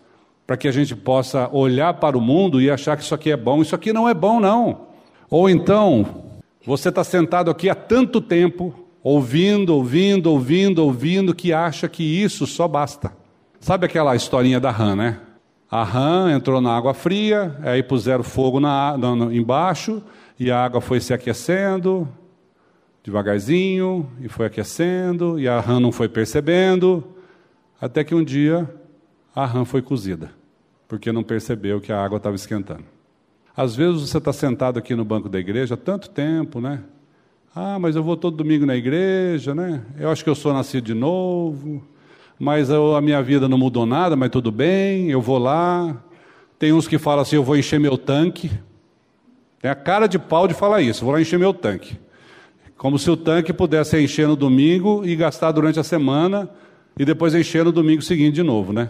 Para 0.46 0.58
que 0.58 0.68
a 0.68 0.72
gente 0.72 0.94
possa 0.94 1.48
olhar 1.50 1.94
para 1.94 2.18
o 2.18 2.20
mundo 2.20 2.60
e 2.60 2.70
achar 2.70 2.96
que 2.96 3.02
isso 3.02 3.14
aqui 3.14 3.32
é 3.32 3.36
bom. 3.36 3.62
Isso 3.62 3.74
aqui 3.74 3.90
não 3.90 4.06
é 4.06 4.12
bom, 4.12 4.38
não. 4.38 4.89
Ou 5.30 5.48
então, 5.48 6.34
você 6.66 6.88
está 6.88 7.04
sentado 7.04 7.52
aqui 7.52 7.70
há 7.70 7.74
tanto 7.74 8.20
tempo, 8.20 8.74
ouvindo, 9.00 9.74
ouvindo, 9.76 10.30
ouvindo, 10.30 10.84
ouvindo, 10.84 11.34
que 11.34 11.52
acha 11.52 11.88
que 11.88 12.02
isso 12.02 12.46
só 12.48 12.66
basta. 12.66 13.12
Sabe 13.60 13.86
aquela 13.86 14.16
historinha 14.16 14.58
da 14.58 14.72
rã, 14.72 14.96
né? 14.96 15.20
A 15.70 15.84
rã 15.84 16.32
entrou 16.32 16.60
na 16.60 16.76
água 16.76 16.92
fria, 16.92 17.56
aí 17.62 17.80
puseram 17.80 18.24
fogo 18.24 18.58
na, 18.58 18.98
na, 18.98 19.32
embaixo, 19.32 20.02
e 20.36 20.50
a 20.50 20.64
água 20.64 20.80
foi 20.80 20.98
se 20.98 21.14
aquecendo, 21.14 22.08
devagarzinho, 23.04 24.10
e 24.20 24.28
foi 24.28 24.46
aquecendo, 24.46 25.38
e 25.38 25.46
a 25.46 25.60
rã 25.60 25.78
não 25.78 25.92
foi 25.92 26.08
percebendo, 26.08 27.04
até 27.80 28.02
que 28.02 28.16
um 28.16 28.24
dia 28.24 28.68
a 29.32 29.46
rã 29.46 29.64
foi 29.64 29.80
cozida, 29.80 30.32
porque 30.88 31.12
não 31.12 31.22
percebeu 31.22 31.80
que 31.80 31.92
a 31.92 32.02
água 32.02 32.16
estava 32.16 32.34
esquentando. 32.34 32.84
Às 33.62 33.76
vezes 33.76 34.08
você 34.08 34.18
está 34.18 34.32
sentado 34.32 34.78
aqui 34.78 34.94
no 34.94 35.04
banco 35.04 35.28
da 35.28 35.38
igreja 35.38 35.74
há 35.74 35.76
tanto 35.76 36.08
tempo, 36.08 36.60
né? 36.60 36.82
Ah, 37.54 37.78
mas 37.78 37.96
eu 37.96 38.02
vou 38.02 38.16
todo 38.16 38.36
domingo 38.36 38.64
na 38.64 38.76
igreja, 38.76 39.54
né? 39.54 39.82
Eu 39.98 40.10
acho 40.10 40.24
que 40.24 40.30
eu 40.30 40.34
sou 40.34 40.52
nascido 40.52 40.84
de 40.84 40.94
novo 40.94 41.82
mas 42.40 42.70
eu, 42.70 42.96
a 42.96 43.02
minha 43.02 43.22
vida 43.22 43.46
não 43.46 43.58
mudou 43.58 43.84
nada, 43.84 44.16
mas 44.16 44.30
tudo 44.30 44.50
bem, 44.50 45.10
eu 45.10 45.20
vou 45.20 45.36
lá. 45.36 46.02
Tem 46.58 46.72
uns 46.72 46.88
que 46.88 46.96
falam 46.96 47.20
assim: 47.20 47.36
eu 47.36 47.44
vou 47.44 47.54
encher 47.54 47.78
meu 47.78 47.98
tanque. 47.98 48.50
Tem 49.60 49.70
a 49.70 49.74
cara 49.74 50.06
de 50.06 50.18
pau 50.18 50.48
de 50.48 50.54
falar 50.54 50.80
isso, 50.80 51.04
vou 51.04 51.12
lá 51.12 51.20
encher 51.20 51.38
meu 51.38 51.52
tanque. 51.52 52.00
Como 52.78 52.98
se 52.98 53.10
o 53.10 53.16
tanque 53.16 53.52
pudesse 53.52 54.02
encher 54.02 54.26
no 54.26 54.34
domingo 54.34 55.04
e 55.04 55.14
gastar 55.14 55.52
durante 55.52 55.78
a 55.78 55.82
semana 55.84 56.48
e 56.98 57.04
depois 57.04 57.34
encher 57.34 57.62
no 57.62 57.70
domingo 57.70 58.00
seguinte 58.00 58.36
de 58.36 58.42
novo, 58.42 58.72
né? 58.72 58.88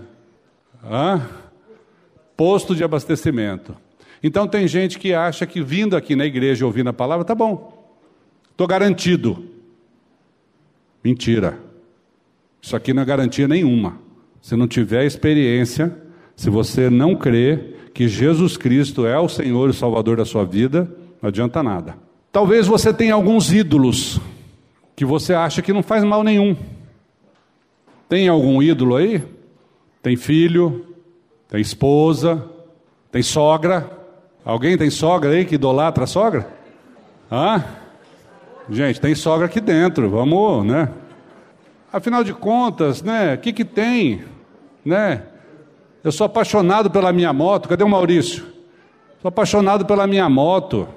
Hã? 0.84 1.20
Posto 2.36 2.76
de 2.76 2.84
abastecimento. 2.84 3.74
Então 4.22 4.46
tem 4.46 4.68
gente 4.68 4.98
que 4.98 5.14
acha 5.14 5.46
que 5.46 5.62
vindo 5.62 5.96
aqui 5.96 6.14
na 6.14 6.26
igreja 6.26 6.66
ouvindo 6.66 6.90
a 6.90 6.92
palavra, 6.92 7.24
tá 7.24 7.34
bom, 7.34 7.88
estou 8.50 8.66
garantido. 8.66 9.44
Mentira. 11.02 11.58
Isso 12.60 12.76
aqui 12.76 12.92
não 12.92 13.02
é 13.02 13.06
garantia 13.06 13.48
nenhuma. 13.48 13.98
Se 14.42 14.54
não 14.54 14.68
tiver 14.68 15.04
experiência, 15.04 15.96
se 16.36 16.50
você 16.50 16.90
não 16.90 17.16
crê 17.16 17.74
que 17.94 18.06
Jesus 18.06 18.56
Cristo 18.56 19.06
é 19.06 19.18
o 19.18 19.28
Senhor 19.28 19.70
e 19.70 19.74
Salvador 19.74 20.18
da 20.18 20.24
sua 20.24 20.44
vida, 20.44 20.90
não 21.20 21.28
adianta 21.28 21.62
nada. 21.62 21.96
Talvez 22.32 22.66
você 22.66 22.92
tenha 22.92 23.14
alguns 23.14 23.52
ídolos 23.52 24.20
que 24.94 25.04
você 25.04 25.34
acha 25.34 25.62
que 25.62 25.72
não 25.72 25.82
faz 25.82 26.04
mal 26.04 26.22
nenhum. 26.22 26.56
Tem 28.08 28.28
algum 28.28 28.62
ídolo 28.62 28.96
aí? 28.96 29.22
Tem 30.02 30.16
filho, 30.16 30.86
tem 31.48 31.60
esposa, 31.60 32.44
tem 33.10 33.22
sogra. 33.22 33.99
Alguém 34.44 34.76
tem 34.76 34.90
sogra 34.90 35.30
aí 35.30 35.44
que 35.44 35.56
idolatra 35.56 36.04
a 36.04 36.06
sogra? 36.06 36.48
Hã? 37.30 37.64
Gente, 38.68 39.00
tem 39.00 39.14
sogra 39.14 39.46
aqui 39.46 39.60
dentro, 39.60 40.08
vamos, 40.08 40.64
né? 40.64 40.88
Afinal 41.92 42.22
de 42.24 42.32
contas, 42.32 43.02
né? 43.02 43.34
O 43.34 43.38
que, 43.38 43.52
que 43.52 43.64
tem? 43.64 44.24
Né? 44.84 45.24
Eu 46.02 46.12
sou 46.12 46.24
apaixonado 46.24 46.90
pela 46.90 47.12
minha 47.12 47.32
moto. 47.32 47.68
Cadê 47.68 47.84
o 47.84 47.88
Maurício? 47.88 48.44
Sou 49.20 49.28
apaixonado 49.28 49.84
pela 49.84 50.06
minha 50.06 50.28
moto. 50.28 50.88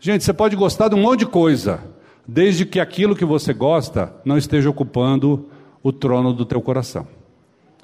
Gente, 0.00 0.24
você 0.24 0.32
pode 0.32 0.56
gostar 0.56 0.88
de 0.88 0.94
um 0.94 1.02
monte 1.02 1.20
de 1.20 1.26
coisa, 1.26 1.80
desde 2.26 2.64
que 2.64 2.80
aquilo 2.80 3.14
que 3.14 3.24
você 3.24 3.52
gosta 3.52 4.14
não 4.24 4.38
esteja 4.38 4.70
ocupando 4.70 5.48
o 5.82 5.92
trono 5.92 6.32
do 6.32 6.44
teu 6.44 6.60
coração, 6.60 7.06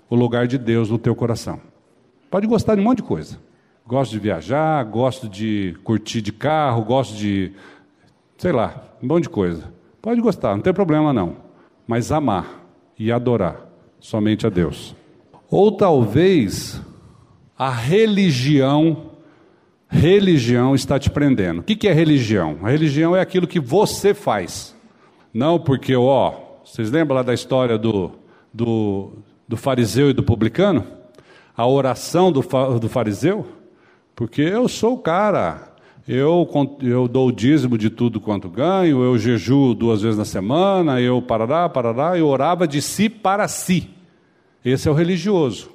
o 0.08 0.16
lugar 0.16 0.46
de 0.46 0.58
Deus 0.58 0.90
no 0.90 0.98
teu 0.98 1.14
coração. 1.14 1.60
Pode 2.30 2.46
gostar 2.46 2.74
de 2.74 2.80
um 2.80 2.84
monte 2.84 2.98
de 2.98 3.04
coisa. 3.04 3.38
Gosto 3.86 4.12
de 4.12 4.18
viajar, 4.18 4.82
gosto 4.84 5.28
de 5.28 5.76
curtir 5.84 6.20
de 6.20 6.32
carro, 6.32 6.84
gosto 6.84 7.16
de, 7.16 7.52
sei 8.38 8.52
lá, 8.52 8.82
um 9.02 9.06
monte 9.06 9.24
de 9.24 9.30
coisa. 9.30 9.72
Pode 10.00 10.20
gostar, 10.20 10.54
não 10.54 10.62
tem 10.62 10.72
problema 10.72 11.12
não 11.12 11.44
mas 11.86 12.10
amar 12.10 12.64
e 12.98 13.12
adorar 13.12 13.60
somente 14.00 14.46
a 14.46 14.50
Deus. 14.50 14.94
Ou 15.50 15.72
talvez 15.72 16.80
a 17.56 17.70
religião, 17.70 19.10
religião 19.88 20.74
está 20.74 20.98
te 20.98 21.10
prendendo. 21.10 21.60
O 21.60 21.62
que 21.62 21.86
é 21.86 21.92
religião? 21.92 22.58
A 22.62 22.70
religião 22.70 23.14
é 23.14 23.20
aquilo 23.20 23.46
que 23.46 23.60
você 23.60 24.14
faz. 24.14 24.74
Não 25.32 25.58
porque, 25.58 25.94
ó, 25.94 26.34
vocês 26.64 26.90
lembram 26.90 27.16
lá 27.16 27.22
da 27.22 27.34
história 27.34 27.76
do, 27.76 28.12
do, 28.52 29.12
do 29.46 29.56
fariseu 29.56 30.10
e 30.10 30.12
do 30.12 30.22
publicano? 30.22 30.84
A 31.56 31.66
oração 31.66 32.32
do, 32.32 32.40
do 32.80 32.88
fariseu? 32.88 33.46
Porque 34.14 34.42
eu 34.42 34.68
sou 34.68 34.94
o 34.94 34.98
cara, 34.98 35.74
eu, 36.06 36.48
eu 36.82 37.08
dou 37.08 37.28
o 37.28 37.32
dízimo 37.32 37.76
de 37.76 37.90
tudo 37.90 38.20
quanto 38.20 38.48
ganho, 38.48 39.02
eu 39.02 39.18
jejuo 39.18 39.74
duas 39.74 40.02
vezes 40.02 40.18
na 40.18 40.24
semana, 40.24 41.00
eu 41.00 41.20
parará, 41.20 41.68
parará, 41.68 42.16
eu 42.16 42.28
orava 42.28 42.68
de 42.68 42.80
si 42.80 43.08
para 43.08 43.48
si. 43.48 43.90
Esse 44.64 44.86
é 44.86 44.90
o 44.90 44.94
religioso. 44.94 45.70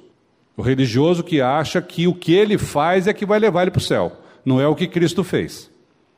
O 0.56 0.62
religioso 0.62 1.22
que 1.22 1.40
acha 1.40 1.82
que 1.82 2.06
o 2.06 2.14
que 2.14 2.32
ele 2.32 2.56
faz 2.56 3.06
é 3.06 3.12
que 3.12 3.26
vai 3.26 3.38
levar 3.38 3.62
ele 3.62 3.70
para 3.70 3.78
o 3.78 3.82
céu, 3.82 4.12
não 4.44 4.60
é 4.60 4.66
o 4.66 4.74
que 4.74 4.86
Cristo 4.86 5.24
fez. 5.24 5.70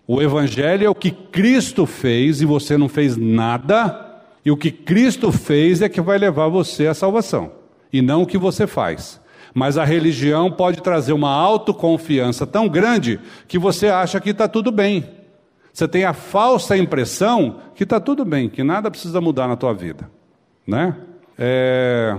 O 0.07 0.21
Evangelho 0.21 0.85
é 0.85 0.91
o 0.91 0.95
que 0.95 1.11
Cristo 1.11 1.87
fez 1.87 2.41
e 2.41 2.45
você 2.45 2.77
não 2.77 2.89
fez 2.89 3.17
nada, 3.17 4.21
e 4.45 4.51
o 4.51 4.57
que 4.57 4.71
Cristo 4.71 5.33
fez 5.33 5.81
é 5.81 5.89
que 5.89 6.01
vai 6.01 6.19
levar 6.19 6.49
você 6.49 6.87
à 6.87 6.95
salvação, 6.95 7.53
e 7.93 8.03
não 8.03 8.23
o 8.23 8.27
que 8.27 8.37
você 8.37 8.67
faz. 8.67 9.22
Mas 9.55 9.77
a 9.77 9.85
religião 9.85 10.51
pode 10.51 10.83
trazer 10.83 11.13
uma 11.13 11.31
autoconfiança 11.31 12.47
tão 12.47 12.69
grande 12.69 13.21
que 13.47 13.59
você 13.59 13.89
acha 13.89 14.21
que 14.21 14.31
está 14.31 14.49
tudo 14.49 14.73
bem. 14.73 15.05
Você 15.73 15.89
tem 15.89 16.05
a 16.05 16.13
falsa 16.13 16.77
impressão 16.77 17.57
que 17.75 17.85
está 17.85 17.99
tudo 17.99 18.25
bem, 18.25 18.49
que 18.49 18.63
nada 18.63 18.91
precisa 18.91 19.21
mudar 19.21 19.49
na 19.49 19.57
tua 19.57 19.73
vida. 19.73 20.11
Né? 20.67 20.95
É... 21.39 22.17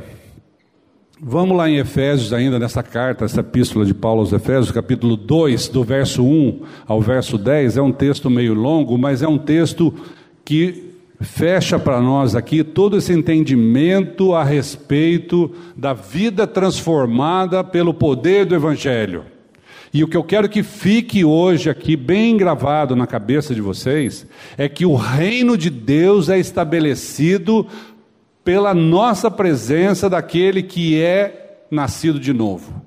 Vamos 1.26 1.56
lá 1.56 1.70
em 1.70 1.78
Efésios, 1.78 2.34
ainda 2.34 2.60
nessa 2.60 2.84
carta, 2.84 3.24
essa 3.24 3.40
epístola 3.40 3.86
de 3.86 3.94
Paulo 3.94 4.22
aos 4.22 4.34
Efésios, 4.34 4.72
capítulo 4.72 5.16
2, 5.16 5.70
do 5.70 5.84
verso 5.84 6.24
1 6.24 6.64
ao 6.86 7.00
verso 7.00 7.38
10. 7.38 7.78
É 7.78 7.82
um 7.82 7.94
texto 7.94 8.30
meio 8.30 8.54
longo, 8.54 8.98
mas 8.98 9.22
é 9.22 9.28
um 9.28 9.38
texto 9.38 9.94
que 10.44 10.93
fecha 11.24 11.80
para 11.80 12.02
nós 12.02 12.36
aqui 12.36 12.64
todo 12.64 12.98
esse 12.98 13.14
entendimento 13.14 14.34
a 14.34 14.44
respeito 14.44 15.52
da 15.76 15.94
vida 15.94 16.46
transformada 16.46 17.64
pelo 17.64 17.94
poder 17.94 18.46
do 18.46 18.56
Evangelho. 18.56 19.26
E 19.94 20.04
o 20.04 20.08
que 20.08 20.18
eu 20.18 20.24
quero 20.24 20.50
que 20.50 20.64
fique 20.64 21.24
hoje 21.24 21.70
aqui 21.70 21.96
bem 21.96 22.36
gravado 22.36 22.96
na 22.96 23.06
cabeça 23.06 23.54
de 23.54 23.62
vocês 23.62 24.26
é 24.58 24.68
que 24.68 24.86
o 24.86 24.96
reino 24.96 25.56
de 25.56 25.70
Deus 25.70 26.30
é 26.30 26.40
estabelecido 26.40 27.68
pela 28.44 28.74
nossa 28.74 29.30
presença 29.30 30.10
daquele 30.10 30.64
que 30.64 31.00
é 31.00 31.66
nascido 31.70 32.20
de 32.20 32.34
novo. 32.34 32.82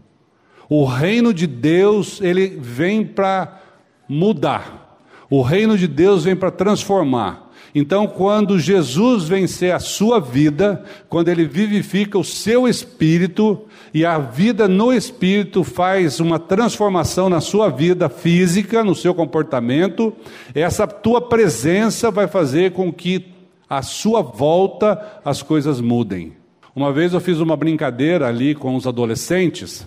O 0.68 0.84
reino 0.84 1.32
de 1.32 1.47
Deus, 1.47 2.20
ele 2.20 2.59
vem 2.61 3.05
para 3.05 3.61
mudar. 4.09 4.99
O 5.30 5.43
reino 5.43 5.78
de 5.78 5.87
Deus 5.87 6.24
vem 6.24 6.34
para 6.34 6.51
transformar. 6.51 7.46
Então, 7.79 8.07
quando 8.07 8.59
Jesus 8.59 9.29
vencer 9.29 9.74
a 9.74 9.79
sua 9.79 10.18
vida, 10.18 10.83
quando 11.11 11.29
ele 11.29 11.45
vivifica 11.45 12.18
o 12.18 12.24
seu 12.24 12.66
espírito, 12.66 13.66
e 13.93 14.03
a 14.03 14.16
vida 14.16 14.66
no 14.66 14.91
espírito 14.95 15.62
faz 15.62 16.18
uma 16.18 16.39
transformação 16.39 17.29
na 17.29 17.39
sua 17.39 17.68
vida 17.68 18.09
física, 18.09 18.83
no 18.83 18.95
seu 18.95 19.14
comportamento, 19.14 20.11
essa 20.55 20.87
tua 20.87 21.20
presença 21.20 22.11
vai 22.11 22.27
fazer 22.27 22.72
com 22.72 22.91
que 22.91 23.27
à 23.68 23.83
sua 23.83 24.22
volta 24.22 25.20
as 25.22 25.43
coisas 25.43 25.79
mudem. 25.79 26.33
Uma 26.74 26.91
vez 26.95 27.12
eu 27.12 27.20
fiz 27.20 27.41
uma 27.41 27.59
brincadeira 27.59 28.27
ali 28.27 28.55
com 28.55 28.74
os 28.74 28.87
adolescentes, 28.87 29.87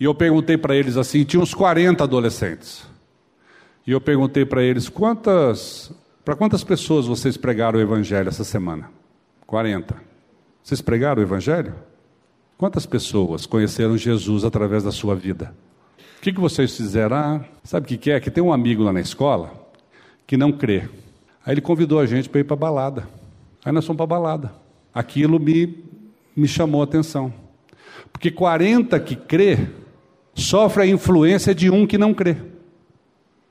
e 0.00 0.04
eu 0.04 0.14
perguntei 0.14 0.56
para 0.56 0.74
eles 0.74 0.96
assim: 0.96 1.24
tinha 1.24 1.42
uns 1.42 1.52
40 1.52 2.02
adolescentes. 2.02 2.88
E 3.86 3.90
eu 3.92 4.00
perguntei 4.00 4.46
para 4.46 4.62
eles 4.62 4.88
quantas 4.88 5.92
para 6.24 6.36
quantas 6.36 6.62
pessoas 6.62 7.06
vocês 7.06 7.36
pregaram 7.36 7.78
o 7.78 7.82
Evangelho 7.82 8.28
essa 8.28 8.44
semana? 8.44 8.90
40. 9.46 9.96
Vocês 10.62 10.80
pregaram 10.80 11.20
o 11.20 11.24
Evangelho? 11.24 11.74
Quantas 12.58 12.84
pessoas 12.84 13.46
conheceram 13.46 13.96
Jesus 13.96 14.44
através 14.44 14.84
da 14.84 14.92
sua 14.92 15.14
vida? 15.14 15.54
O 16.18 16.22
que, 16.22 16.32
que 16.32 16.40
vocês 16.40 16.76
fizeram? 16.76 17.16
Ah, 17.16 17.40
sabe 17.64 17.86
o 17.86 17.88
que, 17.88 17.96
que 17.96 18.10
é? 18.10 18.20
Que 18.20 18.30
tem 18.30 18.44
um 18.44 18.52
amigo 18.52 18.82
lá 18.82 18.92
na 18.92 19.00
escola 19.00 19.68
que 20.26 20.36
não 20.36 20.52
crê. 20.52 20.88
Aí 21.44 21.54
ele 21.54 21.60
convidou 21.60 21.98
a 21.98 22.06
gente 22.06 22.28
para 22.28 22.40
ir 22.40 22.44
para 22.44 22.54
balada. 22.54 23.08
Aí 23.64 23.72
nós 23.72 23.86
fomos 23.86 23.96
para 23.96 24.06
balada. 24.06 24.52
Aquilo 24.92 25.40
me, 25.40 25.82
me 26.36 26.46
chamou 26.46 26.82
a 26.82 26.84
atenção. 26.84 27.32
Porque 28.12 28.30
40 28.30 29.00
que 29.00 29.16
crê 29.16 29.68
sofre 30.34 30.82
a 30.82 30.86
influência 30.86 31.54
de 31.54 31.70
um 31.70 31.86
que 31.86 31.96
não 31.96 32.12
crê. 32.12 32.36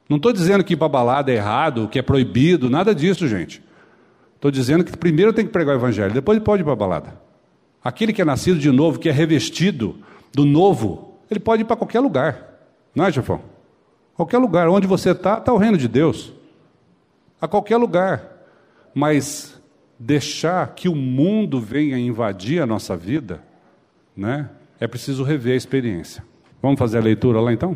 Não 0.10 0.18
estou 0.18 0.34
dizendo 0.34 0.64
que 0.64 0.74
ir 0.74 0.78
para 0.78 0.89
balada 0.89 1.32
é 1.32 1.36
errado, 1.36 1.88
que 1.88 1.99
é 1.99 2.01
proibido, 2.01 2.68
nada 2.68 2.95
disso, 2.95 3.28
gente. 3.28 3.64
Estou 4.36 4.49
dizendo 4.49 4.84
que 4.84 4.97
primeiro 4.97 5.32
tem 5.32 5.45
que 5.45 5.51
pregar 5.51 5.76
o 5.76 5.80
evangelho, 5.80 6.14
depois 6.14 6.36
ele 6.36 6.43
pode 6.43 6.64
ir 6.64 6.66
para 6.66 6.76
balada. 6.76 7.22
Aquele 7.84 8.12
que 8.12 8.22
é 8.22 8.26
nascido 8.26 8.57
de 8.57 8.72
novo, 8.72 8.97
que 8.97 9.07
é 9.07 9.12
revestido 9.12 9.97
do 10.34 10.45
novo, 10.45 11.14
ele 11.30 11.39
pode 11.39 11.62
ir 11.62 11.66
para 11.66 11.76
qualquer 11.76 11.99
lugar. 11.99 12.49
Não 12.95 13.05
é, 13.05 13.12
Jefão? 13.12 13.41
Qualquer 14.16 14.39
lugar. 14.39 14.68
Onde 14.68 14.88
você 14.88 15.12
está, 15.12 15.38
está 15.38 15.53
o 15.53 15.57
reino 15.57 15.78
de 15.78 15.88
Deus. 15.88 16.34
A 17.39 17.47
qualquer 17.47 17.78
lugar. 17.78 18.24
Mas 18.93 19.62
deixar 19.97 20.74
que 20.74 20.89
o 20.89 20.95
mundo 20.95 21.60
venha 21.60 21.97
invadir 21.97 22.62
a 22.62 22.66
nossa 22.66 22.97
vida, 22.97 23.43
né? 24.16 24.49
É 24.80 24.88
preciso 24.88 25.24
rever 25.24 25.53
a 25.53 25.57
experiência. 25.57 26.24
Vamos 26.62 26.80
fazer 26.80 26.97
a 26.97 27.01
leitura 27.01 27.39
lá 27.39 27.53
então? 27.53 27.76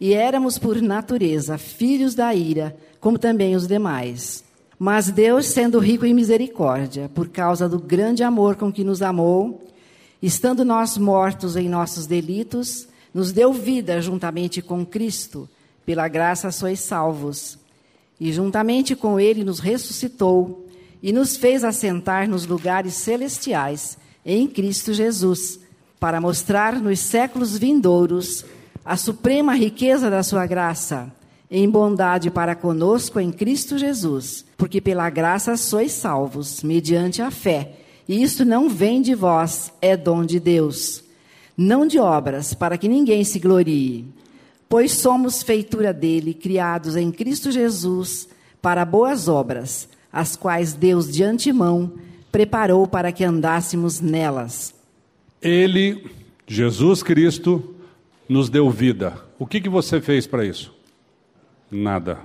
éramos 0.00 0.58
por 0.58 0.80
natureza 0.80 1.58
filhos 1.58 2.14
da 2.14 2.34
ira, 2.34 2.76
como 3.00 3.18
também 3.18 3.56
os 3.56 3.66
demais. 3.66 4.44
Mas 4.78 5.10
Deus, 5.10 5.46
sendo 5.46 5.80
rico 5.80 6.06
em 6.06 6.14
misericórdia, 6.14 7.10
por 7.12 7.28
causa 7.28 7.68
do 7.68 7.80
grande 7.80 8.22
amor 8.22 8.54
com 8.54 8.72
que 8.72 8.84
nos 8.84 9.02
amou, 9.02 9.66
estando 10.22 10.64
nós 10.64 10.96
mortos 10.96 11.56
em 11.56 11.68
nossos 11.68 12.06
delitos, 12.06 12.86
nos 13.12 13.32
deu 13.32 13.52
vida 13.52 14.00
juntamente 14.00 14.62
com 14.62 14.86
Cristo, 14.86 15.48
pela 15.84 16.06
graça 16.06 16.52
sois 16.52 16.78
salvos. 16.78 17.58
E 18.20 18.32
juntamente 18.32 18.94
com 18.94 19.18
Ele 19.18 19.42
nos 19.42 19.58
ressuscitou 19.58 20.66
e 21.02 21.12
nos 21.12 21.36
fez 21.36 21.64
assentar 21.64 22.28
nos 22.28 22.46
lugares 22.46 22.94
celestiais 22.94 23.98
em 24.24 24.46
Cristo 24.46 24.92
Jesus, 24.92 25.58
para 25.98 26.20
mostrar 26.20 26.80
nos 26.80 27.00
séculos 27.00 27.56
vindouros 27.56 28.44
a 28.88 28.96
suprema 28.96 29.54
riqueza 29.54 30.08
da 30.08 30.22
Sua 30.22 30.46
graça 30.46 31.12
em 31.50 31.68
bondade 31.68 32.30
para 32.30 32.54
conosco 32.54 33.20
em 33.20 33.30
Cristo 33.30 33.76
Jesus, 33.76 34.46
porque 34.56 34.80
pela 34.80 35.10
graça 35.10 35.58
sois 35.58 35.92
salvos, 35.92 36.62
mediante 36.62 37.20
a 37.20 37.30
fé. 37.30 37.72
E 38.08 38.22
isso 38.22 38.46
não 38.46 38.66
vem 38.66 39.02
de 39.02 39.14
vós, 39.14 39.70
é 39.82 39.94
dom 39.94 40.24
de 40.24 40.40
Deus. 40.40 41.04
Não 41.54 41.86
de 41.86 41.98
obras, 41.98 42.54
para 42.54 42.78
que 42.78 42.88
ninguém 42.88 43.24
se 43.24 43.38
glorie. 43.38 44.06
Pois 44.70 44.92
somos 44.92 45.42
feitura 45.42 45.92
dele, 45.92 46.32
criados 46.32 46.96
em 46.96 47.12
Cristo 47.12 47.50
Jesus, 47.50 48.26
para 48.62 48.86
boas 48.86 49.28
obras, 49.28 49.86
as 50.10 50.34
quais 50.34 50.72
Deus 50.72 51.12
de 51.12 51.22
antemão 51.22 51.92
preparou 52.32 52.86
para 52.86 53.12
que 53.12 53.22
andássemos 53.22 54.00
nelas. 54.00 54.74
Ele, 55.42 56.06
Jesus 56.46 57.02
Cristo, 57.02 57.74
nos 58.28 58.50
deu 58.50 58.68
vida. 58.70 59.14
O 59.38 59.46
que, 59.46 59.60
que 59.60 59.68
você 59.68 60.00
fez 60.00 60.26
para 60.26 60.44
isso? 60.44 60.74
Nada. 61.70 62.18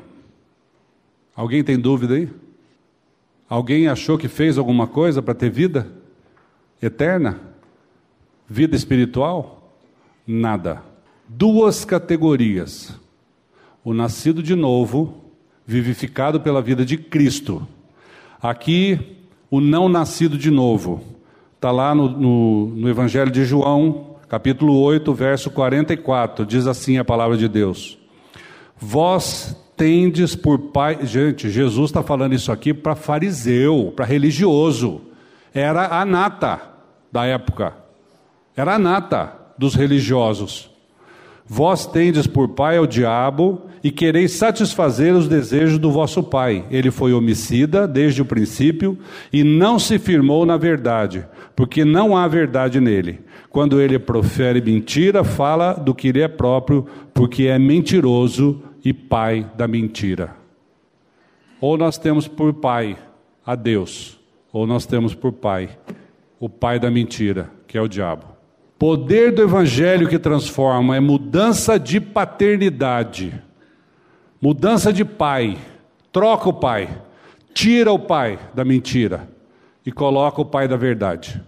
Alguém 1.35 1.63
tem 1.63 1.79
dúvida 1.79 2.15
aí? 2.15 2.29
Alguém 3.47 3.87
achou 3.87 4.17
que 4.17 4.27
fez 4.27 4.57
alguma 4.57 4.87
coisa 4.87 5.21
para 5.21 5.33
ter 5.33 5.49
vida 5.49 5.87
eterna? 6.81 7.39
Vida 8.47 8.75
espiritual? 8.75 9.77
Nada. 10.27 10.83
Duas 11.27 11.85
categorias: 11.85 12.97
o 13.83 13.93
nascido 13.93 14.43
de 14.43 14.55
novo, 14.55 15.23
vivificado 15.65 16.39
pela 16.39 16.61
vida 16.61 16.85
de 16.85 16.97
Cristo. 16.97 17.67
Aqui, 18.41 19.17
o 19.49 19.61
não 19.61 19.87
nascido 19.87 20.37
de 20.37 20.51
novo. 20.51 21.03
Está 21.55 21.71
lá 21.71 21.95
no, 21.95 22.09
no, 22.09 22.67
no 22.75 22.89
Evangelho 22.89 23.31
de 23.31 23.45
João, 23.45 24.12
capítulo 24.33 24.79
8, 24.79 25.13
verso 25.13 25.51
44. 25.51 26.43
Diz 26.43 26.65
assim 26.65 26.97
a 26.97 27.05
palavra 27.05 27.37
de 27.37 27.47
Deus. 27.47 27.99
Vós 28.75 29.55
tendes 29.77 30.35
por 30.35 30.57
pai. 30.57 31.05
Gente, 31.05 31.51
Jesus 31.51 31.91
está 31.91 32.01
falando 32.01 32.33
isso 32.33 32.51
aqui 32.51 32.73
para 32.73 32.95
fariseu, 32.95 33.93
para 33.95 34.05
religioso. 34.05 35.01
Era 35.53 35.99
a 35.99 36.03
nata 36.03 36.59
da 37.11 37.27
época. 37.27 37.75
Era 38.57 38.73
a 38.73 38.79
nata 38.79 39.33
dos 39.55 39.75
religiosos. 39.75 40.67
Vós 41.45 41.85
tendes 41.85 42.25
por 42.25 42.49
pai 42.49 42.79
o 42.79 42.87
diabo 42.87 43.61
e 43.83 43.91
quereis 43.91 44.31
satisfazer 44.31 45.13
os 45.13 45.27
desejos 45.27 45.77
do 45.77 45.91
vosso 45.91 46.23
pai. 46.23 46.65
Ele 46.71 46.89
foi 46.89 47.13
homicida 47.13 47.87
desde 47.87 48.23
o 48.23 48.25
princípio 48.25 48.97
e 49.31 49.43
não 49.43 49.77
se 49.77 49.99
firmou 49.99 50.43
na 50.43 50.57
verdade, 50.57 51.23
porque 51.55 51.85
não 51.85 52.17
há 52.17 52.27
verdade 52.27 52.79
nele. 52.79 53.19
Quando 53.49 53.79
ele 53.79 53.99
profere 53.99 54.61
mentira, 54.61 55.23
fala 55.23 55.73
do 55.73 55.93
que 55.93 56.11
lhe 56.11 56.21
é 56.21 56.27
próprio, 56.27 56.87
porque 57.13 57.43
é 57.43 57.59
mentiroso 57.59 58.63
e 58.83 58.91
pai 58.91 59.49
da 59.55 59.67
mentira. 59.67 60.35
Ou 61.61 61.77
nós 61.77 61.97
temos 61.97 62.27
por 62.27 62.53
pai 62.53 62.97
a 63.45 63.55
Deus, 63.55 64.19
ou 64.51 64.65
nós 64.65 64.85
temos 64.85 65.13
por 65.13 65.31
pai 65.31 65.69
o 66.39 66.49
pai 66.49 66.79
da 66.79 66.89
mentira, 66.89 67.49
que 67.67 67.77
é 67.77 67.81
o 67.81 67.87
diabo. 67.87 68.25
Poder 68.77 69.31
do 69.31 69.43
evangelho 69.43 70.09
que 70.09 70.19
transforma 70.19 70.97
é 70.97 70.99
mudança 70.99 71.79
de 71.79 72.01
paternidade, 72.01 73.33
mudança 74.41 74.91
de 74.91 75.05
pai. 75.05 75.57
Troca 76.11 76.49
o 76.49 76.53
pai, 76.53 76.89
tira 77.53 77.91
o 77.91 77.97
pai 77.97 78.37
da 78.53 78.65
mentira 78.65 79.32
e 79.85 79.91
coloca 79.91 80.41
o 80.41 80.45
pai 80.45 80.67
da 80.67 80.75
verdade. 80.75 81.41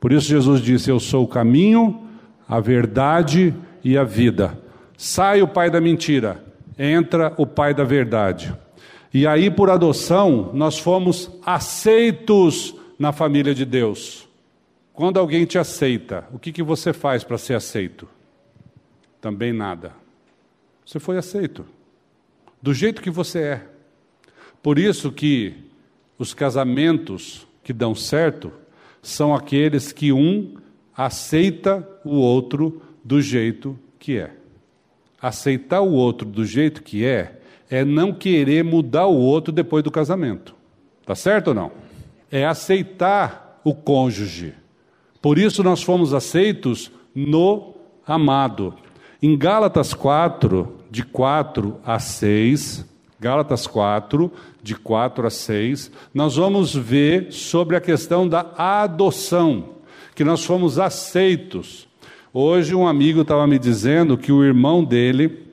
Por 0.00 0.12
isso 0.12 0.28
Jesus 0.28 0.60
disse: 0.60 0.90
Eu 0.90 1.00
sou 1.00 1.24
o 1.24 1.28
caminho, 1.28 2.06
a 2.48 2.60
verdade 2.60 3.54
e 3.84 3.96
a 3.96 4.04
vida. 4.04 4.58
Sai 4.96 5.42
o 5.42 5.48
pai 5.48 5.70
da 5.70 5.80
mentira, 5.80 6.44
entra 6.78 7.32
o 7.36 7.46
pai 7.46 7.72
da 7.72 7.84
verdade. 7.84 8.54
E 9.12 9.26
aí, 9.26 9.50
por 9.50 9.70
adoção, 9.70 10.50
nós 10.52 10.78
fomos 10.78 11.30
aceitos 11.44 12.74
na 12.98 13.12
família 13.12 13.54
de 13.54 13.64
Deus. 13.64 14.28
Quando 14.92 15.18
alguém 15.18 15.44
te 15.44 15.58
aceita, 15.58 16.26
o 16.32 16.38
que, 16.38 16.52
que 16.52 16.62
você 16.62 16.92
faz 16.92 17.24
para 17.24 17.38
ser 17.38 17.54
aceito? 17.54 18.08
Também 19.20 19.52
nada. 19.52 19.92
Você 20.84 20.98
foi 20.98 21.16
aceito. 21.16 21.64
Do 22.60 22.74
jeito 22.74 23.00
que 23.00 23.10
você 23.10 23.38
é. 23.40 23.66
Por 24.62 24.78
isso 24.78 25.12
que 25.12 25.54
os 26.18 26.34
casamentos 26.34 27.47
que 27.68 27.72
dão 27.74 27.94
certo 27.94 28.50
são 29.02 29.34
aqueles 29.34 29.92
que 29.92 30.10
um 30.10 30.54
aceita 30.96 31.86
o 32.02 32.14
outro 32.14 32.80
do 33.04 33.20
jeito 33.20 33.78
que 33.98 34.16
é. 34.16 34.30
Aceitar 35.20 35.82
o 35.82 35.92
outro 35.92 36.26
do 36.26 36.46
jeito 36.46 36.82
que 36.82 37.04
é, 37.04 37.42
é 37.68 37.84
não 37.84 38.10
querer 38.10 38.64
mudar 38.64 39.06
o 39.06 39.18
outro 39.18 39.52
depois 39.52 39.84
do 39.84 39.90
casamento. 39.90 40.54
Tá 41.04 41.14
certo 41.14 41.48
ou 41.48 41.54
não? 41.54 41.70
É 42.30 42.46
aceitar 42.46 43.60
o 43.62 43.74
cônjuge. 43.74 44.54
Por 45.20 45.38
isso 45.38 45.62
nós 45.62 45.82
fomos 45.82 46.14
aceitos 46.14 46.90
no 47.14 47.74
amado. 48.06 48.76
Em 49.20 49.36
Gálatas 49.36 49.92
4, 49.92 50.74
de 50.90 51.04
4 51.04 51.78
a 51.84 51.98
6, 51.98 52.86
Gálatas 53.20 53.66
4, 53.66 54.30
de 54.62 54.74
4 54.76 55.26
a 55.26 55.30
6, 55.30 55.90
nós 56.14 56.36
vamos 56.36 56.74
ver 56.74 57.32
sobre 57.32 57.76
a 57.76 57.80
questão 57.80 58.28
da 58.28 58.52
adoção, 58.56 59.70
que 60.14 60.22
nós 60.22 60.44
fomos 60.44 60.78
aceitos. 60.78 61.88
Hoje 62.32 62.74
um 62.74 62.86
amigo 62.86 63.22
estava 63.22 63.46
me 63.46 63.58
dizendo 63.58 64.16
que 64.16 64.30
o 64.30 64.44
irmão 64.44 64.84
dele 64.84 65.46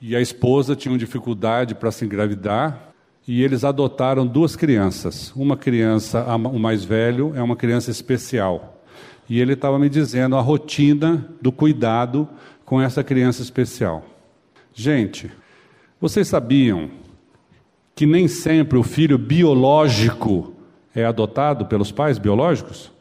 e 0.00 0.14
a 0.14 0.20
esposa 0.20 0.76
tinham 0.76 0.96
dificuldade 0.96 1.74
para 1.74 1.90
se 1.90 2.04
engravidar 2.04 2.92
e 3.26 3.42
eles 3.42 3.64
adotaram 3.64 4.26
duas 4.26 4.56
crianças. 4.56 5.32
Uma 5.36 5.56
criança, 5.56 6.24
o 6.36 6.58
mais 6.58 6.84
velho, 6.84 7.32
é 7.34 7.42
uma 7.42 7.56
criança 7.56 7.90
especial. 7.90 8.82
E 9.28 9.40
ele 9.40 9.52
estava 9.52 9.78
me 9.78 9.88
dizendo 9.88 10.36
a 10.36 10.40
rotina 10.40 11.28
do 11.40 11.52
cuidado 11.52 12.28
com 12.64 12.80
essa 12.80 13.04
criança 13.04 13.42
especial. 13.42 14.04
Gente, 14.72 15.30
vocês 16.00 16.28
sabiam 16.28 16.90
que 17.94 18.06
nem 18.06 18.28
sempre 18.28 18.78
o 18.78 18.82
filho 18.82 19.18
biológico 19.18 20.54
é 20.94 21.04
adotado 21.04 21.66
pelos 21.66 21.90
pais 21.90 22.18
biológicos? 22.18 22.92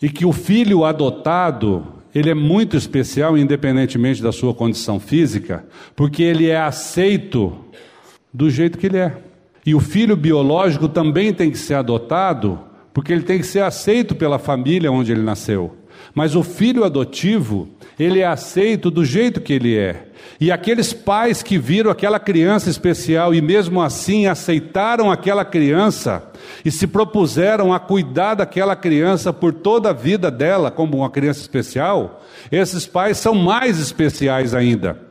E 0.00 0.08
que 0.08 0.24
o 0.24 0.32
filho 0.32 0.84
adotado, 0.84 1.86
ele 2.14 2.30
é 2.30 2.34
muito 2.34 2.76
especial 2.76 3.36
independentemente 3.36 4.22
da 4.22 4.32
sua 4.32 4.54
condição 4.54 4.98
física, 4.98 5.66
porque 5.94 6.22
ele 6.22 6.48
é 6.48 6.58
aceito 6.58 7.54
do 8.32 8.48
jeito 8.48 8.78
que 8.78 8.86
ele 8.86 8.96
é. 8.96 9.16
E 9.64 9.74
o 9.74 9.80
filho 9.80 10.16
biológico 10.16 10.88
também 10.88 11.34
tem 11.34 11.50
que 11.50 11.58
ser 11.58 11.74
adotado, 11.74 12.58
porque 12.94 13.12
ele 13.12 13.22
tem 13.22 13.38
que 13.38 13.46
ser 13.46 13.62
aceito 13.62 14.14
pela 14.14 14.38
família 14.38 14.90
onde 14.90 15.12
ele 15.12 15.22
nasceu. 15.22 15.76
Mas 16.14 16.34
o 16.34 16.42
filho 16.42 16.82
adotivo, 16.82 17.68
ele 17.98 18.20
é 18.20 18.26
aceito 18.26 18.90
do 18.90 19.04
jeito 19.04 19.40
que 19.40 19.52
ele 19.52 19.76
é. 19.76 20.09
E 20.38 20.50
aqueles 20.50 20.92
pais 20.92 21.42
que 21.42 21.58
viram 21.58 21.90
aquela 21.90 22.18
criança 22.18 22.70
especial 22.70 23.34
e 23.34 23.40
mesmo 23.40 23.80
assim 23.82 24.26
aceitaram 24.26 25.10
aquela 25.10 25.44
criança 25.44 26.22
e 26.64 26.70
se 26.70 26.86
propuseram 26.86 27.72
a 27.72 27.80
cuidar 27.80 28.34
daquela 28.34 28.76
criança 28.76 29.32
por 29.32 29.52
toda 29.52 29.90
a 29.90 29.94
vida 29.94 30.30
dela 30.30 30.70
como 30.70 30.98
uma 30.98 31.10
criança 31.10 31.40
especial, 31.40 32.22
esses 32.50 32.86
pais 32.86 33.18
são 33.18 33.34
mais 33.34 33.78
especiais 33.78 34.54
ainda. 34.54 35.10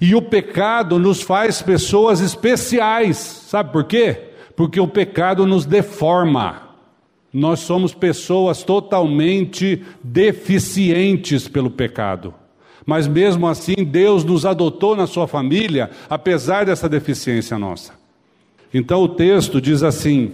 E 0.00 0.14
o 0.14 0.22
pecado 0.22 0.98
nos 0.98 1.22
faz 1.22 1.60
pessoas 1.60 2.20
especiais. 2.20 3.16
Sabe 3.16 3.72
por 3.72 3.84
quê? 3.84 4.30
Porque 4.54 4.78
o 4.78 4.86
pecado 4.86 5.46
nos 5.46 5.66
deforma. 5.66 6.68
Nós 7.32 7.60
somos 7.60 7.92
pessoas 7.92 8.62
totalmente 8.62 9.84
deficientes 10.02 11.48
pelo 11.48 11.70
pecado. 11.70 12.32
Mas 12.88 13.06
mesmo 13.06 13.46
assim, 13.46 13.84
Deus 13.84 14.24
nos 14.24 14.46
adotou 14.46 14.96
na 14.96 15.06
sua 15.06 15.28
família, 15.28 15.90
apesar 16.08 16.64
dessa 16.64 16.88
deficiência 16.88 17.58
nossa. 17.58 17.92
Então 18.72 19.02
o 19.02 19.08
texto 19.10 19.60
diz 19.60 19.82
assim: 19.82 20.32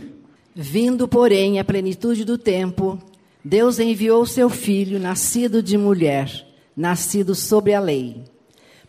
Vindo, 0.55 1.09
porém, 1.09 1.59
a 1.59 1.65
plenitude 1.65 2.25
do 2.25 2.39
tempo, 2.39 2.97
Deus 3.45 3.81
enviou 3.81 4.25
seu 4.25 4.49
filho, 4.49 5.01
nascido 5.01 5.61
de 5.61 5.77
mulher, 5.77 6.47
nascido 6.77 7.35
sob 7.35 7.75
a 7.75 7.81
lei, 7.81 8.23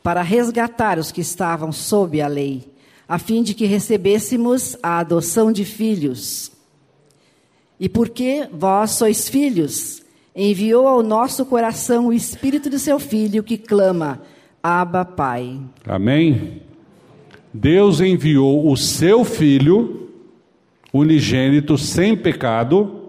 para 0.04 0.22
resgatar 0.22 1.00
os 1.00 1.12
que 1.12 1.22
estavam 1.22 1.72
sob 1.72 2.22
a 2.22 2.28
lei, 2.28 2.72
a 3.08 3.18
fim 3.18 3.42
de 3.42 3.56
que 3.56 3.66
recebêssemos 3.66 4.78
a 4.84 5.00
adoção 5.00 5.52
de 5.52 5.66
filhos. 5.66 6.52
E 7.80 7.90
porque 7.90 8.48
vós 8.54 8.92
sois 8.92 9.28
filhos, 9.28 10.05
enviou 10.36 10.88
ao 10.88 11.02
nosso 11.02 11.46
coração 11.46 12.08
o 12.08 12.14
espírito 12.14 12.70
de 12.70 12.80
seu 12.80 13.00
filho 13.00 13.44
que 13.44 13.58
clama: 13.58 14.22
Abba, 14.62 15.06
Pai. 15.06 15.60
Amém. 15.88 16.62
Deus 17.54 18.02
enviou 18.02 18.70
o 18.70 18.76
seu 18.76 19.24
filho 19.24 20.10
unigênito 20.92 21.78
sem 21.78 22.16
pecado 22.16 23.02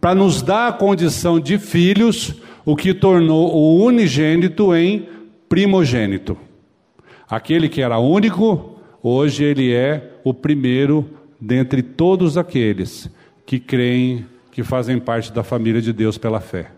para 0.00 0.14
nos 0.16 0.42
dar 0.42 0.68
a 0.68 0.72
condição 0.72 1.38
de 1.38 1.58
filhos, 1.58 2.34
o 2.64 2.74
que 2.74 2.92
tornou 2.92 3.54
o 3.54 3.84
unigênito 3.84 4.74
em 4.74 5.08
primogênito. 5.48 6.36
Aquele 7.28 7.68
que 7.68 7.80
era 7.80 7.98
único, 7.98 8.78
hoje 9.00 9.44
ele 9.44 9.72
é 9.72 10.18
o 10.24 10.34
primeiro 10.34 11.08
dentre 11.40 11.82
todos 11.82 12.36
aqueles 12.36 13.08
que 13.46 13.60
creem, 13.60 14.26
que 14.52 14.62
fazem 14.62 15.00
parte 15.00 15.32
da 15.32 15.42
família 15.42 15.82
de 15.82 15.92
Deus 15.92 16.16
pela 16.16 16.38
fé. 16.38 16.70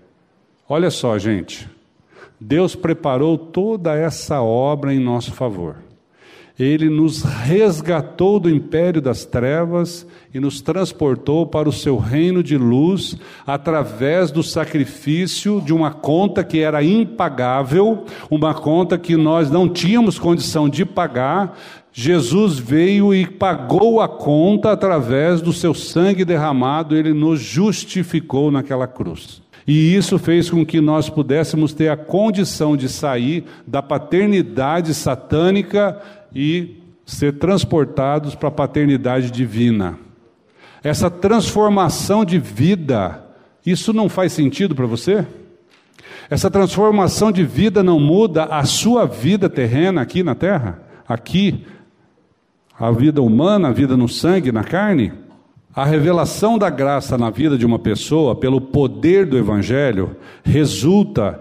Olha 0.66 0.90
só, 0.90 1.18
gente. 1.18 1.68
Deus 2.40 2.74
preparou 2.74 3.36
toda 3.36 3.94
essa 3.96 4.40
obra 4.40 4.94
em 4.94 4.98
nosso 4.98 5.32
favor. 5.32 5.83
Ele 6.58 6.88
nos 6.88 7.22
resgatou 7.22 8.38
do 8.38 8.48
império 8.48 9.02
das 9.02 9.24
trevas 9.24 10.06
e 10.32 10.38
nos 10.38 10.60
transportou 10.60 11.44
para 11.44 11.68
o 11.68 11.72
seu 11.72 11.98
reino 11.98 12.44
de 12.44 12.56
luz 12.56 13.16
através 13.44 14.30
do 14.30 14.40
sacrifício 14.40 15.60
de 15.60 15.72
uma 15.72 15.92
conta 15.92 16.44
que 16.44 16.60
era 16.60 16.84
impagável, 16.84 18.04
uma 18.30 18.54
conta 18.54 18.96
que 18.96 19.16
nós 19.16 19.50
não 19.50 19.68
tínhamos 19.68 20.16
condição 20.16 20.68
de 20.68 20.84
pagar, 20.84 21.58
Jesus 21.92 22.58
veio 22.58 23.12
e 23.12 23.26
pagou 23.26 24.00
a 24.00 24.08
conta 24.08 24.70
através 24.70 25.40
do 25.40 25.52
seu 25.52 25.74
sangue 25.74 26.24
derramado, 26.24 26.96
ele 26.96 27.12
nos 27.12 27.40
justificou 27.40 28.50
naquela 28.52 28.86
cruz. 28.86 29.42
E 29.66 29.94
isso 29.94 30.18
fez 30.18 30.50
com 30.50 30.64
que 30.64 30.80
nós 30.80 31.08
pudéssemos 31.08 31.72
ter 31.72 31.88
a 31.88 31.96
condição 31.96 32.76
de 32.76 32.88
sair 32.88 33.44
da 33.66 33.80
paternidade 33.80 34.92
satânica 34.92 35.98
e 36.34 36.82
ser 37.06 37.38
transportados 37.38 38.34
para 38.34 38.48
a 38.48 38.52
paternidade 38.52 39.30
divina. 39.30 39.98
Essa 40.82 41.10
transformação 41.10 42.24
de 42.24 42.38
vida, 42.38 43.24
isso 43.64 43.92
não 43.92 44.08
faz 44.08 44.32
sentido 44.32 44.74
para 44.74 44.86
você? 44.86 45.26
Essa 46.28 46.50
transformação 46.50 47.30
de 47.30 47.44
vida 47.44 47.82
não 47.82 48.00
muda 48.00 48.44
a 48.44 48.64
sua 48.64 49.06
vida 49.06 49.48
terrena 49.48 50.00
aqui 50.00 50.22
na 50.22 50.34
terra? 50.34 50.82
Aqui, 51.06 51.64
a 52.78 52.90
vida 52.90 53.22
humana, 53.22 53.68
a 53.68 53.72
vida 53.72 53.96
no 53.96 54.08
sangue, 54.08 54.50
na 54.50 54.64
carne, 54.64 55.12
a 55.74 55.84
revelação 55.84 56.56
da 56.56 56.70
graça 56.70 57.18
na 57.18 57.30
vida 57.30 57.58
de 57.58 57.66
uma 57.66 57.78
pessoa, 57.78 58.34
pelo 58.34 58.60
poder 58.60 59.26
do 59.26 59.36
Evangelho, 59.36 60.16
resulta 60.42 61.40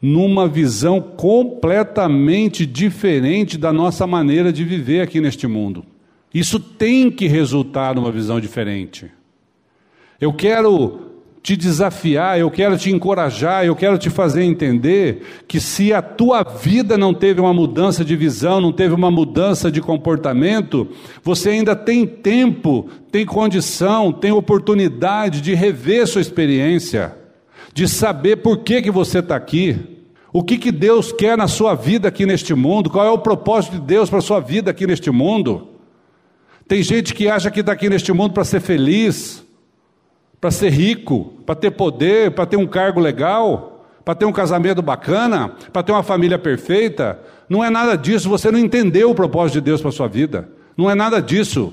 numa 0.00 0.46
visão 0.46 1.00
completamente 1.00 2.64
diferente 2.64 3.58
da 3.58 3.72
nossa 3.72 4.06
maneira 4.06 4.52
de 4.52 4.64
viver 4.64 5.00
aqui 5.00 5.20
neste 5.20 5.46
mundo. 5.46 5.84
Isso 6.32 6.60
tem 6.60 7.10
que 7.10 7.26
resultar 7.26 7.94
numa 7.94 8.12
visão 8.12 8.40
diferente. 8.40 9.10
Eu 10.20 10.32
quero 10.32 11.08
te 11.42 11.56
desafiar, 11.56 12.38
eu 12.38 12.50
quero 12.50 12.76
te 12.76 12.90
encorajar, 12.90 13.64
eu 13.64 13.74
quero 13.74 13.96
te 13.96 14.10
fazer 14.10 14.42
entender 14.42 15.22
que 15.46 15.60
se 15.60 15.92
a 15.92 16.02
tua 16.02 16.42
vida 16.42 16.98
não 16.98 17.14
teve 17.14 17.40
uma 17.40 17.54
mudança 17.54 18.04
de 18.04 18.14
visão, 18.16 18.60
não 18.60 18.72
teve 18.72 18.94
uma 18.94 19.10
mudança 19.10 19.70
de 19.70 19.80
comportamento, 19.80 20.88
você 21.22 21.50
ainda 21.50 21.74
tem 21.74 22.06
tempo, 22.06 22.88
tem 23.10 23.24
condição, 23.24 24.12
tem 24.12 24.30
oportunidade 24.30 25.40
de 25.40 25.54
rever 25.54 26.06
sua 26.06 26.20
experiência, 26.20 27.16
de 27.72 27.88
saber 27.88 28.36
por 28.36 28.58
que, 28.58 28.82
que 28.82 28.90
você 28.90 29.18
está 29.18 29.36
aqui. 29.36 29.98
O 30.32 30.42
que, 30.42 30.58
que 30.58 30.70
Deus 30.70 31.10
quer 31.12 31.36
na 31.36 31.48
sua 31.48 31.74
vida 31.74 32.08
aqui 32.08 32.26
neste 32.26 32.54
mundo? 32.54 32.90
Qual 32.90 33.06
é 33.06 33.10
o 33.10 33.18
propósito 33.18 33.74
de 33.74 33.80
Deus 33.80 34.10
para 34.10 34.18
a 34.18 34.22
sua 34.22 34.40
vida 34.40 34.70
aqui 34.70 34.86
neste 34.86 35.10
mundo? 35.10 35.68
Tem 36.66 36.82
gente 36.82 37.14
que 37.14 37.28
acha 37.28 37.50
que 37.50 37.60
está 37.60 37.72
aqui 37.72 37.88
neste 37.88 38.12
mundo 38.12 38.34
para 38.34 38.44
ser 38.44 38.60
feliz, 38.60 39.42
para 40.40 40.50
ser 40.50 40.70
rico, 40.70 41.32
para 41.46 41.54
ter 41.54 41.70
poder, 41.70 42.32
para 42.32 42.44
ter 42.44 42.56
um 42.56 42.66
cargo 42.66 43.00
legal, 43.00 43.86
para 44.04 44.14
ter 44.14 44.26
um 44.26 44.32
casamento 44.32 44.82
bacana, 44.82 45.54
para 45.72 45.82
ter 45.82 45.92
uma 45.92 46.02
família 46.02 46.38
perfeita. 46.38 47.18
Não 47.48 47.64
é 47.64 47.70
nada 47.70 47.96
disso, 47.96 48.28
você 48.28 48.50
não 48.50 48.58
entendeu 48.58 49.10
o 49.10 49.14
propósito 49.14 49.54
de 49.54 49.60
Deus 49.62 49.80
para 49.80 49.88
a 49.88 49.92
sua 49.92 50.08
vida. 50.08 50.48
Não 50.76 50.90
é 50.90 50.94
nada 50.94 51.22
disso. 51.22 51.72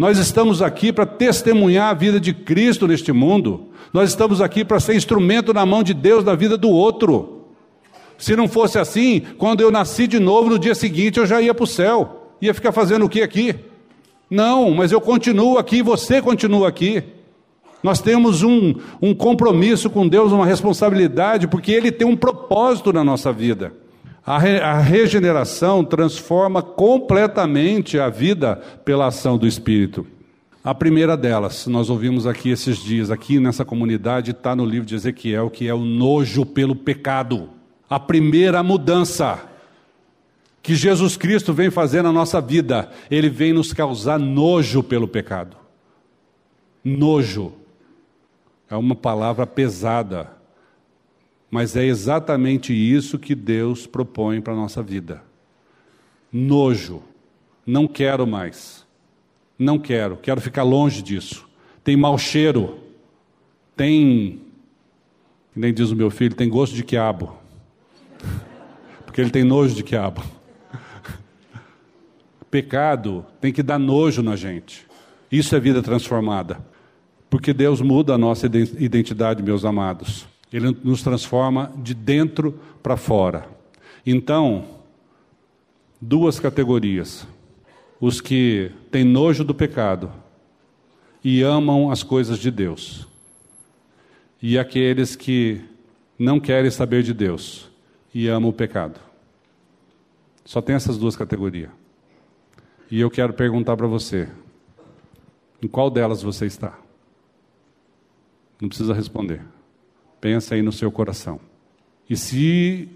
Nós 0.00 0.16
estamos 0.16 0.62
aqui 0.62 0.94
para 0.94 1.04
testemunhar 1.04 1.90
a 1.90 1.92
vida 1.92 2.18
de 2.18 2.32
Cristo 2.32 2.88
neste 2.88 3.12
mundo. 3.12 3.66
Nós 3.92 4.08
estamos 4.08 4.40
aqui 4.40 4.64
para 4.64 4.80
ser 4.80 4.96
instrumento 4.96 5.52
na 5.52 5.66
mão 5.66 5.82
de 5.82 5.92
Deus 5.92 6.24
na 6.24 6.34
vida 6.34 6.56
do 6.56 6.70
outro. 6.70 7.44
Se 8.16 8.34
não 8.34 8.48
fosse 8.48 8.78
assim, 8.78 9.20
quando 9.36 9.60
eu 9.60 9.70
nasci 9.70 10.06
de 10.06 10.18
novo, 10.18 10.48
no 10.48 10.58
dia 10.58 10.74
seguinte 10.74 11.18
eu 11.18 11.26
já 11.26 11.42
ia 11.42 11.52
para 11.52 11.64
o 11.64 11.66
céu. 11.66 12.32
Ia 12.40 12.54
ficar 12.54 12.72
fazendo 12.72 13.04
o 13.04 13.10
que 13.10 13.20
aqui? 13.20 13.54
Não, 14.30 14.70
mas 14.70 14.90
eu 14.90 15.02
continuo 15.02 15.58
aqui, 15.58 15.82
você 15.82 16.22
continua 16.22 16.66
aqui. 16.66 17.02
Nós 17.82 18.00
temos 18.00 18.42
um, 18.42 18.76
um 19.02 19.14
compromisso 19.14 19.90
com 19.90 20.08
Deus, 20.08 20.32
uma 20.32 20.46
responsabilidade, 20.46 21.46
porque 21.46 21.72
Ele 21.72 21.92
tem 21.92 22.06
um 22.06 22.16
propósito 22.16 22.90
na 22.90 23.04
nossa 23.04 23.30
vida. 23.30 23.70
A, 24.24 24.38
re, 24.38 24.60
a 24.60 24.78
regeneração 24.78 25.84
transforma 25.84 26.62
completamente 26.62 27.98
a 27.98 28.08
vida 28.08 28.56
pela 28.84 29.06
ação 29.06 29.38
do 29.38 29.46
Espírito. 29.46 30.06
A 30.62 30.74
primeira 30.74 31.16
delas, 31.16 31.66
nós 31.66 31.88
ouvimos 31.88 32.26
aqui 32.26 32.50
esses 32.50 32.76
dias, 32.78 33.10
aqui 33.10 33.40
nessa 33.40 33.64
comunidade, 33.64 34.32
está 34.32 34.54
no 34.54 34.64
livro 34.64 34.86
de 34.86 34.94
Ezequiel, 34.94 35.48
que 35.48 35.66
é 35.66 35.72
o 35.72 35.80
nojo 35.80 36.44
pelo 36.44 36.76
pecado. 36.76 37.48
A 37.88 37.98
primeira 37.98 38.62
mudança 38.62 39.50
que 40.62 40.74
Jesus 40.74 41.16
Cristo 41.16 41.54
vem 41.54 41.70
fazer 41.70 42.02
na 42.02 42.12
nossa 42.12 42.40
vida, 42.40 42.90
ele 43.10 43.30
vem 43.30 43.54
nos 43.54 43.72
causar 43.72 44.18
nojo 44.18 44.82
pelo 44.82 45.08
pecado. 45.08 45.56
Nojo. 46.84 47.54
É 48.68 48.76
uma 48.76 48.94
palavra 48.94 49.46
pesada, 49.46 50.30
mas 51.50 51.74
é 51.74 51.84
exatamente 51.84 52.72
isso 52.72 53.18
que 53.18 53.34
Deus 53.34 53.86
propõe 53.86 54.40
para 54.40 54.52
a 54.52 54.56
nossa 54.56 54.82
vida. 54.82 55.22
Nojo. 56.32 57.02
Não 57.66 57.88
quero 57.88 58.26
mais. 58.26 58.86
Não 59.58 59.78
quero. 59.78 60.16
Quero 60.16 60.40
ficar 60.40 60.62
longe 60.62 61.02
disso. 61.02 61.48
Tem 61.82 61.96
mau 61.96 62.16
cheiro. 62.16 62.78
Tem. 63.76 64.40
Nem 65.54 65.74
diz 65.74 65.90
o 65.90 65.96
meu 65.96 66.10
filho, 66.10 66.34
tem 66.34 66.48
gosto 66.48 66.74
de 66.74 66.84
quiabo. 66.84 67.36
Porque 69.04 69.20
ele 69.20 69.30
tem 69.30 69.42
nojo 69.42 69.74
de 69.74 69.82
quiabo. 69.82 70.22
Pecado 72.50 73.26
tem 73.40 73.52
que 73.52 73.62
dar 73.62 73.78
nojo 73.78 74.22
na 74.22 74.36
gente. 74.36 74.86
Isso 75.30 75.54
é 75.56 75.60
vida 75.60 75.82
transformada. 75.82 76.64
Porque 77.28 77.52
Deus 77.52 77.80
muda 77.80 78.14
a 78.14 78.18
nossa 78.18 78.46
identidade, 78.46 79.42
meus 79.42 79.64
amados. 79.64 80.26
Ele 80.52 80.76
nos 80.82 81.02
transforma 81.02 81.72
de 81.76 81.94
dentro 81.94 82.58
para 82.82 82.96
fora. 82.96 83.48
Então, 84.04 84.64
duas 86.00 86.40
categorias. 86.40 87.26
os 88.00 88.20
que 88.20 88.72
têm 88.90 89.04
nojo 89.04 89.44
do 89.44 89.54
pecado 89.54 90.10
e 91.22 91.42
amam 91.42 91.90
as 91.90 92.02
coisas 92.02 92.38
de 92.38 92.50
Deus, 92.50 93.06
e 94.40 94.58
aqueles 94.58 95.14
que 95.14 95.60
não 96.18 96.40
querem 96.40 96.70
saber 96.70 97.02
de 97.02 97.12
Deus 97.12 97.70
e 98.14 98.26
amam 98.26 98.48
o 98.48 98.54
pecado. 98.54 98.98
Só 100.46 100.62
tem 100.62 100.74
essas 100.74 100.96
duas 100.96 101.14
categorias. 101.14 101.70
E 102.90 102.98
eu 102.98 103.10
quero 103.10 103.34
perguntar 103.34 103.76
para 103.76 103.86
você: 103.86 104.28
em 105.62 105.68
qual 105.68 105.90
delas 105.90 106.22
você 106.22 106.46
está? 106.46 106.78
Não 108.60 108.68
precisa 108.68 108.94
responder. 108.94 109.42
Pensa 110.20 110.54
aí 110.54 110.62
no 110.62 110.72
seu 110.72 110.90
coração. 110.90 111.40
E 112.08 112.16
se 112.16 112.88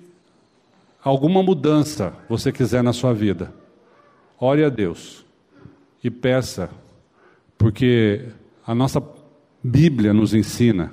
alguma 1.03 1.43
mudança 1.43 2.15
você 2.29 2.51
quiser 2.51 2.83
na 2.83 2.93
sua 2.93 3.13
vida, 3.13 3.55
ore 4.41 4.65
a 4.65 4.69
Deus 4.69 5.25
e 6.03 6.11
peça, 6.11 6.69
porque 7.57 8.27
a 8.67 8.75
nossa 8.75 9.03
Bíblia 9.63 10.13
nos 10.13 10.35
ensina 10.35 10.93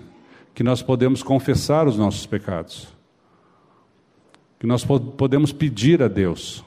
que 0.54 0.64
nós 0.64 0.82
podemos 0.82 1.24
confessar 1.24 1.88
os 1.88 1.98
nossos 1.98 2.26
pecados, 2.26 2.88
que 4.60 4.68
nós 4.68 4.86
podemos 4.86 5.52
pedir 5.52 6.04
a 6.04 6.08
Deus, 6.08 6.64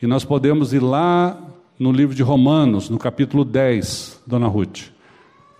e 0.00 0.06
nós 0.06 0.24
podemos 0.24 0.72
ir 0.72 0.80
lá 0.80 1.40
no 1.78 1.90
livro 1.90 2.14
de 2.14 2.22
Romanos, 2.22 2.88
no 2.88 2.98
capítulo 2.98 3.44
10, 3.44 4.22
Dona 4.26 4.46
Ruth, 4.46 4.91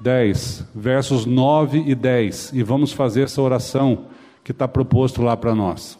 10, 0.03 0.65
versos 0.75 1.25
9 1.25 1.85
e 1.87 1.95
10, 1.95 2.51
e 2.55 2.63
vamos 2.65 2.93
fazer 2.93 3.23
essa 3.23 3.41
oração 3.41 4.07
que 4.43 4.51
está 4.51 4.67
proposto 4.67 5.23
lá 5.23 5.37
para 5.37 5.55
nós. 5.55 5.97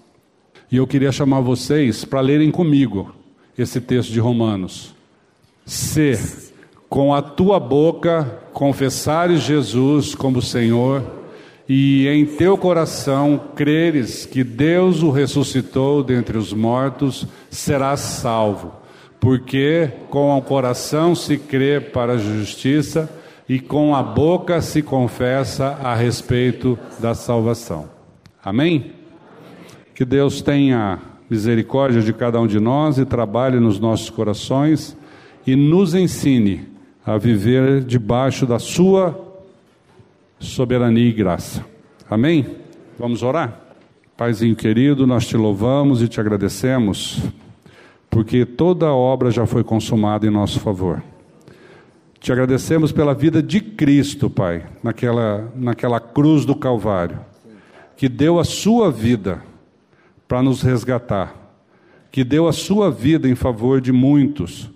E 0.71 0.77
eu 0.77 0.89
queria 0.89 1.13
chamar 1.13 1.41
vocês 1.41 2.05
para 2.05 2.21
lerem 2.21 2.51
comigo 2.51 3.15
esse 3.57 3.81
texto 3.81 4.11
de 4.11 4.19
Romanos. 4.19 4.93
Se 5.65 6.19
com 6.89 7.15
a 7.15 7.23
tua 7.23 7.61
boca 7.61 8.25
confessares 8.53 9.43
Jesus 9.43 10.17
como 10.17 10.43
Senhor 10.43 11.05
e 11.69 12.09
em 12.09 12.27
teu 12.27 12.59
coração 12.59 13.41
creres 13.55 14.27
que 14.27 14.43
Deus 14.43 15.05
o 15.05 15.11
ressuscitou 15.11 16.03
dentre 16.03 16.37
os 16.37 16.53
mortos, 16.53 17.25
serás 17.51 18.01
salvo. 18.01 18.73
Porque 19.21 19.89
com 20.11 20.37
o 20.37 20.43
coração 20.43 21.15
se 21.15 21.39
crê 21.39 21.81
para 21.81 22.15
a 22.15 22.19
justiça 22.19 23.22
e 23.53 23.61
com 23.61 23.95
a 23.95 24.03
boca 24.03 24.63
se 24.63 24.81
confessa 24.81 25.79
a 25.83 25.95
respeito 25.95 26.79
da 26.99 27.15
salvação. 27.15 27.87
Amém? 28.43 28.93
Que 29.95 30.07
Deus 30.07 30.41
tenha 30.41 30.99
misericórdia 31.29 32.01
de 32.01 32.15
cada 32.15 32.41
um 32.41 32.47
de 32.47 32.59
nós 32.59 32.97
e 32.97 33.05
trabalhe 33.05 33.61
nos 33.61 33.79
nossos 33.79 34.09
corações 34.09 34.97
e 35.47 35.55
nos 35.55 35.95
ensine 35.95 36.67
a 37.05 37.19
viver 37.19 37.85
debaixo 37.85 38.47
da 38.47 38.59
Sua 38.59 39.23
soberania 40.39 41.11
e 41.11 41.13
graça. 41.13 41.63
Amém? 42.09 42.47
Vamos 42.99 43.23
orar? 43.23 43.61
Paizinho 44.17 44.57
querido, 44.57 45.07
nós 45.07 45.27
te 45.27 45.37
louvamos 45.37 46.01
e 46.01 46.09
te 46.09 46.19
agradecemos, 46.19 47.21
porque 48.09 48.47
toda 48.47 48.87
a 48.87 48.95
obra 48.95 49.31
já 49.31 49.45
foi 49.45 49.63
consumada 49.63 50.27
em 50.27 50.31
nosso 50.31 50.59
favor. 50.59 51.03
Te 52.23 52.31
agradecemos 52.31 52.93
pela 52.93 53.15
vida 53.15 53.43
de 53.43 53.61
Cristo, 53.61 54.31
Pai, 54.31 54.65
naquela, 54.81 55.53
naquela 55.57 55.99
cruz 55.99 56.45
do 56.45 56.55
Calvário, 56.55 57.19
que 57.97 58.09
deu 58.09 58.39
a 58.39 58.45
sua 58.45 58.93
vida 58.93 59.43
para 60.29 60.41
nos 60.41 60.63
resgatar, 60.63 61.35
que 62.13 62.23
deu 62.23 62.47
a 62.47 62.53
sua 62.53 62.93
vida 62.93 63.29
em 63.29 63.35
favor 63.35 63.81
de 63.81 63.91
muitos, 63.91 64.71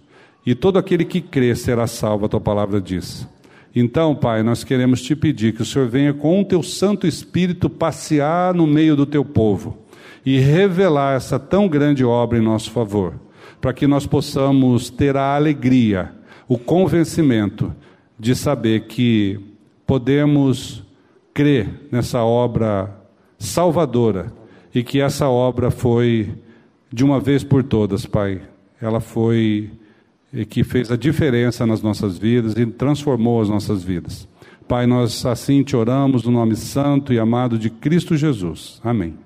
e 0.45 0.57
todo 0.57 0.77
aquele 0.77 1.05
que 1.05 1.21
crê 1.21 1.55
será 1.55 1.87
salvo, 1.87 2.27
a 2.27 2.29
tua 2.29 2.41
palavra 2.41 2.81
diz. 2.81 3.29
Então, 3.73 4.13
Pai, 4.13 4.43
nós 4.43 4.65
queremos 4.65 5.01
te 5.01 5.15
pedir 5.15 5.55
que 5.55 5.63
o 5.63 5.65
Senhor 5.65 5.87
venha 5.87 6.13
com 6.13 6.41
o 6.41 6.45
teu 6.45 6.65
Santo 6.65 7.07
Espírito 7.07 7.71
passear 7.71 8.55
no 8.55 8.67
meio 8.67 8.97
do 8.97 9.07
teu 9.07 9.25
povo 9.25 9.79
e 10.25 10.41
revelar 10.41 11.15
essa 11.15 11.39
tão 11.39 11.69
grande 11.69 12.05
obra 12.05 12.39
em 12.39 12.43
nosso 12.43 12.73
favor, 12.73 13.15
para 13.61 13.73
que 13.73 13.87
nós 13.87 14.05
possamos 14.05 14.91
ter 14.91 15.17
a 15.17 15.37
alegria, 15.37 16.13
o 16.49 16.59
convencimento 16.59 17.75
de 18.19 18.35
saber 18.35 18.87
que 18.87 19.39
podemos 19.87 20.83
crer 21.35 21.69
nessa 21.91 22.23
obra 22.23 22.95
salvadora 23.39 24.33
e 24.75 24.83
que 24.83 25.01
essa 25.01 25.29
obra 25.29 25.71
foi 25.71 26.35
de 26.93 27.05
uma 27.05 27.21
vez 27.21 27.45
por 27.45 27.63
todas, 27.63 28.07
Pai. 28.07 28.41
Ela 28.81 29.01
foi 29.01 29.71
que 30.49 30.65
fez 30.65 30.91
a 30.91 30.97
diferença 30.97 31.67
nas 31.67 31.83
nossas 31.83 32.19
vidas 32.19 32.55
e 32.57 32.67
transformou 32.67 33.41
as 33.41 33.49
nossas 33.49 33.83
vidas. 33.83 34.29
Pai, 34.69 34.87
nós 34.87 35.25
assim 35.25 35.63
te 35.63 35.77
oramos 35.77 36.25
no 36.25 36.33
nome 36.33 36.57
santo 36.57 37.13
e 37.13 37.19
amado 37.19 37.59
de 37.59 37.71
Cristo 37.71 38.17
Jesus. 38.17 38.81
Amém. 38.83 39.26